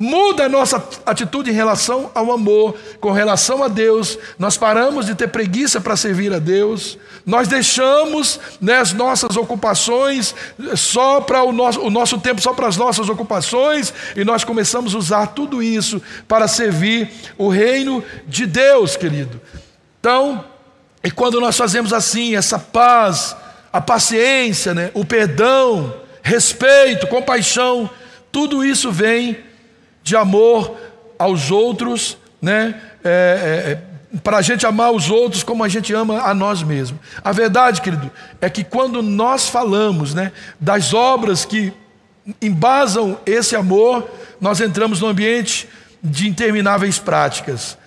muda 0.00 0.46
a 0.46 0.48
nossa 0.48 0.82
atitude 1.04 1.50
em 1.50 1.52
relação 1.52 2.10
ao 2.14 2.32
amor, 2.32 2.74
com 2.98 3.12
relação 3.12 3.62
a 3.62 3.68
Deus. 3.68 4.16
Nós 4.38 4.56
paramos 4.56 5.04
de 5.04 5.14
ter 5.14 5.28
preguiça 5.28 5.78
para 5.78 5.94
servir 5.94 6.32
a 6.32 6.38
Deus, 6.38 6.96
nós 7.26 7.46
deixamos 7.46 8.40
né, 8.58 8.78
as 8.78 8.94
nossas 8.94 9.36
ocupações 9.36 10.34
só 10.74 11.20
para 11.20 11.42
o 11.42 11.52
nosso, 11.52 11.82
o 11.82 11.90
nosso 11.90 12.18
tempo, 12.18 12.40
só 12.40 12.54
para 12.54 12.66
as 12.66 12.78
nossas 12.78 13.10
ocupações, 13.10 13.92
e 14.16 14.24
nós 14.24 14.42
começamos 14.42 14.94
a 14.94 14.98
usar 14.98 15.26
tudo 15.28 15.62
isso 15.62 16.00
para 16.26 16.48
servir 16.48 17.10
o 17.36 17.50
reino 17.50 18.02
de 18.26 18.46
Deus, 18.46 18.96
querido. 18.96 19.38
Então, 20.00 20.42
e 21.04 21.10
quando 21.10 21.38
nós 21.40 21.58
fazemos 21.58 21.92
assim, 21.92 22.34
essa 22.34 22.58
paz, 22.58 23.36
a 23.70 23.82
paciência, 23.82 24.72
né, 24.72 24.90
o 24.94 25.04
perdão, 25.04 25.94
respeito, 26.22 27.06
compaixão, 27.06 27.90
tudo 28.32 28.64
isso 28.64 28.90
vem 28.90 29.49
de 30.02 30.16
amor 30.16 30.76
aos 31.18 31.50
outros, 31.50 32.16
né? 32.40 32.80
É, 33.04 33.08
é, 33.08 33.72
é 33.72 33.90
para 34.24 34.38
a 34.38 34.42
gente 34.42 34.66
amar 34.66 34.90
os 34.90 35.08
outros 35.08 35.44
como 35.44 35.62
a 35.62 35.68
gente 35.68 35.94
ama 35.94 36.22
a 36.22 36.34
nós 36.34 36.62
mesmos. 36.62 37.00
A 37.22 37.30
verdade, 37.30 37.80
querido, 37.80 38.10
é 38.40 38.50
que 38.50 38.64
quando 38.64 39.02
nós 39.02 39.48
falamos 39.48 40.14
né, 40.14 40.32
das 40.58 40.92
obras 40.92 41.44
que 41.44 41.72
embasam 42.42 43.18
esse 43.24 43.54
amor, 43.54 44.08
nós 44.40 44.60
entramos 44.60 45.00
no 45.00 45.06
ambiente 45.06 45.68
de 46.02 46.28
intermináveis 46.28 46.98
práticas. 46.98 47.78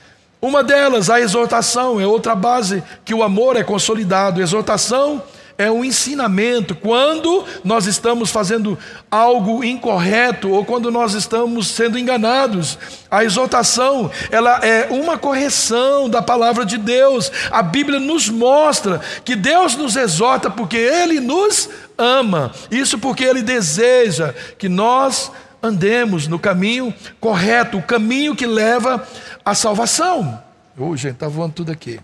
Uma 0.41 0.63
delas, 0.63 1.09
a 1.09 1.19
exortação, 1.19 1.99
é 1.99 2.07
outra 2.07 2.35
base 2.35 2.83
que 3.03 3.13
o 3.13 3.23
amor 3.23 3.55
é 3.55 3.63
consolidado. 3.63 4.41
Exortação 4.41 5.21
é 5.57 5.69
um 5.69 5.85
ensinamento 5.85 6.75
quando 6.75 7.45
nós 7.63 7.85
estamos 7.85 8.31
fazendo 8.31 8.77
algo 9.09 9.63
incorreto 9.63 10.49
ou 10.49 10.65
quando 10.65 10.91
nós 10.91 11.13
estamos 11.13 11.67
sendo 11.67 11.97
enganados. 11.97 12.77
A 13.09 13.23
exortação, 13.23 14.09
ela 14.31 14.65
é 14.65 14.87
uma 14.89 15.17
correção 15.17 16.09
da 16.09 16.21
palavra 16.21 16.65
de 16.65 16.77
Deus. 16.77 17.31
A 17.51 17.61
Bíblia 17.61 17.99
nos 17.99 18.29
mostra 18.29 18.99
que 19.23 19.35
Deus 19.35 19.75
nos 19.75 19.95
exorta 19.95 20.49
porque 20.49 20.77
ele 20.77 21.19
nos 21.19 21.69
ama. 21.97 22.51
Isso 22.71 22.97
porque 22.97 23.23
ele 23.23 23.41
deseja 23.41 24.33
que 24.57 24.67
nós 24.67 25.31
andemos 25.61 26.27
no 26.27 26.39
caminho 26.39 26.93
correto, 27.19 27.77
o 27.77 27.83
caminho 27.83 28.35
que 28.35 28.45
leva 28.45 29.07
à 29.45 29.53
salvação. 29.55 30.41
Ô, 30.77 30.89
oh, 30.89 30.97
gente, 30.97 31.13
está 31.13 31.27
voando 31.27 31.53
tudo 31.53 31.71
aqui. 31.71 31.99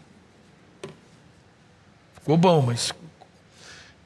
Ficou 2.16 2.38
bom, 2.38 2.62
mas 2.62 2.94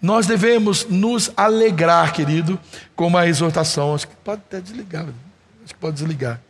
nós 0.03 0.27
devemos 0.27 0.85
nos 0.89 1.31
alegrar, 1.37 2.11
querido, 2.11 2.59
com 2.93 3.15
a 3.15 3.25
exortação. 3.25 3.95
Acho 3.95 4.09
que 4.09 4.15
pode 4.17 4.41
até 4.45 4.59
desligar. 4.59 5.05
Acho 5.63 5.73
que 5.73 5.79
pode 5.79 5.95
desligar. 5.95 6.41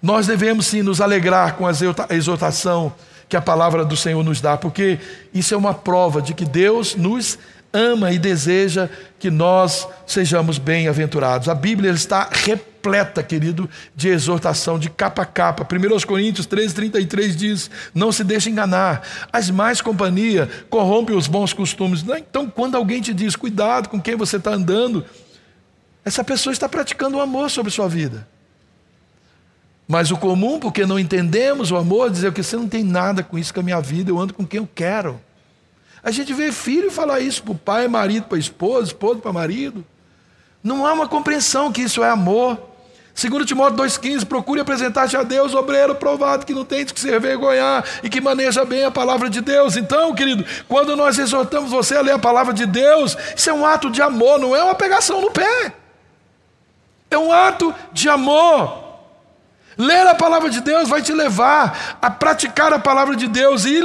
Nós 0.00 0.28
devemos 0.28 0.66
sim 0.68 0.82
nos 0.82 1.00
alegrar 1.00 1.56
com 1.56 1.66
a 1.66 1.72
exortação 2.10 2.94
que 3.28 3.36
a 3.36 3.42
palavra 3.42 3.84
do 3.84 3.96
Senhor 3.96 4.22
nos 4.22 4.40
dá, 4.40 4.56
porque 4.56 5.00
isso 5.34 5.52
é 5.52 5.56
uma 5.56 5.74
prova 5.74 6.22
de 6.22 6.32
que 6.32 6.44
Deus 6.44 6.94
nos 6.94 7.36
ama 7.72 8.12
e 8.12 8.18
deseja 8.18 8.88
que 9.18 9.30
nós 9.30 9.86
sejamos 10.06 10.58
bem-aventurados. 10.58 11.48
A 11.48 11.54
Bíblia 11.54 11.90
está 11.90 12.28
repleta, 12.30 13.22
querido, 13.22 13.68
de 13.94 14.08
exortação, 14.08 14.78
de 14.78 14.88
capa 14.88 15.22
a 15.22 15.26
capa. 15.26 15.64
1 15.64 16.06
Coríntios 16.06 16.46
13, 16.46 16.74
33 16.74 17.36
diz: 17.36 17.70
Não 17.94 18.10
se 18.10 18.24
deixe 18.24 18.50
enganar, 18.50 19.02
as 19.32 19.50
mais 19.50 19.80
companhia 19.80 20.48
corrompem 20.70 21.16
os 21.16 21.26
bons 21.26 21.52
costumes. 21.52 22.04
Então, 22.16 22.48
quando 22.48 22.76
alguém 22.76 23.00
te 23.00 23.12
diz, 23.12 23.36
cuidado 23.36 23.88
com 23.88 24.00
quem 24.00 24.16
você 24.16 24.36
está 24.36 24.52
andando, 24.52 25.04
essa 26.04 26.24
pessoa 26.24 26.52
está 26.52 26.68
praticando 26.68 27.18
o 27.18 27.20
amor 27.20 27.50
sobre 27.50 27.70
sua 27.70 27.88
vida. 27.88 28.26
Mas 29.86 30.10
o 30.10 30.18
comum, 30.18 30.60
porque 30.60 30.84
não 30.84 30.98
entendemos 30.98 31.70
o 31.70 31.76
amor, 31.76 32.10
dizer 32.10 32.30
que 32.32 32.42
você 32.42 32.56
não 32.56 32.68
tem 32.68 32.84
nada 32.84 33.22
com 33.22 33.38
isso 33.38 33.54
com 33.54 33.60
a 33.60 33.62
minha 33.62 33.80
vida, 33.80 34.10
eu 34.10 34.18
ando 34.18 34.34
com 34.34 34.46
quem 34.46 34.58
eu 34.58 34.68
quero. 34.74 35.18
A 36.02 36.10
gente 36.10 36.32
vê 36.32 36.52
filho 36.52 36.90
falar 36.90 37.20
isso 37.20 37.42
para 37.42 37.52
o 37.52 37.58
pai, 37.58 37.88
marido 37.88 38.24
para 38.24 38.36
a 38.36 38.40
esposa, 38.40 38.86
esposa 38.88 39.20
para 39.20 39.32
marido. 39.32 39.84
Não 40.62 40.86
há 40.86 40.92
uma 40.92 41.08
compreensão 41.08 41.72
que 41.72 41.82
isso 41.82 42.02
é 42.02 42.10
amor. 42.10 42.58
Segundo 43.14 43.44
Timóteo 43.44 43.78
2,15, 43.78 44.26
procure 44.26 44.60
apresentar-te 44.60 45.16
a 45.16 45.24
Deus, 45.24 45.52
obreiro 45.52 45.92
provado, 45.96 46.46
que 46.46 46.54
não 46.54 46.64
tem 46.64 46.84
de 46.84 46.94
que 46.94 47.00
se 47.00 47.12
envergonhar 47.12 47.84
e 48.00 48.08
que 48.08 48.20
maneja 48.20 48.64
bem 48.64 48.84
a 48.84 48.92
palavra 48.92 49.28
de 49.28 49.40
Deus. 49.40 49.76
Então, 49.76 50.14
querido, 50.14 50.44
quando 50.68 50.94
nós 50.94 51.18
exortamos 51.18 51.72
você 51.72 51.96
a 51.96 52.00
ler 52.00 52.12
a 52.12 52.18
palavra 52.18 52.54
de 52.54 52.64
Deus, 52.64 53.16
isso 53.34 53.50
é 53.50 53.52
um 53.52 53.66
ato 53.66 53.90
de 53.90 54.00
amor, 54.00 54.38
não 54.38 54.54
é 54.54 54.62
uma 54.62 54.74
pegação 54.76 55.20
no 55.20 55.32
pé. 55.32 55.72
É 57.10 57.18
um 57.18 57.32
ato 57.32 57.74
de 57.92 58.08
amor. 58.08 58.87
Ler 59.78 60.08
a 60.08 60.14
palavra 60.14 60.50
de 60.50 60.60
Deus 60.60 60.88
vai 60.88 61.00
te 61.00 61.12
levar 61.12 61.98
a 62.02 62.10
praticar 62.10 62.72
a 62.72 62.80
palavra 62.80 63.14
de 63.14 63.28
Deus 63.28 63.64
e 63.64 63.78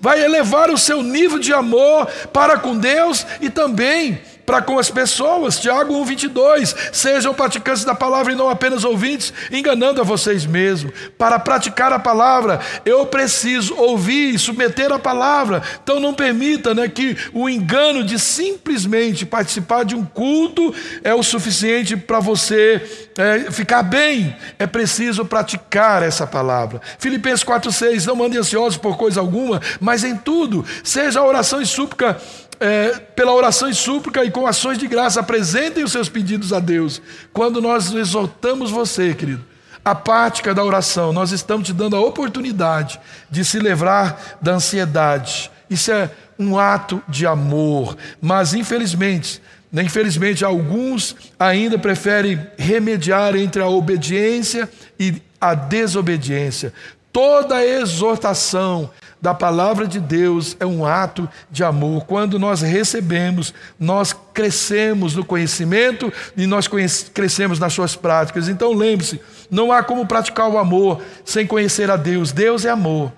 vai 0.00 0.22
elevar 0.22 0.70
o 0.70 0.78
seu 0.78 1.02
nível 1.02 1.40
de 1.40 1.52
amor 1.52 2.06
para 2.32 2.56
com 2.56 2.78
Deus 2.78 3.26
e 3.40 3.50
também 3.50 4.22
para 4.44 4.62
com 4.62 4.78
as 4.78 4.90
pessoas. 4.90 5.58
Tiago 5.58 5.94
1,22. 6.04 6.74
Sejam 6.92 7.34
praticantes 7.34 7.84
da 7.84 7.94
palavra 7.94 8.32
e 8.32 8.36
não 8.36 8.48
apenas 8.48 8.84
ouvintes, 8.84 9.32
enganando 9.50 10.00
a 10.00 10.04
vocês 10.04 10.46
mesmos. 10.46 10.92
Para 11.16 11.38
praticar 11.38 11.92
a 11.92 11.98
palavra, 11.98 12.60
eu 12.84 13.06
preciso 13.06 13.74
ouvir 13.76 14.34
e 14.34 14.38
submeter 14.38 14.92
a 14.92 14.98
palavra. 14.98 15.62
Então 15.82 16.00
não 16.00 16.14
permita 16.14 16.74
né, 16.74 16.88
que 16.88 17.16
o 17.32 17.48
engano 17.48 18.02
de 18.02 18.18
simplesmente 18.18 19.24
participar 19.24 19.84
de 19.84 19.94
um 19.94 20.04
culto 20.04 20.74
é 21.02 21.14
o 21.14 21.22
suficiente 21.22 21.96
para 21.96 22.20
você 22.20 22.82
é, 23.16 23.50
ficar 23.50 23.82
bem. 23.82 24.34
É 24.58 24.66
preciso 24.66 25.24
praticar 25.24 26.02
essa 26.02 26.26
palavra. 26.26 26.80
Filipenses 26.98 27.44
4,6. 27.44 28.06
Não 28.06 28.16
mandem 28.16 28.38
ansiosos 28.38 28.76
por 28.76 28.96
coisa 28.96 29.20
alguma, 29.20 29.60
mas 29.80 30.04
em 30.04 30.16
tudo, 30.16 30.64
seja 30.82 31.20
a 31.20 31.26
oração 31.26 31.60
e 31.60 31.66
súplica 31.66 32.20
é, 32.60 32.90
pela 33.16 33.32
oração 33.32 33.68
e 33.68 33.74
súplica 33.74 34.22
e 34.22 34.30
com 34.30 34.46
ações 34.46 34.76
de 34.76 34.86
graça, 34.86 35.20
apresentem 35.20 35.82
os 35.82 35.90
seus 35.90 36.08
pedidos 36.08 36.52
a 36.52 36.60
Deus. 36.60 37.00
Quando 37.32 37.60
nós 37.60 37.92
exortamos 37.92 38.70
você, 38.70 39.14
querido, 39.14 39.44
a 39.82 39.94
prática 39.94 40.54
da 40.54 40.62
oração, 40.62 41.12
nós 41.12 41.32
estamos 41.32 41.66
te 41.66 41.72
dando 41.72 41.96
a 41.96 42.00
oportunidade 42.00 43.00
de 43.30 43.44
se 43.44 43.58
livrar 43.58 44.36
da 44.40 44.52
ansiedade. 44.52 45.50
Isso 45.70 45.90
é 45.90 46.10
um 46.38 46.58
ato 46.58 47.02
de 47.08 47.26
amor, 47.26 47.96
mas 48.20 48.52
infelizmente, 48.52 49.40
né, 49.72 49.82
infelizmente 49.82 50.44
alguns 50.44 51.16
ainda 51.38 51.78
preferem 51.78 52.46
remediar 52.58 53.34
entre 53.36 53.62
a 53.62 53.68
obediência 53.68 54.68
e 54.98 55.22
a 55.40 55.54
desobediência. 55.54 56.74
Toda 57.12 57.64
exortação 57.64 58.90
da 59.20 59.34
palavra 59.34 59.86
de 59.86 60.00
Deus 60.00 60.56
é 60.58 60.64
um 60.64 60.84
ato 60.84 61.28
de 61.50 61.62
amor. 61.62 62.04
Quando 62.06 62.38
nós 62.38 62.62
recebemos, 62.62 63.52
nós 63.78 64.14
crescemos 64.32 65.14
no 65.14 65.24
conhecimento 65.24 66.12
e 66.36 66.46
nós 66.46 66.68
crescemos 67.12 67.58
nas 67.58 67.72
suas 67.72 67.94
práticas. 67.94 68.48
Então 68.48 68.72
lembre-se, 68.72 69.20
não 69.50 69.70
há 69.70 69.82
como 69.82 70.06
praticar 70.06 70.48
o 70.48 70.58
amor 70.58 71.02
sem 71.24 71.46
conhecer 71.46 71.90
a 71.90 71.96
Deus. 71.96 72.32
Deus 72.32 72.64
é 72.64 72.70
amor. 72.70 73.12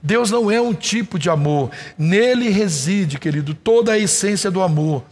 Deus 0.00 0.30
não 0.30 0.50
é 0.50 0.60
um 0.60 0.72
tipo 0.72 1.18
de 1.18 1.28
amor. 1.28 1.70
Nele 1.96 2.50
reside, 2.50 3.18
querido, 3.18 3.52
toda 3.52 3.92
a 3.92 3.98
essência 3.98 4.50
do 4.50 4.62
amor. 4.62 5.02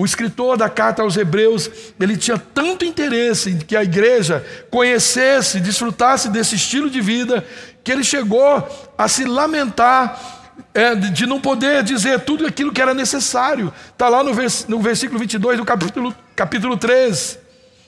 O 0.00 0.04
escritor 0.06 0.56
da 0.56 0.66
carta 0.66 1.02
aos 1.02 1.14
Hebreus, 1.14 1.70
ele 2.00 2.16
tinha 2.16 2.38
tanto 2.38 2.86
interesse 2.86 3.50
em 3.50 3.58
que 3.58 3.76
a 3.76 3.84
igreja 3.84 4.42
conhecesse, 4.70 5.60
desfrutasse 5.60 6.30
desse 6.30 6.54
estilo 6.54 6.88
de 6.88 7.02
vida, 7.02 7.44
que 7.84 7.92
ele 7.92 8.02
chegou 8.02 8.66
a 8.96 9.08
se 9.08 9.26
lamentar 9.26 10.56
é, 10.72 10.94
de 10.94 11.26
não 11.26 11.38
poder 11.38 11.82
dizer 11.82 12.20
tudo 12.20 12.46
aquilo 12.46 12.72
que 12.72 12.80
era 12.80 12.94
necessário. 12.94 13.70
Está 13.92 14.08
lá 14.08 14.24
no, 14.24 14.32
vers, 14.32 14.64
no 14.66 14.80
versículo 14.80 15.18
22 15.18 15.58
do 15.58 15.66
capítulo, 15.66 16.14
capítulo 16.34 16.78
3. 16.78 17.38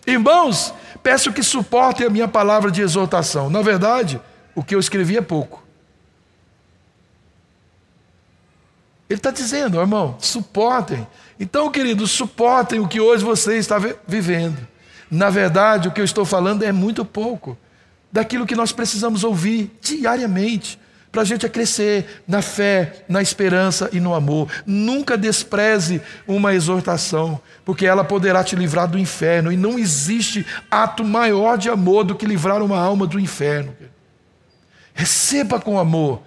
Irmãos, 0.06 0.74
peço 1.02 1.32
que 1.32 1.42
suportem 1.42 2.06
a 2.06 2.10
minha 2.10 2.28
palavra 2.28 2.70
de 2.70 2.82
exortação. 2.82 3.48
Na 3.48 3.62
verdade, 3.62 4.20
o 4.54 4.62
que 4.62 4.74
eu 4.74 4.80
escrevi 4.80 5.16
é 5.16 5.22
pouco. 5.22 5.62
Ele 9.08 9.18
está 9.18 9.30
dizendo, 9.30 9.80
irmão, 9.80 10.16
suportem. 10.20 11.06
Então, 11.38 11.70
queridos, 11.70 12.10
suportem 12.10 12.80
o 12.80 12.88
que 12.88 13.00
hoje 13.00 13.24
você 13.24 13.56
está 13.56 13.78
vivendo. 14.06 14.58
Na 15.10 15.30
verdade, 15.30 15.88
o 15.88 15.92
que 15.92 16.00
eu 16.00 16.04
estou 16.04 16.24
falando 16.24 16.62
é 16.62 16.72
muito 16.72 17.04
pouco 17.04 17.56
daquilo 18.10 18.46
que 18.46 18.54
nós 18.54 18.72
precisamos 18.72 19.24
ouvir 19.24 19.70
diariamente 19.80 20.78
para 21.10 21.20
a 21.20 21.24
gente 21.24 21.46
crescer 21.48 22.22
na 22.26 22.40
fé, 22.40 23.04
na 23.06 23.20
esperança 23.20 23.90
e 23.92 24.00
no 24.00 24.14
amor. 24.14 24.48
Nunca 24.64 25.16
despreze 25.16 26.00
uma 26.26 26.54
exortação, 26.54 27.38
porque 27.66 27.84
ela 27.84 28.02
poderá 28.02 28.42
te 28.42 28.56
livrar 28.56 28.88
do 28.88 28.98
inferno, 28.98 29.52
e 29.52 29.56
não 29.56 29.78
existe 29.78 30.46
ato 30.70 31.04
maior 31.04 31.58
de 31.58 31.68
amor 31.68 32.04
do 32.04 32.14
que 32.14 32.24
livrar 32.24 32.62
uma 32.62 32.78
alma 32.78 33.06
do 33.06 33.20
inferno. 33.20 33.76
Receba 34.94 35.60
com 35.60 35.78
amor 35.78 36.22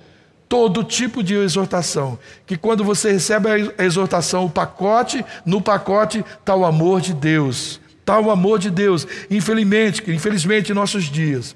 todo 0.48 0.84
tipo 0.84 1.24
de 1.24 1.36
exortação, 1.36 2.18
que 2.46 2.58
quando 2.58 2.84
você 2.84 3.12
recebe 3.12 3.74
a 3.78 3.84
exortação, 3.84 4.46
o 4.46 4.50
pacote, 4.50 5.26
no 5.46 5.62
pacote 5.62 6.24
está 6.39 6.56
o 6.56 6.66
amor 6.66 7.02
de 7.02 7.14
Deus, 7.14 7.80
está 8.00 8.20
o 8.20 8.30
amor 8.30 8.60
de 8.60 8.70
Deus. 8.70 9.08
Infelizmente, 9.30 10.04
infelizmente 10.12 10.72
em 10.72 10.76
nossos 10.76 11.06
dias, 11.06 11.56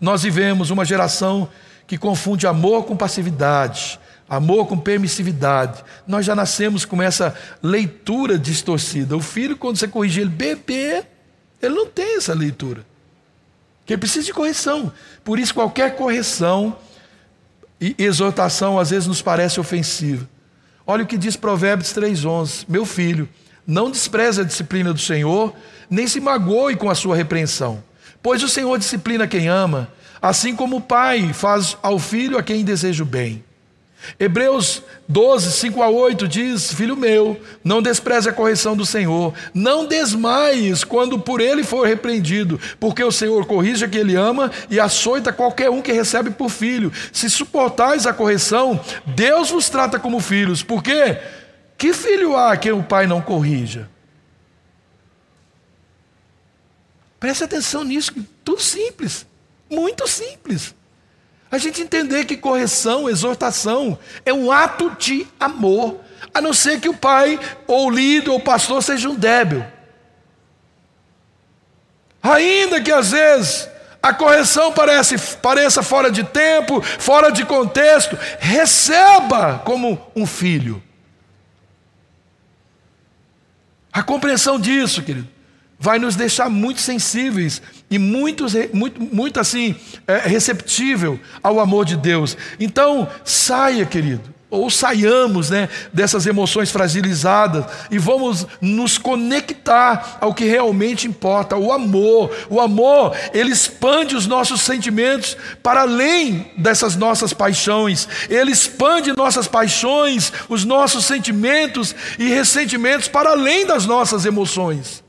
nós 0.00 0.22
vivemos 0.22 0.70
uma 0.70 0.84
geração 0.84 1.48
que 1.86 1.98
confunde 1.98 2.46
amor 2.46 2.84
com 2.84 2.96
passividade, 2.96 3.98
amor 4.28 4.66
com 4.66 4.78
permissividade. 4.78 5.82
Nós 6.06 6.24
já 6.24 6.34
nascemos 6.34 6.84
com 6.84 7.02
essa 7.02 7.34
leitura 7.62 8.38
distorcida. 8.38 9.16
O 9.16 9.20
filho, 9.20 9.56
quando 9.56 9.76
você 9.76 9.88
corrige 9.88 10.20
ele, 10.20 10.30
bebê, 10.30 11.04
ele 11.60 11.74
não 11.74 11.86
tem 11.86 12.16
essa 12.16 12.32
leitura. 12.32 12.86
Que 13.84 13.94
ele 13.94 14.00
precisa 14.00 14.24
de 14.24 14.32
correção. 14.32 14.92
Por 15.24 15.38
isso, 15.38 15.52
qualquer 15.52 15.96
correção 15.96 16.76
e 17.80 17.94
exortação 17.98 18.78
às 18.78 18.90
vezes 18.90 19.08
nos 19.08 19.22
parece 19.22 19.58
ofensiva. 19.58 20.28
Olha 20.86 21.04
o 21.04 21.06
que 21.06 21.16
diz 21.16 21.36
Provérbios 21.36 21.92
3,11: 21.94 22.64
Meu 22.68 22.84
filho, 22.84 23.28
não 23.66 23.90
despreze 23.90 24.40
a 24.40 24.44
disciplina 24.44 24.92
do 24.92 25.00
Senhor, 25.00 25.54
nem 25.88 26.06
se 26.06 26.20
magoe 26.20 26.76
com 26.76 26.90
a 26.90 26.94
sua 26.94 27.16
repreensão. 27.16 27.82
Pois 28.22 28.42
o 28.42 28.48
Senhor 28.48 28.76
disciplina 28.78 29.26
quem 29.26 29.48
ama, 29.48 29.88
assim 30.20 30.54
como 30.54 30.76
o 30.76 30.80
pai 30.80 31.32
faz 31.32 31.76
ao 31.82 31.98
filho 31.98 32.36
a 32.36 32.42
quem 32.42 32.64
deseja 32.64 33.02
o 33.02 33.06
bem. 33.06 33.42
Hebreus 34.18 34.82
12, 35.08 35.52
5 35.52 35.82
a 35.82 35.88
8 35.88 36.28
diz: 36.28 36.72
Filho 36.72 36.96
meu, 36.96 37.40
não 37.62 37.82
despreze 37.82 38.28
a 38.28 38.32
correção 38.32 38.76
do 38.76 38.86
Senhor, 38.86 39.34
não 39.52 39.86
desmaies 39.86 40.84
quando 40.84 41.18
por 41.18 41.40
ele 41.40 41.64
for 41.64 41.86
repreendido, 41.86 42.60
porque 42.78 43.02
o 43.02 43.12
Senhor 43.12 43.46
corrige 43.46 43.84
a 43.84 43.88
quem 43.88 44.00
ele 44.00 44.16
ama 44.16 44.50
e 44.70 44.78
açoita 44.80 45.32
qualquer 45.32 45.70
um 45.70 45.82
que 45.82 45.92
recebe 45.92 46.30
por 46.30 46.48
filho. 46.48 46.92
Se 47.12 47.28
suportais 47.28 48.06
a 48.06 48.12
correção, 48.12 48.80
Deus 49.06 49.50
vos 49.50 49.68
trata 49.68 49.98
como 49.98 50.20
filhos, 50.20 50.62
por 50.62 50.82
quê? 50.82 51.18
Que 51.76 51.92
filho 51.92 52.36
há 52.36 52.56
que 52.56 52.70
o 52.70 52.82
pai 52.82 53.06
não 53.06 53.20
corrija? 53.20 53.88
Preste 57.18 57.44
atenção 57.44 57.84
nisso, 57.84 58.14
tudo 58.42 58.62
simples, 58.62 59.26
muito 59.68 60.08
simples. 60.08 60.74
A 61.50 61.58
gente 61.58 61.82
entender 61.82 62.24
que 62.24 62.36
correção, 62.36 63.08
exortação, 63.08 63.98
é 64.24 64.32
um 64.32 64.52
ato 64.52 64.90
de 64.98 65.26
amor, 65.38 66.00
a 66.32 66.40
não 66.40 66.52
ser 66.52 66.80
que 66.80 66.88
o 66.88 66.94
pai, 66.94 67.40
ou 67.66 67.88
o 67.88 67.90
líder, 67.90 68.30
ou 68.30 68.36
o 68.36 68.42
pastor 68.42 68.82
seja 68.82 69.08
um 69.08 69.16
débil. 69.16 69.64
Ainda 72.22 72.80
que 72.80 72.92
às 72.92 73.10
vezes 73.10 73.68
a 74.02 74.14
correção 74.14 74.72
parece, 74.72 75.18
pareça 75.38 75.82
fora 75.82 76.10
de 76.10 76.22
tempo, 76.22 76.80
fora 76.80 77.30
de 77.30 77.44
contexto, 77.44 78.16
receba 78.38 79.60
como 79.64 80.00
um 80.14 80.26
filho. 80.26 80.82
A 83.92 84.02
compreensão 84.02 84.58
disso, 84.58 85.02
querido, 85.02 85.28
vai 85.78 85.98
nos 85.98 86.14
deixar 86.14 86.48
muito 86.48 86.80
sensíveis 86.80 87.60
e 87.90 87.98
muito, 87.98 88.46
muito, 88.72 89.00
muito 89.00 89.40
assim, 89.40 89.74
é, 90.06 90.18
receptível 90.18 91.18
ao 91.42 91.58
amor 91.58 91.84
de 91.84 91.96
Deus. 91.96 92.36
Então, 92.58 93.08
saia, 93.24 93.84
querido, 93.84 94.32
ou 94.50 94.68
saiamos 94.68 95.50
né, 95.50 95.68
dessas 95.92 96.26
emoções 96.26 96.70
fragilizadas 96.70 97.64
e 97.90 97.98
vamos 97.98 98.46
nos 98.60 98.98
conectar 98.98 100.18
ao 100.20 100.34
que 100.34 100.44
realmente 100.44 101.06
importa, 101.06 101.56
o 101.56 101.72
amor. 101.72 102.30
O 102.50 102.60
amor, 102.60 103.16
ele 103.32 103.52
expande 103.52 104.16
os 104.16 104.26
nossos 104.26 104.60
sentimentos 104.60 105.36
para 105.62 105.82
além 105.82 106.50
dessas 106.56 106.96
nossas 106.96 107.32
paixões, 107.32 108.08
ele 108.28 108.50
expande 108.50 109.16
nossas 109.16 109.46
paixões, 109.46 110.32
os 110.48 110.64
nossos 110.64 111.04
sentimentos 111.04 111.94
e 112.18 112.28
ressentimentos 112.28 113.06
para 113.06 113.30
além 113.30 113.64
das 113.64 113.86
nossas 113.86 114.26
emoções. 114.26 115.02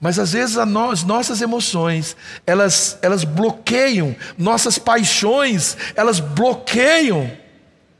Mas 0.00 0.18
às 0.18 0.32
vezes 0.32 0.56
as 0.56 1.02
nossas 1.02 1.40
emoções, 1.40 2.16
elas, 2.46 2.98
elas 3.02 3.24
bloqueiam, 3.24 4.14
nossas 4.36 4.78
paixões, 4.78 5.76
elas 5.96 6.20
bloqueiam 6.20 7.30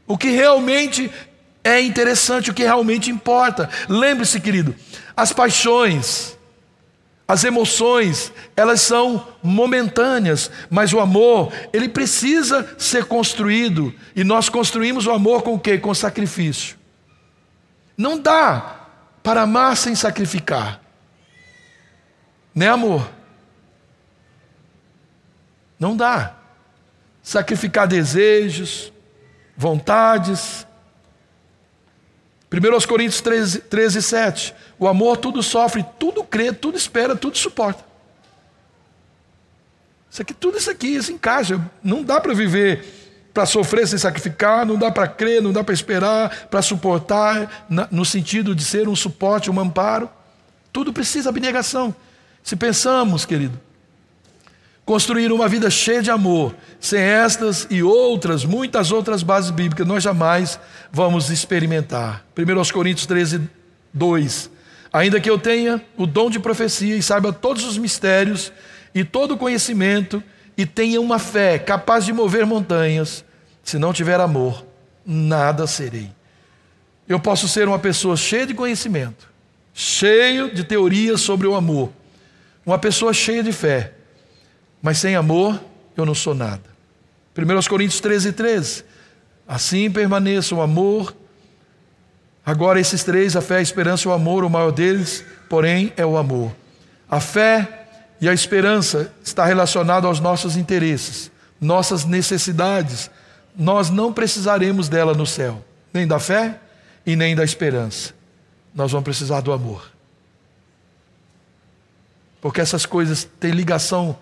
o 0.07 0.17
que 0.17 0.31
realmente 0.31 1.11
é 1.65 1.81
interessante, 1.81 2.51
o 2.51 2.55
que 2.55 2.63
realmente 2.63 3.11
importa. 3.11 3.69
Lembre-se, 3.89 4.41
querido, 4.41 4.75
as 5.17 5.33
paixões, 5.33 6.39
as 7.27 7.45
emoções, 7.45 8.33
elas 8.57 8.81
são 8.81 9.27
momentâneas, 9.43 10.51
mas 10.71 10.93
o 10.93 11.01
amor, 11.01 11.53
ele 11.73 11.89
precisa 11.89 12.75
ser 12.79 13.05
construído, 13.05 13.93
e 14.17 14.23
nós 14.23 14.49
construímos 14.49 15.07
o 15.07 15.11
amor 15.11 15.43
com 15.43 15.55
o 15.55 15.59
quê? 15.59 15.77
Com 15.77 15.93
sacrifício. 15.93 16.79
Não 17.97 18.19
dá 18.19 18.87
para 19.23 19.43
amar 19.43 19.77
sem 19.77 19.95
sacrificar. 19.95 20.81
Né, 22.59 22.69
amor? 22.69 23.09
Não 25.79 25.97
dá. 25.97 26.35
Sacrificar 27.23 27.87
desejos, 27.87 28.93
vontades. 29.57 30.67
1 32.53 32.89
Coríntios 32.89 33.21
13, 33.21 33.61
13, 33.61 34.03
7. 34.03 34.55
O 34.77 34.89
amor 34.89 35.19
tudo 35.19 35.41
sofre, 35.41 35.87
tudo 36.01 36.25
crê, 36.25 36.53
tudo 36.53 36.77
espera, 36.77 37.15
tudo 37.15 37.39
suporta. 37.39 37.85
Isso 40.11 40.23
aqui, 40.23 40.35
tudo 40.35 40.59
isso 40.59 40.69
aqui 40.69 41.01
se 41.01 41.13
encaixa. 41.13 41.65
Não 41.81 42.03
dá 42.03 42.21
para 42.21 42.35
viver 42.35 42.85
para 43.33 43.47
sofrer 43.47 43.87
sem 43.87 44.01
sacrificar, 44.01 44.67
não 44.67 44.77
dá 44.77 44.91
para 44.91 45.07
crer, 45.07 45.41
não 45.41 45.53
dá 45.53 45.63
para 45.63 45.75
esperar, 45.75 46.49
para 46.49 46.61
suportar, 46.61 47.69
no 47.89 48.05
sentido 48.05 48.53
de 48.53 48.65
ser 48.65 48.89
um 48.89 48.97
suporte, 48.97 49.49
um 49.49 49.61
amparo. 49.61 50.11
Tudo 50.73 50.93
precisa 50.93 51.29
abnegação. 51.29 51.95
Se 52.49 52.57
pensamos, 52.57 53.27
querido, 53.27 53.61
construir 54.83 55.31
uma 55.31 55.47
vida 55.47 55.69
cheia 55.69 56.01
de 56.01 56.11
amor, 56.11 56.55
sem 56.81 56.99
estas 56.99 57.67
e 57.69 57.83
outras, 57.83 58.43
muitas 58.43 58.91
outras 58.91 59.23
bases 59.23 59.51
bíblicas, 59.51 59.87
nós 59.87 60.03
jamais 60.03 60.59
vamos 60.91 61.29
experimentar. 61.29 62.25
1 62.35 62.73
Coríntios 62.73 63.07
13, 63.07 63.43
2. 63.93 64.51
Ainda 64.91 65.21
que 65.21 65.29
eu 65.29 65.39
tenha 65.39 65.85
o 65.95 66.07
dom 66.07 66.31
de 66.31 66.41
profecia 66.41 66.97
e 66.97 67.03
saiba 67.03 67.35
todos 67.35 67.65
os 67.65 67.77
mistérios 67.77 68.51
e 68.95 69.05
todo 69.05 69.35
o 69.35 69.37
conhecimento, 69.37 70.23
e 70.57 70.65
tenha 70.65 71.03
uma 71.03 71.19
fé 71.19 71.59
capaz 71.59 72.07
de 72.07 72.15
mover 72.15 72.47
montanhas, 72.47 73.27
se 73.63 73.79
não 73.79 73.93
tiver 73.93 74.19
amor, 74.21 74.65
nada 75.05 75.67
serei. 75.67 76.11
Eu 77.07 77.21
posso 77.21 77.47
ser 77.47 77.69
uma 77.69 77.79
pessoa 77.79 78.17
cheia 78.17 78.47
de 78.47 78.55
conhecimento, 78.55 79.29
cheio 79.75 80.51
de 80.55 80.65
teorias 80.65 81.21
sobre 81.21 81.47
o 81.47 81.55
amor, 81.55 81.93
uma 82.69 82.79
pessoa 82.79 83.15
cheia 83.15 83.43
de 83.43 83.51
fé, 83.51 83.95
mas 84.83 84.99
sem 84.99 85.17
amor 85.17 85.59
eu 85.97 86.05
não 86.05 86.15
sou 86.15 86.35
nada. 86.35 86.65
1 87.35 87.67
Coríntios 87.67 87.99
13, 87.99 88.33
13. 88.33 88.85
Assim 89.49 89.91
permaneça 89.91 90.55
o 90.55 90.61
amor. 90.61 91.17
Agora, 92.45 92.79
esses 92.79 93.03
três, 93.03 93.35
a 93.37 93.41
fé, 93.41 93.57
a 93.57 93.63
esperança 93.63 94.07
e 94.07 94.11
o 94.11 94.13
amor, 94.13 94.45
o 94.45 94.51
maior 94.51 94.71
deles, 94.71 95.25
porém, 95.49 95.95
é 95.97 96.05
o 96.05 96.19
amor. 96.19 96.55
A 97.11 97.21
fé 97.21 97.87
e 98.21 98.29
a 98.29 98.35
esperança 98.35 99.11
está 99.25 99.47
relacionado 99.47 100.07
aos 100.07 100.21
nossos 100.21 100.55
interesses, 100.55 101.31
nossas 101.59 102.05
necessidades. 102.05 103.11
Nós 103.57 103.89
não 103.89 104.13
precisaremos 104.13 104.91
dela 104.91 105.15
no 105.15 105.25
céu, 105.25 105.65
nem 105.91 106.07
da 106.07 106.19
fé 106.19 106.61
e 107.07 107.17
nem 107.17 107.35
da 107.35 107.45
esperança. 107.45 108.13
Nós 108.75 108.93
vamos 108.93 109.05
precisar 109.05 109.41
do 109.41 109.53
amor. 109.53 109.98
Porque 112.41 112.61
essas 112.61 112.87
coisas 112.87 113.29
têm 113.39 113.51
ligação 113.51 114.17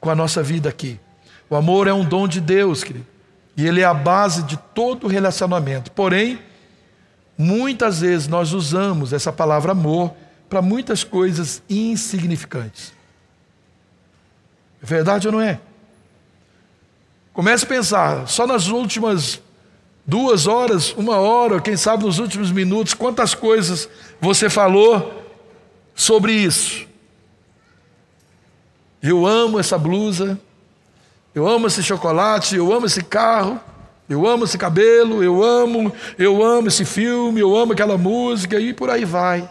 com 0.00 0.10
a 0.10 0.14
nossa 0.14 0.42
vida 0.42 0.68
aqui. 0.68 0.98
O 1.50 1.56
amor 1.56 1.86
é 1.86 1.92
um 1.92 2.04
dom 2.04 2.26
de 2.26 2.40
Deus, 2.40 2.82
querido. 2.84 3.06
E 3.56 3.66
ele 3.66 3.80
é 3.80 3.84
a 3.84 3.94
base 3.94 4.42
de 4.44 4.56
todo 4.74 5.08
relacionamento. 5.08 5.90
Porém, 5.92 6.38
muitas 7.36 8.00
vezes 8.00 8.28
nós 8.28 8.52
usamos 8.52 9.12
essa 9.12 9.32
palavra 9.32 9.72
amor 9.72 10.14
para 10.48 10.62
muitas 10.62 11.04
coisas 11.04 11.62
insignificantes. 11.68 12.92
É 14.82 14.86
verdade 14.86 15.26
ou 15.26 15.32
não 15.32 15.40
é? 15.40 15.60
Comece 17.32 17.64
a 17.64 17.68
pensar, 17.68 18.28
só 18.28 18.46
nas 18.46 18.68
últimas 18.68 19.40
duas 20.04 20.46
horas, 20.46 20.92
uma 20.94 21.18
hora, 21.18 21.60
quem 21.60 21.76
sabe 21.76 22.04
nos 22.04 22.18
últimos 22.18 22.50
minutos, 22.50 22.94
quantas 22.94 23.34
coisas 23.34 23.88
você 24.20 24.48
falou 24.48 25.22
sobre 25.94 26.32
isso. 26.32 26.87
Eu 29.02 29.26
amo 29.26 29.58
essa 29.58 29.78
blusa, 29.78 30.38
eu 31.34 31.46
amo 31.46 31.66
esse 31.66 31.82
chocolate, 31.82 32.56
eu 32.56 32.72
amo 32.72 32.86
esse 32.86 33.02
carro, 33.02 33.60
eu 34.08 34.26
amo 34.26 34.44
esse 34.44 34.56
cabelo, 34.56 35.22
eu 35.22 35.42
amo, 35.42 35.92
eu 36.18 36.42
amo 36.42 36.68
esse 36.68 36.84
filme, 36.84 37.40
eu 37.40 37.56
amo 37.56 37.72
aquela 37.72 37.98
música 37.98 38.58
e 38.58 38.72
por 38.72 38.90
aí 38.90 39.04
vai. 39.04 39.48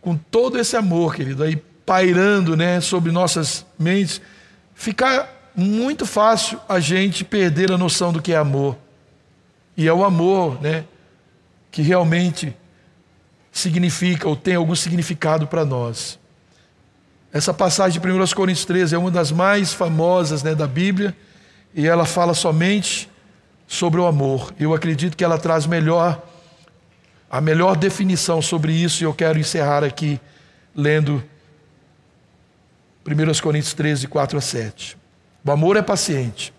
Com 0.00 0.16
todo 0.16 0.58
esse 0.58 0.76
amor, 0.76 1.14
querido, 1.14 1.44
aí 1.44 1.56
pairando, 1.84 2.56
né, 2.56 2.80
sobre 2.80 3.12
nossas 3.12 3.64
mentes, 3.78 4.20
fica 4.74 5.28
muito 5.54 6.06
fácil 6.06 6.58
a 6.68 6.80
gente 6.80 7.24
perder 7.24 7.70
a 7.70 7.78
noção 7.78 8.12
do 8.12 8.22
que 8.22 8.32
é 8.32 8.36
amor. 8.36 8.76
E 9.76 9.86
é 9.86 9.92
o 9.92 10.04
amor, 10.04 10.60
né, 10.60 10.84
que 11.70 11.82
realmente 11.82 12.56
significa 13.52 14.28
ou 14.28 14.34
tem 14.34 14.54
algum 14.54 14.74
significado 14.74 15.46
para 15.46 15.64
nós. 15.64 16.18
Essa 17.32 17.54
passagem 17.54 17.98
de 17.98 18.06
1 18.06 18.26
Coríntios 18.34 18.66
13 18.66 18.94
é 18.94 18.98
uma 18.98 19.10
das 19.10 19.32
mais 19.32 19.72
famosas 19.72 20.42
né, 20.42 20.54
da 20.54 20.66
Bíblia 20.66 21.16
e 21.74 21.86
ela 21.86 22.04
fala 22.04 22.34
somente 22.34 23.08
sobre 23.66 23.98
o 23.98 24.06
amor. 24.06 24.52
Eu 24.60 24.74
acredito 24.74 25.16
que 25.16 25.24
ela 25.24 25.38
traz 25.38 25.64
melhor 25.64 26.22
a 27.30 27.40
melhor 27.40 27.74
definição 27.74 28.42
sobre 28.42 28.74
isso 28.74 29.02
e 29.02 29.06
eu 29.06 29.14
quero 29.14 29.38
encerrar 29.38 29.82
aqui 29.82 30.20
lendo 30.76 31.24
1 33.06 33.40
Coríntios 33.40 33.72
13, 33.72 34.06
4 34.08 34.36
a 34.36 34.40
7. 34.42 34.98
O 35.42 35.50
amor 35.50 35.78
é 35.78 35.82
paciente, 35.82 36.52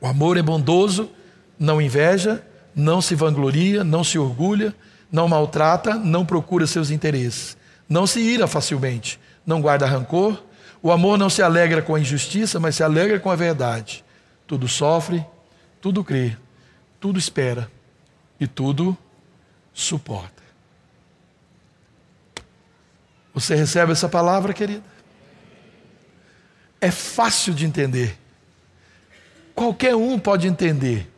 o 0.00 0.06
amor 0.06 0.38
é 0.38 0.42
bondoso, 0.42 1.10
não 1.58 1.78
inveja, 1.78 2.42
não 2.74 3.02
se 3.02 3.14
vangloria, 3.14 3.84
não 3.84 4.02
se 4.02 4.18
orgulha, 4.18 4.74
não 5.12 5.28
maltrata, 5.28 5.94
não 5.96 6.24
procura 6.24 6.66
seus 6.66 6.90
interesses, 6.90 7.54
não 7.86 8.06
se 8.06 8.20
ira 8.20 8.46
facilmente 8.46 9.20
não 9.50 9.60
guarda 9.60 9.84
rancor. 9.84 10.42
O 10.80 10.90
amor 10.90 11.18
não 11.18 11.28
se 11.28 11.42
alegra 11.42 11.82
com 11.82 11.94
a 11.94 12.00
injustiça, 12.00 12.58
mas 12.58 12.76
se 12.76 12.82
alegra 12.82 13.18
com 13.20 13.30
a 13.30 13.36
verdade. 13.36 14.02
Tudo 14.46 14.66
sofre, 14.66 15.26
tudo 15.80 16.02
crê, 16.02 16.36
tudo 16.98 17.18
espera 17.18 17.70
e 18.38 18.46
tudo 18.46 18.96
suporta. 19.74 20.40
Você 23.34 23.54
recebe 23.54 23.92
essa 23.92 24.08
palavra, 24.08 24.54
querida? 24.54 24.82
É 26.80 26.90
fácil 26.90 27.52
de 27.52 27.66
entender. 27.66 28.18
Qualquer 29.54 29.94
um 29.94 30.18
pode 30.18 30.46
entender. 30.46 31.10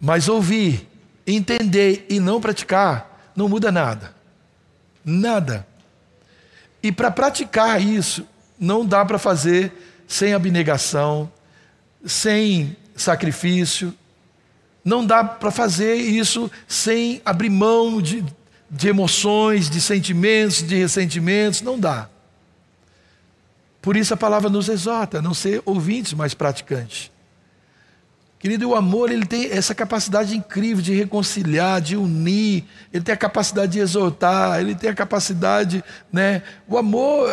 Mas 0.00 0.28
ouvir, 0.28 0.88
entender 1.26 2.06
e 2.08 2.18
não 2.18 2.40
praticar 2.40 3.30
não 3.36 3.48
muda 3.48 3.70
nada. 3.70 4.19
Nada. 5.04 5.66
E 6.82 6.90
para 6.90 7.10
praticar 7.10 7.80
isso, 7.80 8.26
não 8.58 8.84
dá 8.84 9.04
para 9.04 9.18
fazer 9.18 9.72
sem 10.06 10.34
abnegação, 10.34 11.30
sem 12.04 12.76
sacrifício, 12.96 13.94
não 14.84 15.04
dá 15.04 15.22
para 15.22 15.50
fazer 15.50 15.94
isso 15.94 16.50
sem 16.66 17.20
abrir 17.24 17.50
mão 17.50 18.00
de, 18.00 18.24
de 18.70 18.88
emoções, 18.88 19.68
de 19.68 19.80
sentimentos, 19.80 20.62
de 20.62 20.76
ressentimentos, 20.76 21.60
não 21.60 21.78
dá. 21.78 22.08
Por 23.82 23.96
isso 23.96 24.12
a 24.12 24.16
palavra 24.16 24.50
nos 24.50 24.68
exorta 24.68 25.18
a 25.18 25.22
não 25.22 25.32
ser 25.34 25.62
ouvintes, 25.64 26.12
mas 26.12 26.34
praticantes. 26.34 27.10
Querido, 28.40 28.70
o 28.70 28.74
amor 28.74 29.12
ele 29.12 29.26
tem 29.26 29.52
essa 29.52 29.74
capacidade 29.74 30.34
incrível 30.34 30.82
de 30.82 30.94
reconciliar, 30.94 31.78
de 31.78 31.94
unir, 31.94 32.64
ele 32.90 33.04
tem 33.04 33.12
a 33.12 33.16
capacidade 33.16 33.72
de 33.72 33.80
exortar, 33.80 34.58
ele 34.60 34.74
tem 34.74 34.88
a 34.88 34.94
capacidade, 34.94 35.84
né? 36.10 36.42
O 36.66 36.78
amor, 36.78 37.28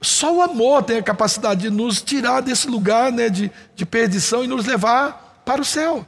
Só 0.00 0.36
o 0.36 0.40
amor 0.40 0.84
tem 0.84 0.98
a 0.98 1.02
capacidade 1.02 1.62
de 1.62 1.70
nos 1.70 2.00
tirar 2.00 2.40
desse 2.42 2.68
lugar 2.68 3.10
né, 3.10 3.28
de, 3.28 3.50
de 3.74 3.84
perdição 3.84 4.44
e 4.44 4.46
nos 4.46 4.66
levar 4.66 5.42
para 5.44 5.60
o 5.60 5.64
céu. 5.64 6.06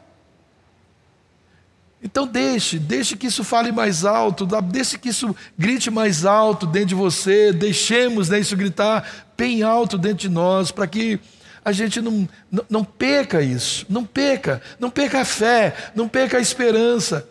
Então 2.00 2.28
deixe, 2.28 2.78
deixe 2.78 3.16
que 3.16 3.26
isso 3.26 3.42
fale 3.42 3.72
mais 3.72 4.04
alto, 4.04 4.46
deixe 4.62 4.98
que 4.98 5.08
isso 5.08 5.34
grite 5.58 5.90
mais 5.90 6.24
alto 6.24 6.64
dentro 6.64 6.90
de 6.90 6.94
você, 6.94 7.52
deixemos 7.52 8.28
né, 8.28 8.38
isso 8.38 8.56
gritar 8.56 9.04
bem 9.36 9.64
alto 9.64 9.98
dentro 9.98 10.18
de 10.18 10.28
nós, 10.28 10.70
para 10.70 10.86
que 10.86 11.18
a 11.64 11.72
gente 11.72 12.00
não, 12.00 12.28
não, 12.50 12.64
não 12.68 12.84
perca 12.84 13.42
isso, 13.42 13.86
não 13.88 14.04
perca, 14.04 14.62
não 14.78 14.90
perca 14.90 15.20
a 15.20 15.24
fé, 15.24 15.74
não 15.94 16.08
perca 16.08 16.38
a 16.38 16.40
esperança, 16.40 17.28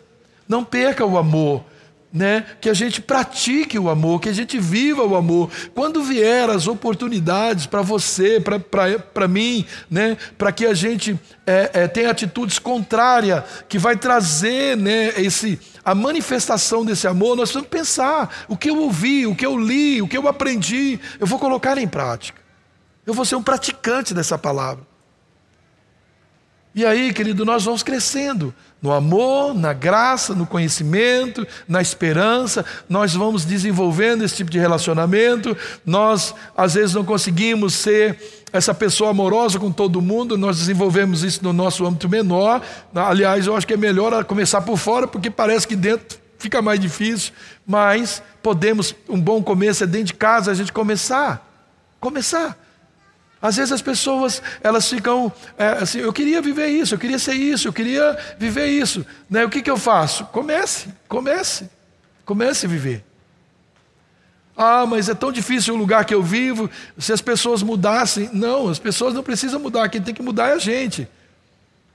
não 0.48 0.64
perca 0.64 1.04
o 1.04 1.18
amor, 1.18 1.64
né? 2.12 2.44
que 2.60 2.68
a 2.68 2.74
gente 2.74 3.00
pratique 3.00 3.78
o 3.78 3.88
amor, 3.88 4.20
que 4.20 4.28
a 4.28 4.32
gente 4.32 4.58
viva 4.58 5.04
o 5.04 5.14
amor. 5.14 5.50
Quando 5.74 6.02
vier 6.02 6.48
as 6.50 6.66
oportunidades 6.66 7.66
para 7.66 7.82
você, 7.82 8.40
para 8.40 9.28
mim, 9.28 9.64
né? 9.88 10.16
para 10.36 10.50
que 10.50 10.66
a 10.66 10.74
gente 10.74 11.18
é, 11.46 11.70
é, 11.72 11.88
tenha 11.88 12.10
atitudes 12.10 12.58
contrárias, 12.58 13.44
que 13.68 13.78
vai 13.78 13.96
trazer 13.96 14.76
né, 14.76 15.12
esse, 15.16 15.58
a 15.84 15.94
manifestação 15.94 16.84
desse 16.84 17.06
amor, 17.06 17.36
nós 17.36 17.50
precisamos 17.50 17.68
pensar: 17.68 18.44
o 18.48 18.56
que 18.56 18.70
eu 18.70 18.78
ouvi, 18.78 19.26
o 19.26 19.34
que 19.34 19.46
eu 19.46 19.56
li, 19.56 20.02
o 20.02 20.08
que 20.08 20.16
eu 20.16 20.26
aprendi, 20.26 20.98
eu 21.18 21.26
vou 21.26 21.38
colocar 21.38 21.78
em 21.78 21.88
prática. 21.88 22.39
Eu 23.10 23.14
vou 23.14 23.24
ser 23.24 23.34
um 23.34 23.42
praticante 23.42 24.14
dessa 24.14 24.38
palavra. 24.38 24.84
E 26.72 26.86
aí, 26.86 27.12
querido, 27.12 27.44
nós 27.44 27.64
vamos 27.64 27.82
crescendo 27.82 28.54
no 28.80 28.92
amor, 28.92 29.52
na 29.52 29.72
graça, 29.72 30.32
no 30.32 30.46
conhecimento, 30.46 31.44
na 31.66 31.82
esperança, 31.82 32.64
nós 32.88 33.12
vamos 33.12 33.44
desenvolvendo 33.44 34.22
esse 34.22 34.36
tipo 34.36 34.48
de 34.48 34.60
relacionamento. 34.60 35.56
Nós, 35.84 36.32
às 36.56 36.74
vezes, 36.74 36.94
não 36.94 37.04
conseguimos 37.04 37.74
ser 37.74 38.44
essa 38.52 38.72
pessoa 38.72 39.10
amorosa 39.10 39.58
com 39.58 39.72
todo 39.72 40.00
mundo, 40.00 40.38
nós 40.38 40.58
desenvolvemos 40.58 41.24
isso 41.24 41.42
no 41.42 41.52
nosso 41.52 41.84
âmbito 41.84 42.08
menor. 42.08 42.62
Aliás, 42.94 43.48
eu 43.48 43.56
acho 43.56 43.66
que 43.66 43.74
é 43.74 43.76
melhor 43.76 44.24
começar 44.24 44.60
por 44.60 44.78
fora, 44.78 45.08
porque 45.08 45.32
parece 45.32 45.66
que 45.66 45.74
dentro 45.74 46.16
fica 46.38 46.62
mais 46.62 46.78
difícil, 46.78 47.32
mas 47.66 48.22
podemos, 48.40 48.94
um 49.08 49.20
bom 49.20 49.42
começo 49.42 49.82
é 49.82 49.86
dentro 49.88 50.06
de 50.06 50.14
casa 50.14 50.52
a 50.52 50.54
gente 50.54 50.72
começar. 50.72 51.44
Começar. 51.98 52.69
Às 53.42 53.56
vezes 53.56 53.72
as 53.72 53.80
pessoas 53.80 54.42
elas 54.62 54.88
ficam 54.88 55.32
é, 55.56 55.68
assim, 55.68 55.98
eu 55.98 56.12
queria 56.12 56.42
viver 56.42 56.68
isso, 56.68 56.94
eu 56.94 56.98
queria 56.98 57.18
ser 57.18 57.34
isso, 57.34 57.68
eu 57.68 57.72
queria 57.72 58.18
viver 58.38 58.66
isso. 58.66 59.04
Né? 59.28 59.44
O 59.44 59.48
que, 59.48 59.62
que 59.62 59.70
eu 59.70 59.78
faço? 59.78 60.26
Comece, 60.26 60.88
comece, 61.08 61.70
comece 62.24 62.66
a 62.66 62.68
viver. 62.68 63.04
Ah, 64.56 64.84
mas 64.84 65.08
é 65.08 65.14
tão 65.14 65.32
difícil 65.32 65.74
o 65.74 65.78
lugar 65.78 66.04
que 66.04 66.14
eu 66.14 66.22
vivo, 66.22 66.68
se 66.98 67.14
as 67.14 67.22
pessoas 67.22 67.62
mudassem. 67.62 68.28
Não, 68.30 68.68
as 68.68 68.78
pessoas 68.78 69.14
não 69.14 69.22
precisam 69.22 69.58
mudar, 69.58 69.88
quem 69.88 70.02
tem 70.02 70.12
que 70.12 70.22
mudar 70.22 70.48
é 70.48 70.52
a 70.52 70.58
gente. 70.58 71.08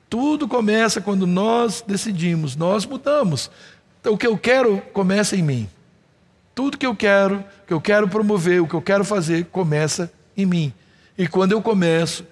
Tudo 0.10 0.48
começa 0.48 1.00
quando 1.00 1.28
nós 1.28 1.84
decidimos, 1.86 2.56
nós 2.56 2.84
mudamos. 2.84 3.52
Então, 4.02 4.14
o 4.14 4.18
que 4.18 4.26
eu 4.26 4.36
quero 4.36 4.82
começa 4.94 5.36
em 5.36 5.44
mim. 5.44 5.70
Tudo 6.56 6.78
que 6.78 6.86
eu 6.88 6.96
quero, 6.96 7.44
que 7.68 7.74
eu 7.74 7.82
quero 7.82 8.08
promover, 8.08 8.62
o 8.62 8.68
que 8.68 8.74
eu 8.74 8.82
quero 8.82 9.04
fazer, 9.04 9.46
começa 9.52 10.12
em 10.36 10.46
mim. 10.46 10.74
E 11.18 11.28
quando 11.28 11.54
eu 11.54 11.62
começo, 11.62 12.26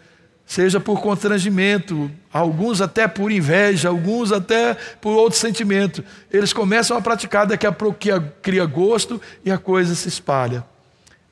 seja 0.46 0.80
por 0.80 1.02
constrangimento, 1.02 2.12
alguns 2.32 2.82
até 2.82 3.08
por 3.08 3.32
inveja, 3.32 3.90
alguns 3.90 4.32
até 4.32 4.76
por 5.00 5.12
outro 5.12 5.40
sentimento, 5.40 6.04
eles 6.32 6.52
começam 6.52 6.98
a 6.98 7.02
praticar, 7.02 7.48
daqui 7.48 7.66
a 7.66 7.72
pouco 7.72 8.00
cria 8.42 8.66
gosto 8.66 9.22
e 9.44 9.52
a 9.52 9.58
coisa 9.58 9.96
se 9.96 10.08
espalha. 10.08 10.64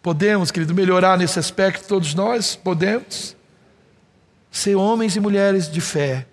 Podemos, 0.01 0.49
querido, 0.49 0.73
melhorar 0.73 1.17
nesse 1.17 1.37
aspecto 1.37 1.87
todos 1.87 2.15
nós? 2.15 2.55
Podemos? 2.55 3.35
Ser 4.49 4.75
homens 4.75 5.15
e 5.15 5.19
mulheres 5.19 5.69
de 5.69 5.79
fé, 5.79 6.25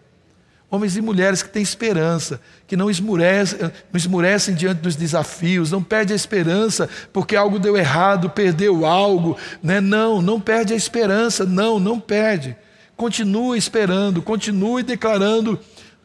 Homens 0.71 0.99
e 0.99 1.01
mulheres 1.01 1.43
que 1.43 1.49
têm 1.49 1.63
esperança, 1.63 2.41
que 2.67 2.77
não 2.77 2.91
esmurecem, 2.91 3.59
não 3.61 3.71
esmurecem 3.95 4.55
diante 4.55 4.83
dos 4.83 4.97
desafios, 4.97 5.71
não 5.71 5.83
perde 5.83 6.13
a 6.13 6.17
esperança 6.17 6.89
porque 7.11 7.35
algo 7.35 7.59
deu 7.59 7.75
errado, 7.75 8.29
perdeu 8.29 8.85
algo. 8.85 9.37
Né? 9.63 9.81
Não, 9.81 10.21
não 10.21 10.39
perde 10.39 10.75
a 10.75 10.77
esperança, 10.77 11.47
não, 11.47 11.79
não 11.79 11.99
perde. 11.99 12.55
Continue 12.99 13.57
esperando, 13.57 14.21
continue 14.21 14.83
declarando 14.83 15.59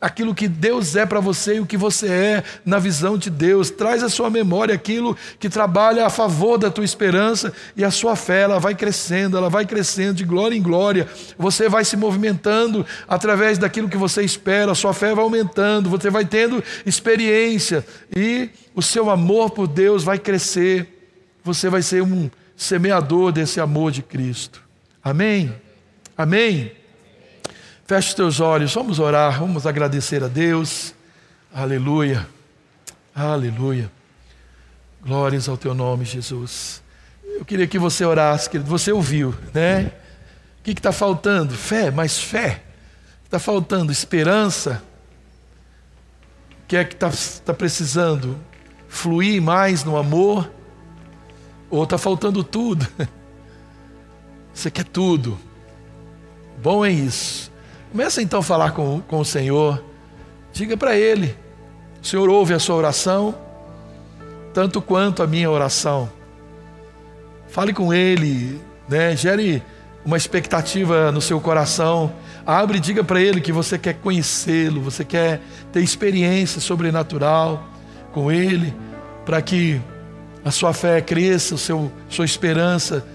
aquilo 0.04 0.36
que 0.36 0.50
Deus 0.50 0.98
é 0.98 1.06
para 1.06 1.22
você 1.22 1.56
e 1.56 1.60
o 1.62 1.66
que 1.66 1.78
você 1.78 2.08
é 2.08 2.44
na 2.66 2.78
visão 2.78 3.18
de 3.18 3.30
Deus. 3.30 3.70
Traz 3.70 4.04
à 4.04 4.10
sua 4.10 4.30
memória 4.30 4.76
aquilo 4.76 5.18
que 5.40 5.48
trabalha 5.48 6.06
a 6.06 6.10
favor 6.10 6.58
da 6.58 6.70
tua 6.70 6.84
esperança 6.84 7.54
e 7.74 7.86
a 7.86 7.90
sua 7.90 8.14
fé, 8.18 8.42
ela 8.42 8.60
vai 8.60 8.76
crescendo, 8.76 9.38
ela 9.38 9.50
vai 9.50 9.66
crescendo 9.66 10.16
de 10.16 10.26
glória 10.26 10.58
em 10.58 10.62
glória. 10.62 11.08
Você 11.38 11.70
vai 11.70 11.86
se 11.86 11.96
movimentando 11.96 12.86
através 13.08 13.58
daquilo 13.58 13.88
que 13.88 13.96
você 13.96 14.24
espera, 14.24 14.74
a 14.74 14.76
sua 14.76 14.94
fé 14.94 15.16
vai 15.16 15.24
aumentando, 15.24 15.90
você 15.90 16.10
vai 16.10 16.26
tendo 16.26 16.62
experiência 16.86 17.86
e 18.14 18.50
o 18.76 18.82
seu 18.82 19.10
amor 19.10 19.52
por 19.52 19.68
Deus 19.68 20.04
vai 20.04 20.20
crescer. 20.20 20.86
Você 21.46 21.70
vai 21.70 21.82
ser 21.82 22.04
um 22.04 22.30
semeador 22.58 23.32
desse 23.32 23.62
amor 23.62 23.90
de 23.90 24.02
Cristo. 24.02 24.62
Amém? 25.02 25.54
Amém? 26.18 26.83
Feche 27.86 28.10
os 28.10 28.14
teus 28.14 28.40
olhos, 28.40 28.74
vamos 28.74 28.98
orar, 28.98 29.40
vamos 29.40 29.68
agradecer 29.68 30.24
a 30.24 30.28
Deus. 30.28 30.96
Aleluia, 31.54 32.26
aleluia. 33.14 33.92
Glórias 35.02 35.50
ao 35.50 35.58
teu 35.58 35.74
nome, 35.74 36.06
Jesus. 36.06 36.82
Eu 37.26 37.44
queria 37.44 37.68
que 37.68 37.78
você 37.78 38.06
orasse, 38.06 38.50
querido. 38.50 38.70
Você 38.70 38.94
ouviu, 38.94 39.36
né? 39.54 39.92
O 40.60 40.64
que 40.64 40.72
está 40.72 40.94
faltando? 40.94 41.54
Fé, 41.56 41.92
mais 41.92 42.18
fé. 42.18 42.64
Está 43.26 43.38
faltando 43.38 43.92
esperança. 43.92 44.82
O 46.64 46.68
que 46.68 46.78
é 46.78 46.86
que 46.86 46.94
está 46.94 47.12
tá 47.44 47.54
precisando? 47.54 48.40
Fluir 48.88 49.42
mais 49.42 49.84
no 49.84 49.98
amor? 49.98 50.50
Ou 51.70 51.84
está 51.84 51.98
faltando 51.98 52.46
tudo? 52.46 52.88
Você 54.54 54.72
quer 54.72 54.86
tudo. 54.86 55.38
Bom 56.62 56.86
é 56.86 56.92
isso. 56.92 57.53
Começa 57.94 58.24
então 58.24 58.40
a 58.40 58.44
falar 58.44 58.72
com, 58.72 59.02
com 59.02 59.20
o 59.20 59.24
Senhor. 59.24 59.80
Diga 60.52 60.76
para 60.76 60.98
Ele: 60.98 61.38
O 62.02 62.06
Senhor 62.06 62.28
ouve 62.28 62.52
a 62.52 62.58
sua 62.58 62.76
oração, 62.76 63.36
tanto 64.52 64.82
quanto 64.82 65.22
a 65.22 65.28
minha 65.28 65.50
oração. 65.52 66.10
Fale 67.50 67.72
com 67.72 67.94
Ele, 67.94 68.60
né? 68.90 69.16
gere 69.16 69.62
uma 70.04 70.18
expectativa 70.18 71.12
no 71.12 71.22
seu 71.22 71.40
coração. 71.40 72.12
Abre 72.48 72.80
e 72.80 72.82
diga 72.82 73.04
para 73.04 73.22
Ele 73.22 73.40
que 73.40 73.52
você 73.52 73.78
quer 73.78 73.94
conhecê-lo, 73.94 74.82
você 74.82 75.06
quer 75.06 75.40
ter 75.72 75.82
experiência 75.82 76.60
sobrenatural 76.60 77.64
com 78.12 78.32
Ele, 78.32 78.74
para 79.24 79.40
que 79.40 79.80
a 80.44 80.50
sua 80.50 80.74
fé 80.74 81.00
cresça, 81.00 81.58
seu, 81.58 81.92
sua 82.10 82.26
esperança 82.26 83.06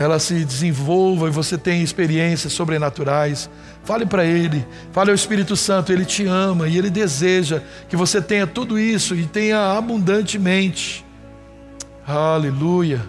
ela 0.00 0.18
se 0.18 0.46
desenvolva 0.46 1.28
e 1.28 1.30
você 1.30 1.58
tenha 1.58 1.84
experiências 1.84 2.54
sobrenaturais. 2.54 3.50
Fale 3.82 4.06
para 4.06 4.24
Ele, 4.24 4.66
fale 4.92 5.10
ao 5.10 5.14
Espírito 5.14 5.56
Santo, 5.56 5.92
Ele 5.92 6.04
te 6.04 6.26
ama 6.26 6.68
e 6.68 6.76
Ele 6.76 6.90
deseja 6.90 7.62
que 7.88 7.96
você 7.96 8.20
tenha 8.20 8.46
tudo 8.46 8.78
isso 8.78 9.14
e 9.14 9.26
tenha 9.26 9.76
abundantemente. 9.76 11.04
Aleluia. 12.06 13.00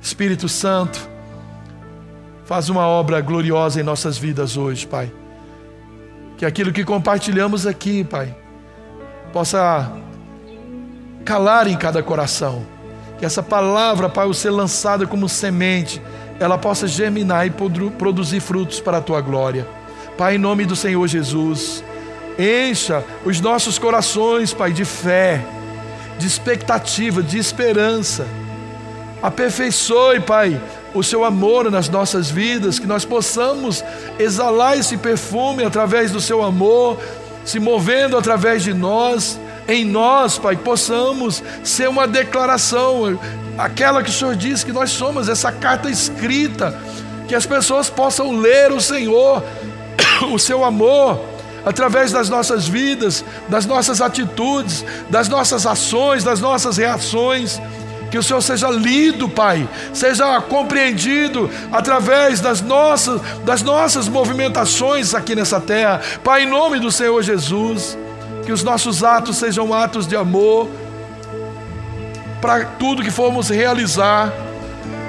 Espírito 0.00 0.48
Santo, 0.48 1.08
faz 2.44 2.68
uma 2.68 2.86
obra 2.86 3.20
gloriosa 3.20 3.80
em 3.80 3.84
nossas 3.84 4.18
vidas 4.18 4.56
hoje, 4.56 4.86
Pai. 4.86 5.12
Que 6.36 6.46
aquilo 6.46 6.72
que 6.72 6.84
compartilhamos 6.84 7.66
aqui, 7.66 8.04
Pai, 8.04 8.34
possa 9.32 9.92
calar 11.24 11.66
em 11.66 11.76
cada 11.76 12.02
coração. 12.02 12.64
Que 13.18 13.26
essa 13.26 13.42
palavra, 13.42 14.08
Pai, 14.08 14.32
ser 14.32 14.50
lançada 14.50 15.06
como 15.06 15.28
semente 15.28 16.00
ela 16.40 16.56
possa 16.56 16.88
germinar 16.88 17.46
e 17.46 17.50
produzir 17.50 18.40
frutos 18.40 18.80
para 18.80 18.96
a 18.96 19.00
tua 19.02 19.20
glória. 19.20 19.68
Pai, 20.20 20.34
em 20.34 20.38
nome 20.38 20.66
do 20.66 20.76
Senhor 20.76 21.08
Jesus, 21.08 21.82
encha 22.38 23.02
os 23.24 23.40
nossos 23.40 23.78
corações, 23.78 24.52
Pai, 24.52 24.70
de 24.70 24.84
fé, 24.84 25.42
de 26.18 26.26
expectativa, 26.26 27.22
de 27.22 27.38
esperança. 27.38 28.26
Aperfeiçoe, 29.22 30.20
Pai, 30.20 30.60
o 30.92 31.02
seu 31.02 31.24
amor 31.24 31.70
nas 31.70 31.88
nossas 31.88 32.30
vidas, 32.30 32.78
que 32.78 32.86
nós 32.86 33.02
possamos 33.02 33.82
exalar 34.18 34.76
esse 34.76 34.98
perfume 34.98 35.64
através 35.64 36.10
do 36.10 36.20
seu 36.20 36.44
amor, 36.44 36.98
se 37.42 37.58
movendo 37.58 38.14
através 38.14 38.62
de 38.62 38.74
nós, 38.74 39.40
em 39.66 39.86
nós, 39.86 40.36
Pai, 40.36 40.54
possamos 40.54 41.42
ser 41.64 41.88
uma 41.88 42.06
declaração 42.06 43.18
aquela 43.56 44.02
que 44.02 44.10
o 44.10 44.12
Senhor 44.12 44.36
diz 44.36 44.62
que 44.62 44.70
nós 44.70 44.90
somos, 44.90 45.30
essa 45.30 45.50
carta 45.50 45.88
escrita, 45.88 46.78
que 47.26 47.34
as 47.34 47.46
pessoas 47.46 47.88
possam 47.88 48.36
ler 48.36 48.70
o 48.70 48.82
Senhor, 48.82 49.42
o 50.26 50.38
seu 50.38 50.64
amor, 50.64 51.20
através 51.64 52.12
das 52.12 52.28
nossas 52.28 52.66
vidas, 52.66 53.24
das 53.48 53.66
nossas 53.66 54.00
atitudes, 54.00 54.84
das 55.08 55.28
nossas 55.28 55.66
ações, 55.66 56.24
das 56.24 56.40
nossas 56.40 56.76
reações, 56.76 57.60
que 58.10 58.18
o 58.18 58.22
Senhor 58.22 58.40
seja 58.40 58.68
lido, 58.68 59.28
Pai, 59.28 59.68
seja 59.94 60.40
compreendido 60.40 61.48
através 61.70 62.40
das 62.40 62.60
nossas, 62.60 63.20
das 63.44 63.62
nossas 63.62 64.08
movimentações 64.08 65.14
aqui 65.14 65.34
nessa 65.34 65.60
terra. 65.60 66.00
Pai, 66.24 66.42
em 66.42 66.46
nome 66.46 66.80
do 66.80 66.90
Senhor 66.90 67.22
Jesus, 67.22 67.96
que 68.44 68.52
os 68.52 68.64
nossos 68.64 69.04
atos 69.04 69.36
sejam 69.36 69.72
atos 69.72 70.06
de 70.06 70.16
amor 70.16 70.68
para 72.40 72.64
tudo 72.64 73.02
que 73.02 73.10
formos 73.10 73.48
realizar 73.48 74.32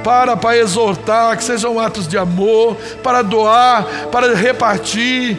para, 0.04 0.36
para 0.36 0.58
exortar, 0.58 1.38
que 1.38 1.44
sejam 1.44 1.80
atos 1.80 2.08
de 2.08 2.18
amor, 2.18 2.76
para 3.04 3.22
doar, 3.22 3.86
para 4.12 4.36
repartir. 4.36 5.38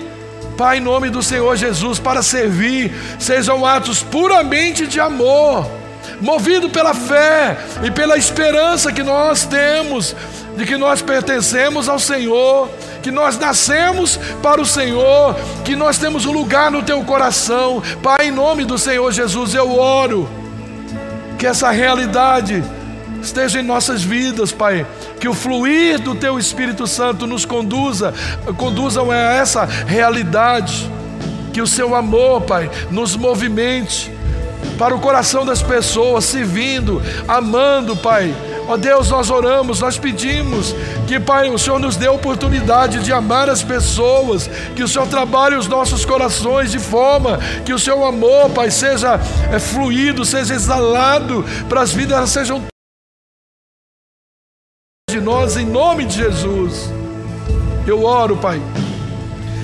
Pai, 0.57 0.79
em 0.79 0.81
nome 0.81 1.11
do 1.11 1.23
Senhor 1.23 1.57
Jesus, 1.57 1.99
para 1.99 2.23
servir, 2.23 2.93
sejam 3.19 3.65
atos 3.65 4.03
puramente 4.03 4.87
de 4.87 5.01
amor, 5.01 5.67
movido 6.21 6.69
pela 6.69 6.95
fé 6.95 7.57
e 7.83 7.91
pela 7.91 8.17
esperança 8.17 8.93
que 8.93 9.03
nós 9.03 9.45
temos 9.45 10.15
de 10.57 10.67
que 10.67 10.77
nós 10.77 11.01
pertencemos 11.01 11.89
ao 11.89 11.99
Senhor, 11.99 12.69
que 13.03 13.11
nós 13.11 13.39
nascemos 13.39 14.19
para 14.43 14.61
o 14.61 14.67
Senhor, 14.67 15.35
que 15.65 15.75
nós 15.75 15.99
temos 15.99 16.27
um 16.27 16.33
lugar 16.33 16.71
no 16.71 16.83
teu 16.83 17.03
coração. 17.05 17.83
Pai, 18.03 18.29
em 18.29 18.31
nome 18.31 18.65
do 18.65 18.79
Senhor 18.79 19.11
Jesus, 19.13 19.55
eu 19.55 19.79
oro 19.79 20.29
que 21.39 21.47
essa 21.47 21.71
realidade 21.71 22.63
esteja 23.27 23.61
em 23.61 23.63
nossas 23.63 24.03
vidas, 24.03 24.53
Pai. 24.53 24.87
Que 25.21 25.29
o 25.29 25.35
fluir 25.35 26.01
do 26.01 26.15
Teu 26.15 26.39
Espírito 26.39 26.87
Santo 26.87 27.27
nos 27.27 27.45
conduza, 27.45 28.13
conduzam 28.57 29.11
a 29.11 29.17
essa 29.17 29.65
realidade. 29.65 30.91
Que 31.53 31.61
o 31.61 31.67
Seu 31.67 31.95
amor, 31.95 32.43
Pai, 32.43 32.71
nos 32.91 33.17
movimente 33.17 34.11
para 34.79 34.95
o 34.95 35.01
coração 35.01 35.45
das 35.45 35.63
pessoas, 35.63 36.25
servindo, 36.25 37.03
amando, 37.29 37.97
Pai. 37.97 38.35
Ó 38.69 38.77
Deus, 38.77 39.11
nós 39.11 39.29
oramos, 39.29 39.81
nós 39.81 39.99
pedimos 39.99 40.75
que, 41.07 41.19
Pai, 41.19 41.51
o 41.51 41.59
Senhor 41.59 41.79
nos 41.79 41.97
dê 41.97 42.07
a 42.07 42.13
oportunidade 42.13 43.01
de 43.01 43.13
amar 43.13 43.49
as 43.51 43.63
pessoas, 43.63 44.49
que 44.75 44.83
o 44.83 44.89
Senhor 44.89 45.07
trabalhe 45.09 45.57
os 45.57 45.67
nossos 45.67 46.05
corações 46.05 46.71
de 46.71 46.79
forma 46.79 47.39
que 47.65 47.73
o 47.73 47.79
Seu 47.79 48.05
amor, 48.05 48.51
Pai, 48.51 48.71
seja 48.71 49.21
é, 49.53 49.59
fluído, 49.59 50.25
seja 50.25 50.55
exalado, 50.55 51.45
para 51.69 51.83
as 51.83 51.93
vidas 51.93 52.31
sejam 52.31 52.63
de 55.13 55.21
nós 55.21 55.59
em 55.59 55.67
nome 55.67 56.07
de 56.07 56.17
Jesus. 56.17 56.91
Eu 57.87 58.03
oro, 58.03 58.35
Pai. 58.35 58.59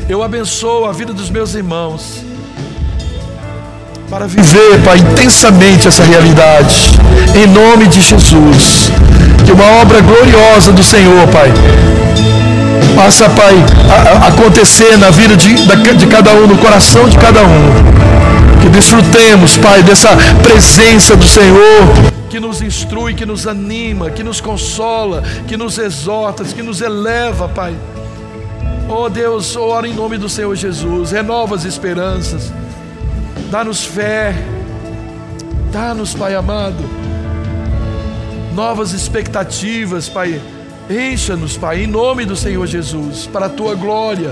Eu 0.06 0.22
abençoo 0.22 0.84
a 0.84 0.92
vida 0.92 1.10
dos 1.14 1.30
meus 1.30 1.54
irmãos 1.54 2.22
para 4.10 4.26
viver, 4.26 4.78
Pai, 4.84 4.98
intensamente 4.98 5.88
essa 5.88 6.04
realidade, 6.04 6.90
em 7.34 7.46
nome 7.46 7.86
de 7.86 8.02
Jesus. 8.02 8.90
Que 9.46 9.52
uma 9.52 9.64
obra 9.80 10.02
gloriosa 10.02 10.70
do 10.70 10.82
Senhor, 10.82 11.26
Pai, 11.28 11.50
faça, 12.94 13.30
Pai, 13.30 13.54
a, 13.88 14.26
a 14.26 14.28
acontecer 14.28 14.98
na 14.98 15.08
vida 15.08 15.34
de, 15.34 15.54
de 15.54 16.06
cada 16.08 16.30
um, 16.32 16.46
no 16.46 16.58
coração 16.58 17.08
de 17.08 17.16
cada 17.16 17.42
um. 17.42 17.87
Que 18.68 18.72
desfrutemos, 18.72 19.56
Pai, 19.56 19.82
dessa 19.82 20.10
presença 20.42 21.16
do 21.16 21.26
Senhor 21.26 21.86
que 22.28 22.38
nos 22.38 22.60
instrui, 22.60 23.14
que 23.14 23.24
nos 23.24 23.46
anima, 23.46 24.10
que 24.10 24.22
nos 24.22 24.42
consola, 24.42 25.22
que 25.46 25.56
nos 25.56 25.78
exorta, 25.78 26.44
que 26.44 26.62
nos 26.62 26.82
eleva, 26.82 27.48
Pai. 27.48 27.74
Oh 28.86 29.08
Deus, 29.08 29.56
ora 29.56 29.88
em 29.88 29.94
nome 29.94 30.18
do 30.18 30.28
Senhor 30.28 30.54
Jesus, 30.54 31.12
renova 31.12 31.54
as 31.54 31.64
esperanças, 31.64 32.52
dá-nos 33.50 33.86
fé, 33.86 34.34
dá-nos, 35.72 36.12
Pai 36.12 36.34
amado, 36.34 36.84
novas 38.54 38.92
expectativas, 38.92 40.10
Pai. 40.10 40.38
Encha-nos, 40.90 41.56
Pai, 41.56 41.84
em 41.84 41.86
nome 41.86 42.26
do 42.26 42.36
Senhor 42.36 42.66
Jesus, 42.66 43.26
para 43.32 43.46
a 43.46 43.50
tua 43.50 43.74
glória, 43.74 44.30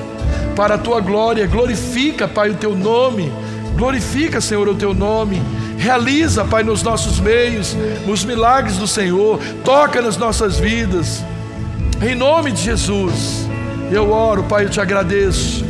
para 0.55 0.75
a 0.75 0.79
tua 0.79 1.01
glória. 1.01 1.47
Glorifica, 1.47 2.29
Pai, 2.29 2.51
o 2.51 2.55
teu 2.55 2.77
nome. 2.77 3.33
Glorifica, 3.77 4.41
Senhor, 4.41 4.69
o 4.69 4.75
teu 4.75 4.95
nome. 4.95 5.41
Realiza, 5.79 6.45
Pai, 6.45 6.63
nos 6.63 6.83
nossos 6.83 7.21
meios 7.21 7.77
os 8.09 8.25
milagres 8.25 8.77
do 8.79 8.87
Senhor. 8.87 9.39
Toca 9.65 10.01
nas 10.01 10.17
nossas 10.17 10.59
vidas. 10.59 11.23
Em 12.01 12.15
nome 12.15 12.53
de 12.53 12.63
Jesus, 12.63 13.47
eu 13.91 14.11
oro, 14.11 14.43
Pai, 14.45 14.65
eu 14.65 14.69
te 14.69 14.81
agradeço. 14.81 15.65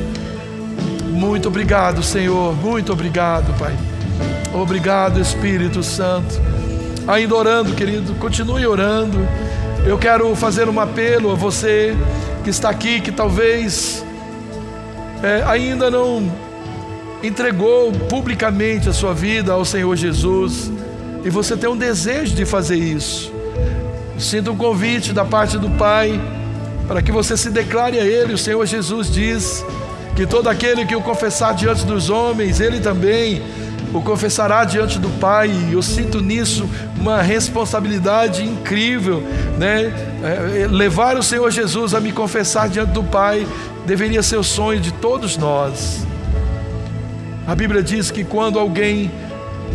Muito 1.06 1.48
obrigado, 1.48 2.02
Senhor. 2.02 2.54
Muito 2.54 2.92
obrigado, 2.92 3.52
Pai. 3.58 3.74
Obrigado, 4.54 5.20
Espírito 5.20 5.82
Santo. 5.82 6.40
Ainda 7.06 7.34
orando, 7.34 7.74
querido, 7.74 8.14
continue 8.14 8.66
orando. 8.66 9.18
Eu 9.86 9.98
quero 9.98 10.34
fazer 10.34 10.68
um 10.68 10.80
apelo 10.80 11.30
a 11.30 11.34
você 11.34 11.96
que 12.42 12.50
está 12.50 12.70
aqui, 12.70 13.00
que 13.00 13.12
talvez 13.12 14.04
é, 15.22 15.42
ainda 15.46 15.90
não 15.90 16.45
entregou 17.26 17.92
publicamente 17.92 18.88
a 18.88 18.92
sua 18.92 19.12
vida 19.12 19.52
ao 19.52 19.64
Senhor 19.64 19.94
Jesus 19.96 20.70
e 21.24 21.30
você 21.30 21.56
tem 21.56 21.68
um 21.68 21.76
desejo 21.76 22.34
de 22.34 22.44
fazer 22.44 22.76
isso, 22.76 23.32
sinta 24.18 24.50
um 24.50 24.56
convite 24.56 25.12
da 25.12 25.24
parte 25.24 25.58
do 25.58 25.68
Pai 25.70 26.20
para 26.86 27.02
que 27.02 27.10
você 27.10 27.36
se 27.36 27.50
declare 27.50 27.98
a 27.98 28.04
Ele. 28.04 28.34
O 28.34 28.38
Senhor 28.38 28.64
Jesus 28.64 29.10
diz 29.10 29.64
que 30.14 30.26
todo 30.26 30.48
aquele 30.48 30.86
que 30.86 30.94
o 30.94 31.02
confessar 31.02 31.54
diante 31.54 31.84
dos 31.84 32.10
homens, 32.10 32.60
Ele 32.60 32.80
também 32.80 33.42
o 33.92 34.00
confessará 34.00 34.64
diante 34.64 34.98
do 34.98 35.08
Pai. 35.18 35.50
Eu 35.72 35.82
sinto 35.82 36.20
nisso 36.20 36.68
uma 36.98 37.20
responsabilidade 37.22 38.44
incrível, 38.44 39.22
né? 39.58 39.92
É, 40.22 40.66
levar 40.68 41.16
o 41.16 41.22
Senhor 41.22 41.50
Jesus 41.50 41.92
a 41.92 42.00
me 42.00 42.12
confessar 42.12 42.68
diante 42.68 42.92
do 42.92 43.02
Pai 43.02 43.46
deveria 43.84 44.22
ser 44.22 44.36
o 44.36 44.44
sonho 44.44 44.80
de 44.80 44.92
todos 44.92 45.36
nós. 45.36 46.06
A 47.46 47.54
Bíblia 47.54 47.80
diz 47.80 48.10
que 48.10 48.24
quando 48.24 48.58
alguém 48.58 49.10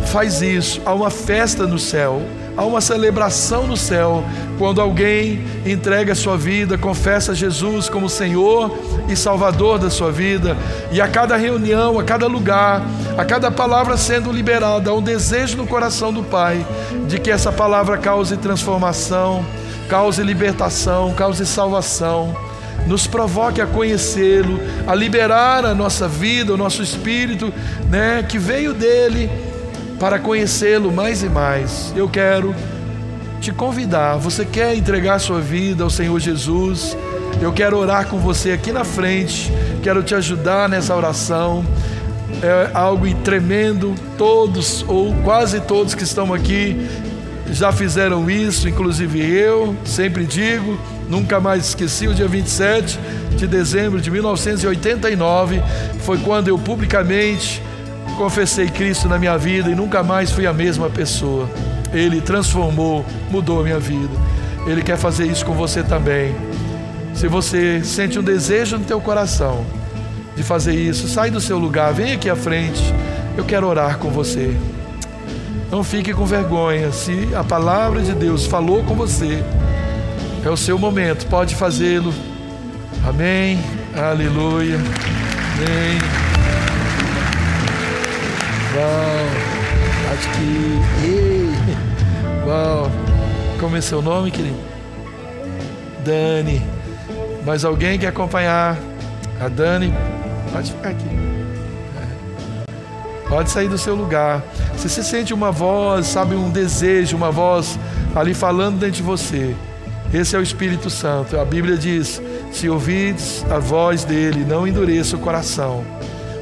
faz 0.06 0.42
isso, 0.42 0.82
há 0.84 0.92
uma 0.92 1.08
festa 1.08 1.66
no 1.66 1.78
céu, 1.78 2.20
há 2.54 2.64
uma 2.64 2.82
celebração 2.82 3.66
no 3.66 3.78
céu, 3.78 4.22
quando 4.58 4.78
alguém 4.78 5.42
entrega 5.64 6.12
a 6.12 6.14
sua 6.14 6.36
vida, 6.36 6.76
confessa 6.76 7.34
Jesus 7.34 7.88
como 7.88 8.10
Senhor 8.10 8.76
e 9.08 9.16
Salvador 9.16 9.78
da 9.78 9.88
sua 9.88 10.12
vida, 10.12 10.54
e 10.90 11.00
a 11.00 11.08
cada 11.08 11.34
reunião, 11.36 11.98
a 11.98 12.04
cada 12.04 12.26
lugar, 12.26 12.82
a 13.16 13.24
cada 13.24 13.50
palavra 13.50 13.96
sendo 13.96 14.30
liberada, 14.30 14.90
há 14.90 14.94
um 14.94 15.02
desejo 15.02 15.56
no 15.56 15.66
coração 15.66 16.12
do 16.12 16.22
Pai 16.22 16.66
de 17.08 17.18
que 17.18 17.30
essa 17.30 17.50
palavra 17.50 17.96
cause 17.96 18.36
transformação, 18.36 19.42
cause 19.88 20.22
libertação, 20.22 21.14
cause 21.14 21.46
salvação 21.46 22.51
nos 22.86 23.06
provoque 23.06 23.60
a 23.60 23.66
conhecê-lo, 23.66 24.58
a 24.86 24.94
liberar 24.94 25.64
a 25.64 25.74
nossa 25.74 26.08
vida, 26.08 26.52
o 26.52 26.56
nosso 26.56 26.82
espírito, 26.82 27.52
né, 27.88 28.24
que 28.28 28.38
veio 28.38 28.74
dele 28.74 29.30
para 29.98 30.18
conhecê-lo 30.18 30.90
mais 30.92 31.22
e 31.22 31.28
mais. 31.28 31.92
Eu 31.96 32.08
quero 32.08 32.54
te 33.40 33.52
convidar. 33.52 34.16
Você 34.16 34.44
quer 34.44 34.74
entregar 34.76 35.18
sua 35.18 35.40
vida 35.40 35.84
ao 35.84 35.90
Senhor 35.90 36.18
Jesus? 36.18 36.96
Eu 37.40 37.52
quero 37.52 37.76
orar 37.76 38.06
com 38.06 38.18
você 38.18 38.52
aqui 38.52 38.72
na 38.72 38.84
frente. 38.84 39.52
Quero 39.82 40.02
te 40.02 40.14
ajudar 40.14 40.68
nessa 40.68 40.94
oração. 40.94 41.64
É 42.42 42.70
algo 42.72 43.12
tremendo. 43.16 43.94
Todos 44.16 44.84
ou 44.88 45.14
quase 45.24 45.60
todos 45.60 45.94
que 45.94 46.04
estão 46.04 46.32
aqui 46.32 46.88
já 47.52 47.70
fizeram 47.70 48.30
isso, 48.30 48.68
inclusive 48.68 49.20
eu, 49.20 49.76
sempre 49.84 50.24
digo, 50.24 50.78
nunca 51.12 51.38
mais 51.38 51.66
esqueci, 51.66 52.08
o 52.08 52.14
dia 52.14 52.26
27 52.26 52.98
de 53.36 53.46
dezembro 53.46 54.00
de 54.00 54.10
1989 54.10 55.62
foi 56.00 56.16
quando 56.16 56.48
eu 56.48 56.58
publicamente 56.58 57.62
confessei 58.16 58.66
Cristo 58.68 59.10
na 59.10 59.18
minha 59.18 59.36
vida 59.36 59.68
e 59.68 59.74
nunca 59.74 60.02
mais 60.02 60.30
fui 60.30 60.46
a 60.46 60.54
mesma 60.54 60.88
pessoa. 60.88 61.46
Ele 61.92 62.22
transformou, 62.22 63.04
mudou 63.30 63.60
a 63.60 63.62
minha 63.62 63.78
vida. 63.78 64.14
Ele 64.66 64.80
quer 64.80 64.96
fazer 64.96 65.26
isso 65.26 65.44
com 65.44 65.52
você 65.52 65.82
também. 65.82 66.34
Se 67.12 67.28
você 67.28 67.84
sente 67.84 68.18
um 68.18 68.22
desejo 68.22 68.78
no 68.78 68.84
teu 68.86 68.98
coração 68.98 69.66
de 70.34 70.42
fazer 70.42 70.74
isso, 70.74 71.06
sai 71.08 71.30
do 71.30 71.42
seu 71.42 71.58
lugar, 71.58 71.92
vem 71.92 72.12
aqui 72.12 72.30
à 72.30 72.36
frente. 72.36 72.82
Eu 73.36 73.44
quero 73.44 73.66
orar 73.66 73.98
com 73.98 74.08
você. 74.08 74.56
Não 75.70 75.84
fique 75.84 76.14
com 76.14 76.24
vergonha. 76.24 76.90
Se 76.90 77.28
a 77.34 77.44
palavra 77.44 78.00
de 78.00 78.14
Deus 78.14 78.46
falou 78.46 78.82
com 78.82 78.94
você, 78.94 79.44
é 80.48 80.50
o 80.50 80.56
seu 80.56 80.78
momento, 80.78 81.26
pode 81.26 81.54
fazê-lo. 81.54 82.12
Amém. 83.06 83.58
Aleluia. 83.96 84.76
Amém. 84.76 85.98
Uau. 88.74 89.52
Acho 90.12 90.28
que. 90.30 91.06
Ei. 91.06 91.52
Uau. 92.46 92.90
Como 93.58 93.76
é 93.76 93.80
seu 93.80 94.00
nome, 94.00 94.30
querido? 94.30 94.56
Dani. 96.04 96.62
Mais 97.44 97.64
alguém 97.64 97.98
quer 97.98 98.08
acompanhar? 98.08 98.76
A 99.40 99.48
Dani. 99.48 99.92
Pode 100.52 100.70
ficar 100.72 100.90
aqui. 100.90 101.22
Pode 103.28 103.50
sair 103.50 103.68
do 103.68 103.78
seu 103.78 103.94
lugar. 103.94 104.42
Se 104.76 104.88
você 104.88 105.02
sente 105.02 105.32
uma 105.32 105.50
voz, 105.50 106.06
sabe, 106.06 106.34
um 106.34 106.50
desejo, 106.50 107.16
uma 107.16 107.30
voz 107.30 107.78
ali 108.14 108.34
falando 108.34 108.78
dentro 108.78 108.96
de 108.96 109.02
você. 109.02 109.54
Esse 110.12 110.36
é 110.36 110.38
o 110.38 110.42
Espírito 110.42 110.90
Santo. 110.90 111.38
A 111.38 111.44
Bíblia 111.44 111.76
diz: 111.76 112.20
se 112.52 112.68
ouvides 112.68 113.44
a 113.50 113.58
voz 113.58 114.04
dele, 114.04 114.44
não 114.46 114.66
endureça 114.66 115.16
o 115.16 115.18
coração. 115.18 115.84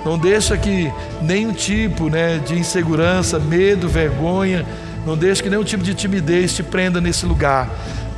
Não 0.05 0.19
deixa 0.19 0.57
que 0.57 0.91
nenhum 1.23 1.53
tipo 1.53 2.09
né, 2.09 2.39
de 2.39 2.59
insegurança, 2.59 3.39
medo, 3.39 3.89
vergonha, 3.89 4.65
não 5.07 5.17
deixa 5.17 5.43
que 5.43 5.51
nenhum 5.51 5.65
tipo 5.65 5.85
de 5.85 5.95
timidez 5.95 6.55
te 6.55 6.63
prenda 6.63 7.01
nesse 7.01 7.27
lugar. 7.27 7.69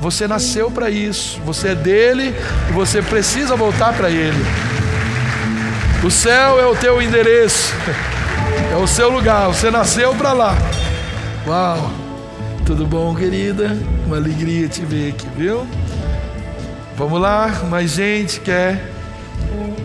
Você 0.00 0.26
nasceu 0.26 0.70
para 0.70 0.90
isso, 0.90 1.40
você 1.44 1.68
é 1.68 1.74
dele 1.74 2.34
e 2.68 2.72
você 2.72 3.02
precisa 3.02 3.54
voltar 3.54 3.92
para 3.92 4.10
ele. 4.10 4.44
O 6.04 6.10
céu 6.10 6.58
é 6.58 6.66
o 6.66 6.74
teu 6.74 7.00
endereço, 7.00 7.72
é 8.72 8.76
o 8.76 8.86
seu 8.86 9.10
lugar, 9.10 9.46
você 9.48 9.70
nasceu 9.70 10.14
para 10.14 10.32
lá. 10.32 10.56
Uau! 11.46 12.01
Tudo 12.64 12.86
bom, 12.86 13.14
querida? 13.14 13.76
Uma 14.06 14.16
alegria 14.16 14.68
te 14.68 14.84
ver 14.84 15.10
aqui, 15.10 15.26
viu? 15.36 15.66
Vamos 16.96 17.20
lá, 17.20 17.62
mais 17.68 17.90
gente 17.90 18.40
quer 18.40 18.92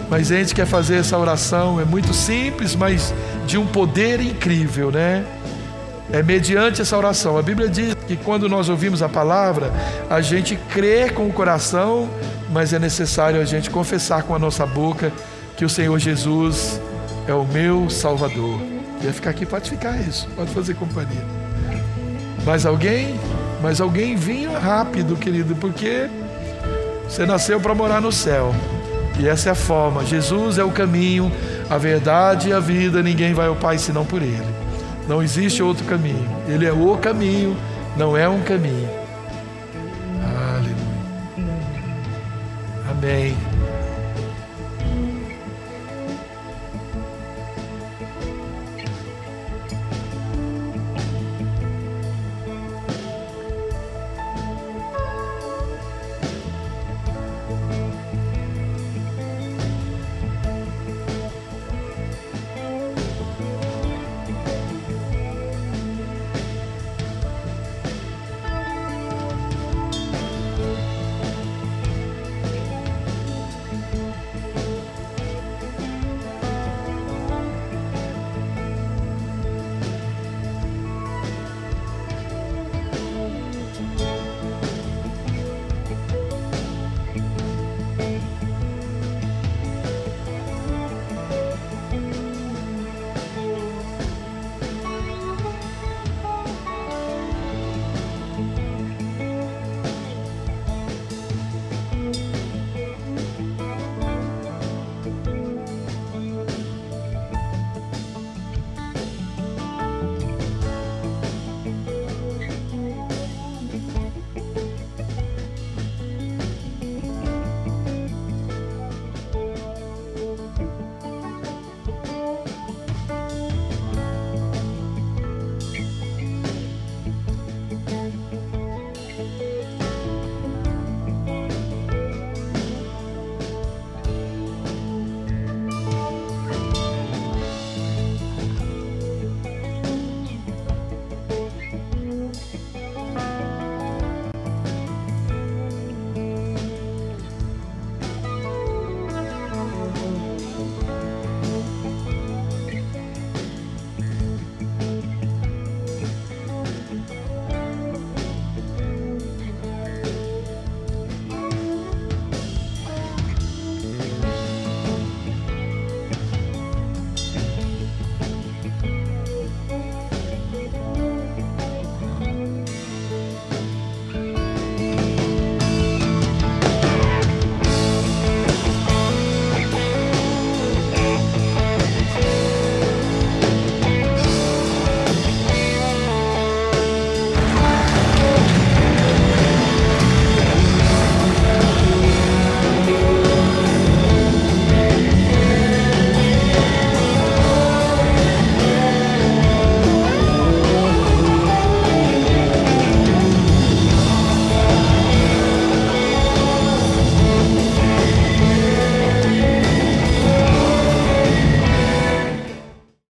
mas 0.10 0.32
a 0.32 0.38
gente 0.38 0.56
quer 0.56 0.66
fazer 0.66 0.98
essa 0.98 1.18
oração, 1.18 1.80
é 1.80 1.86
muito 1.86 2.14
simples, 2.14 2.76
mas 2.76 3.14
de 3.46 3.58
um 3.58 3.66
poder 3.66 4.22
incrível, 4.22 4.92
né? 4.92 5.26
É 6.12 6.24
mediante 6.24 6.82
essa 6.82 6.98
oração. 6.98 7.38
A 7.38 7.42
Bíblia 7.42 7.68
diz 7.68 7.94
que 8.08 8.16
quando 8.16 8.48
nós 8.48 8.70
ouvimos 8.70 9.04
a 9.04 9.10
palavra, 9.10 9.72
a 10.10 10.22
gente 10.22 10.56
crê 10.70 11.10
com 11.10 11.28
o 11.28 11.34
coração, 11.34 12.10
mas 12.50 12.72
é 12.72 12.80
necessário 12.80 13.42
a 13.42 13.46
gente 13.46 13.70
confessar 13.70 14.24
com 14.24 14.34
a 14.34 14.40
nossa 14.40 14.66
boca 14.66 15.12
que 15.58 15.66
o 15.66 15.70
Senhor 15.70 16.00
Jesus 16.00 16.80
é 17.28 17.34
o 17.34 17.44
meu 17.44 17.90
Salvador. 17.90 18.62
Quer 19.02 19.12
ficar 19.12 19.32
aqui? 19.32 19.46
Pode 19.46 19.70
ficar 19.70 20.00
isso, 20.00 20.30
pode 20.36 20.52
fazer 20.52 20.76
companhia. 20.76 21.47
Mais 22.48 22.66
alguém? 22.66 23.20
Mais 23.62 23.82
alguém 23.82 24.16
vinha 24.16 24.58
rápido, 24.58 25.18
querido, 25.18 25.54
porque 25.58 26.10
você 27.04 27.26
nasceu 27.26 27.60
para 27.60 27.76
morar 27.76 28.00
no 28.00 28.10
céu. 28.10 28.56
E 29.20 29.28
essa 29.28 29.50
é 29.50 29.52
a 29.52 29.56
forma. 29.56 30.06
Jesus 30.06 30.58
é 30.58 30.64
o 30.64 30.72
caminho, 30.72 31.30
a 31.70 31.78
verdade 31.78 32.48
e 32.48 32.54
a 32.54 32.60
vida. 32.62 33.04
Ninguém 33.04 33.34
vai 33.34 33.48
ao 33.48 33.56
Pai 33.58 33.78
senão 33.78 34.06
por 34.06 34.22
Ele. 34.22 34.48
Não 35.10 35.22
existe 35.22 35.62
outro 35.62 35.84
caminho. 35.84 36.26
Ele 36.48 36.66
é 36.66 36.72
o 36.72 36.96
caminho, 36.96 37.58
não 37.98 38.16
é 38.16 38.30
um 38.30 38.42
caminho. 38.42 38.90
Aleluia. 40.24 41.52
Amém. 42.90 43.36